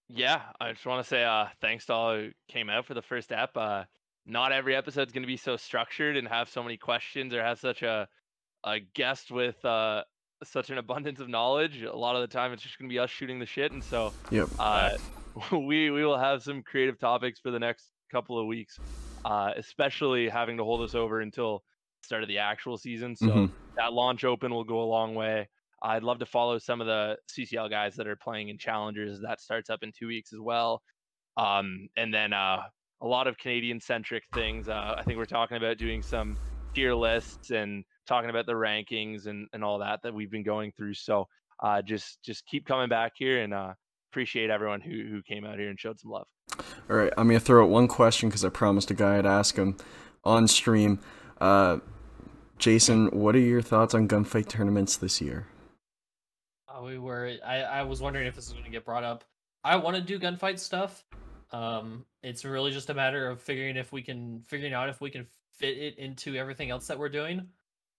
[0.09, 3.01] Yeah, I just want to say uh, thanks to all who came out for the
[3.01, 3.55] first app.
[3.55, 3.85] Uh,
[4.25, 7.41] not every episode is going to be so structured and have so many questions or
[7.41, 8.07] have such a
[8.65, 10.03] a guest with uh,
[10.43, 11.81] such an abundance of knowledge.
[11.83, 13.83] A lot of the time, it's just going to be us shooting the shit, and
[13.83, 14.49] so Yep.
[14.59, 14.91] uh,
[15.51, 18.79] we we will have some creative topics for the next couple of weeks,
[19.25, 21.63] uh, especially having to hold us over until
[22.01, 23.15] start of the actual season.
[23.15, 23.53] So Mhm.
[23.77, 25.49] that launch open will go a long way.
[25.81, 29.19] I'd love to follow some of the CCL guys that are playing in challengers.
[29.21, 30.83] That starts up in two weeks as well.
[31.37, 32.63] Um, and then uh,
[33.01, 34.67] a lot of Canadian centric things.
[34.69, 36.37] Uh, I think we're talking about doing some
[36.75, 40.71] tier lists and talking about the rankings and, and all that that we've been going
[40.71, 40.93] through.
[40.95, 41.27] So
[41.61, 43.73] uh, just just keep coming back here and uh,
[44.13, 46.27] appreciate everyone who who came out here and showed some love.
[46.87, 49.55] All right, I'm gonna throw out one question because I promised a guy I'd ask
[49.55, 49.75] him
[50.23, 50.99] on stream.
[51.41, 51.79] Uh,
[52.59, 55.47] Jacen, what are your thoughts on gunfight tournaments this year?
[56.67, 57.37] Uh, we were.
[57.43, 59.23] I, I was wondering if this was going to get brought up.
[59.63, 61.03] I want to do gunfight stuff.
[61.51, 65.09] Um, it's really just a matter of figuring if we can figuring out if we
[65.09, 65.25] can
[65.57, 67.47] fit it into everything else that we're doing.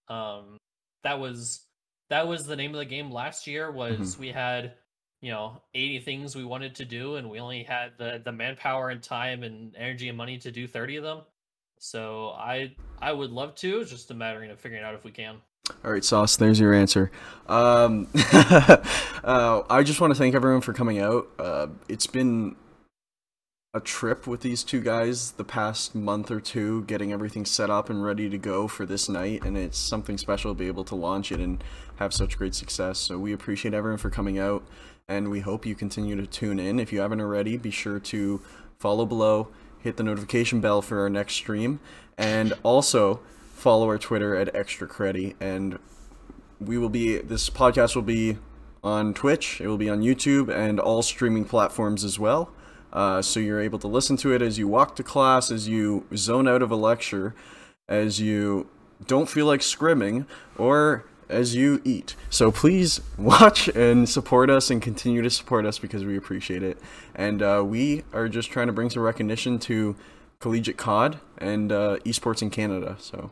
[0.08, 0.58] Um,
[1.02, 1.66] that was
[2.08, 3.72] that was the name of the game last year.
[3.72, 4.74] Was we had
[5.24, 8.90] you know 80 things we wanted to do, and we only had the the manpower
[8.90, 11.20] and time and energy and money to do 30 of them.
[11.78, 13.80] So I I would love to.
[13.80, 15.36] It's just a matter of figuring out if we can.
[15.82, 17.10] All right, Sauce, there's your answer.
[17.48, 21.26] Um, uh, I just want to thank everyone for coming out.
[21.38, 22.56] Uh, it's been
[23.72, 27.90] a trip with these two guys the past month or two, getting everything set up
[27.90, 30.94] and ready to go for this night, and it's something special to be able to
[30.94, 31.64] launch it and
[31.96, 32.98] have such great success.
[32.98, 34.64] So we appreciate everyone for coming out,
[35.08, 36.78] and we hope you continue to tune in.
[36.78, 38.40] If you haven't already, be sure to
[38.78, 39.48] follow below,
[39.80, 41.80] hit the notification bell for our next stream,
[42.16, 43.20] and also
[43.54, 45.78] follow our Twitter at Extra Creddy, and
[46.60, 47.18] we will be.
[47.18, 48.38] This podcast will be
[48.82, 49.60] on Twitch.
[49.60, 52.50] It will be on YouTube and all streaming platforms as well.
[52.92, 56.06] Uh, so you're able to listen to it as you walk to class, as you
[56.14, 57.34] zone out of a lecture,
[57.88, 58.68] as you
[59.06, 60.26] don't feel like scrimming,
[60.56, 62.14] or as you eat.
[62.30, 66.78] So please watch and support us and continue to support us because we appreciate it.
[67.14, 69.96] And uh, we are just trying to bring some recognition to
[70.40, 72.96] collegiate COD and uh, esports in Canada.
[72.98, 73.30] So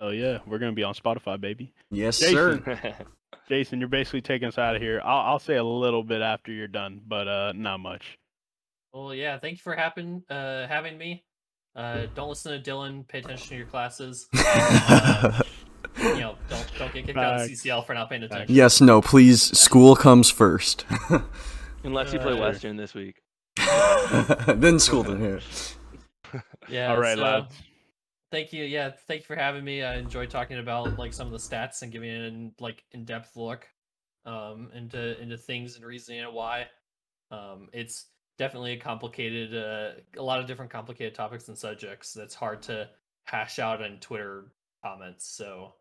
[0.00, 1.72] Oh yeah, we're gonna be on Spotify, baby.
[1.90, 2.64] yes, Jacen.
[2.64, 2.96] sir.
[3.50, 5.02] Jacen, you're basically taking us out of here.
[5.04, 8.16] I'll, I'll say a little bit after you're done, but uh, not much.
[8.94, 11.24] Well, yeah, thank you for happen, uh, having me.
[11.76, 13.06] Uh, don't listen to Dylan.
[13.06, 14.26] Pay attention to your classes.
[14.42, 15.42] Uh,
[16.00, 18.54] you know, don't don't get kicked out of CCL for not paying attention.
[18.54, 19.42] yes, no, please.
[19.58, 20.84] School comes first.
[21.84, 23.22] Unless you play Uh, Western this week.
[24.48, 25.40] then school didn't hear.
[26.68, 26.92] Yeah.
[26.92, 27.54] All right, so, lads.
[28.30, 28.62] Thank you.
[28.62, 29.82] Yeah, thank you for having me.
[29.82, 33.36] I enjoyed talking about like some of the stats and giving an like in depth
[33.36, 33.66] look
[34.24, 36.68] um into into things and reasoning and why.
[37.32, 38.06] Um, it's
[38.38, 42.88] definitely a complicated, uh, a lot of different complicated topics and subjects that's hard to
[43.24, 44.52] hash out in Twitter
[44.84, 45.26] comments.
[45.26, 45.74] So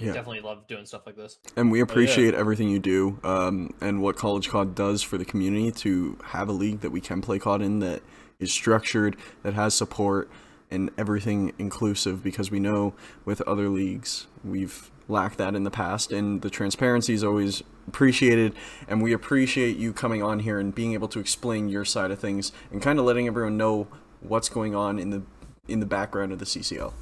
[0.00, 0.12] Yeah.
[0.12, 1.38] definitely love doing stuff like this.
[1.56, 5.70] And we appreciate everything you do um, and what College COD does for the community
[5.72, 8.02] to have a league that we can play COD in that
[8.38, 10.30] is structured, that has support,
[10.70, 12.94] and everything inclusive because we know
[13.24, 18.54] with other leagues we've lacked that in the past and the transparency is always appreciated
[18.86, 22.20] and we appreciate you coming on here and being able to explain your side of
[22.20, 23.88] things and kind of letting everyone know
[24.20, 25.22] what's going on in the
[25.66, 26.92] in the background of the CCL.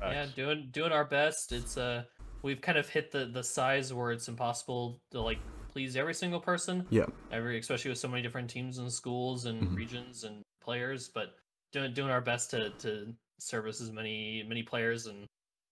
[0.00, 1.52] Yeah, doing doing our best.
[1.52, 2.04] It's uh
[2.42, 5.38] we've kind of hit the the size where it's impossible to like
[5.72, 6.86] please every single person.
[6.90, 7.06] Yeah.
[7.32, 9.76] Every especially with so many different teams and schools and Mhm.
[9.76, 11.34] regions and players, but
[11.72, 15.26] doing doing our best to to service as many many players and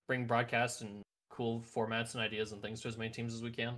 [0.06, 3.50] bring broadcasts and cool formats and ideas and things to as many teams as we
[3.50, 3.76] can.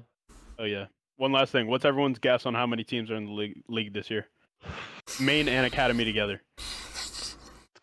[0.58, 0.86] Oh yeah.
[1.16, 1.66] One last thing.
[1.68, 4.26] What's everyone's guess on how many teams are in the league, league this year?
[5.20, 6.42] Main and academy together.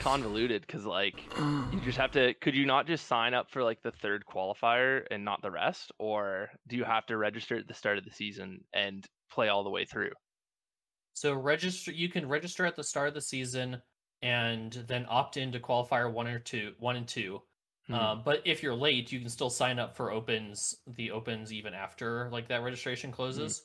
[0.03, 2.33] Convoluted because like you just have to.
[2.35, 5.91] Could you not just sign up for like the third qualifier and not the rest,
[5.97, 9.63] or do you have to register at the start of the season and play all
[9.63, 10.11] the way through?
[11.13, 13.81] So register you can register at the start of the season
[14.21, 17.41] and then opt into qualifier one or two one and two.
[17.87, 17.93] Hmm.
[17.93, 21.73] Um, but if you're late, you can still sign up for opens, the opens even
[21.73, 23.63] after like that registration closes.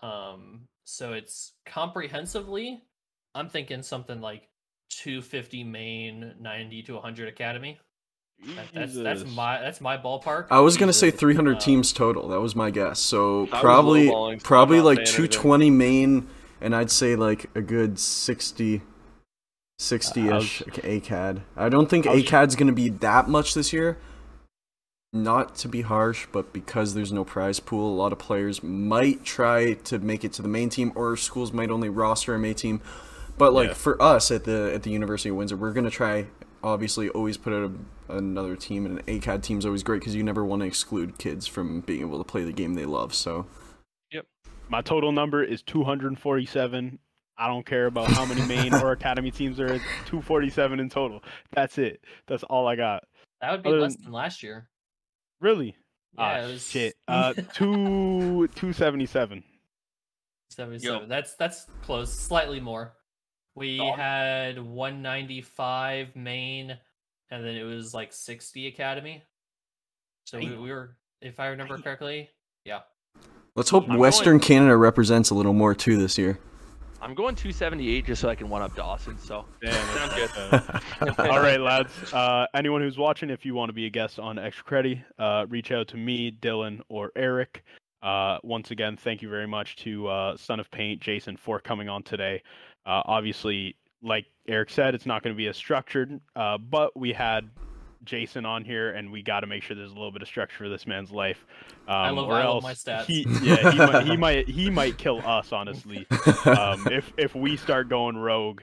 [0.00, 2.82] Um, so it's comprehensively,
[3.34, 4.48] I'm thinking something like
[4.90, 7.78] 250 main, 90 to 100 academy.
[8.54, 10.48] That, that's that's my that's my ballpark.
[10.50, 12.28] I was gonna say 300 Uh, teams total.
[12.28, 13.00] That was my guess.
[13.00, 15.30] So was probably lowballing, so I'm probably like saying anything.
[15.40, 16.28] 220 main,
[16.60, 18.82] and I'd say like a good 60,
[19.78, 21.40] 60 I ish ACAD.
[21.56, 23.96] I don't think I was- ACAD's gonna be that much this year.
[25.14, 29.24] Not to be harsh, but because there's no prize pool, a lot of players might
[29.24, 32.54] try to make it to the main team, or schools might only roster a main
[32.54, 32.82] team.
[33.38, 33.74] But like Yeah.
[33.74, 36.26] for us at the at the University of Windsor, we're gonna try
[36.62, 37.70] obviously always put out
[38.08, 41.18] a, another team, and an ACAD team's always great because you never want to exclude
[41.18, 43.14] kids from being able to play the game they love.
[43.14, 43.46] So
[44.10, 44.26] yep,
[44.68, 46.98] My total number is 247.
[47.38, 49.82] I don't care about how many main or academy teams there is.
[50.06, 51.22] 247 in total.
[51.52, 52.02] That's it.
[52.26, 53.04] That's all I got.
[53.42, 54.68] That would be other less than- than last year.
[55.40, 55.76] Really?
[56.18, 56.94] Yeah, ah, was shit.
[57.06, 59.44] Uh, two 277.
[60.50, 61.08] 77.
[61.08, 62.94] That's that's close, slightly more.
[63.56, 63.98] We Dog.
[63.98, 66.76] had 195 main,
[67.30, 69.22] and then it was like 60 academy.
[70.26, 72.28] So we, we were, if I remember correctly,
[72.64, 72.80] yeah.
[73.54, 76.38] let's hope I'm Western going- Canada represents a little more too this year.
[77.00, 79.18] I'm going 278 just so I can one up Dawson.
[79.18, 81.18] So Damn, sounds good.
[81.30, 82.12] All right, lads.
[82.12, 85.46] Uh, anyone who's watching, if you want to be a guest on Extra Creddy, uh,
[85.48, 87.64] reach out to me, Dylan, or Eric.
[88.02, 91.88] Uh, once again, thank you very much to uh, Son of Paint, Jacen, for coming
[91.88, 92.42] on today.
[92.86, 97.12] Uh, obviously, like Eric said, it's not going to be as structured, uh, but we
[97.12, 97.50] had
[98.04, 100.56] Jacen on here, and we got to make sure there's a little bit of structure
[100.58, 101.44] for this man's life.
[101.88, 103.04] Um, I love- or I love else my stats.
[103.06, 106.06] He, yeah, he might, he might, he might kill us, honestly
[106.44, 108.60] um, if if we start going rogue.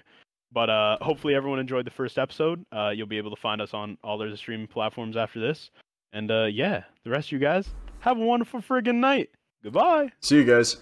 [0.53, 2.63] But uh, hopefully everyone enjoyed the first episode.
[2.71, 5.71] Uh, you'll be able to find us on all their streaming platforms after this.
[6.13, 7.67] And uh, yeah, the rest of you guys
[8.01, 9.31] have a wonderful friggin' night.
[9.63, 10.11] Goodbye.
[10.21, 10.77] See you guys.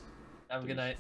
[0.50, 0.98] Have a good night.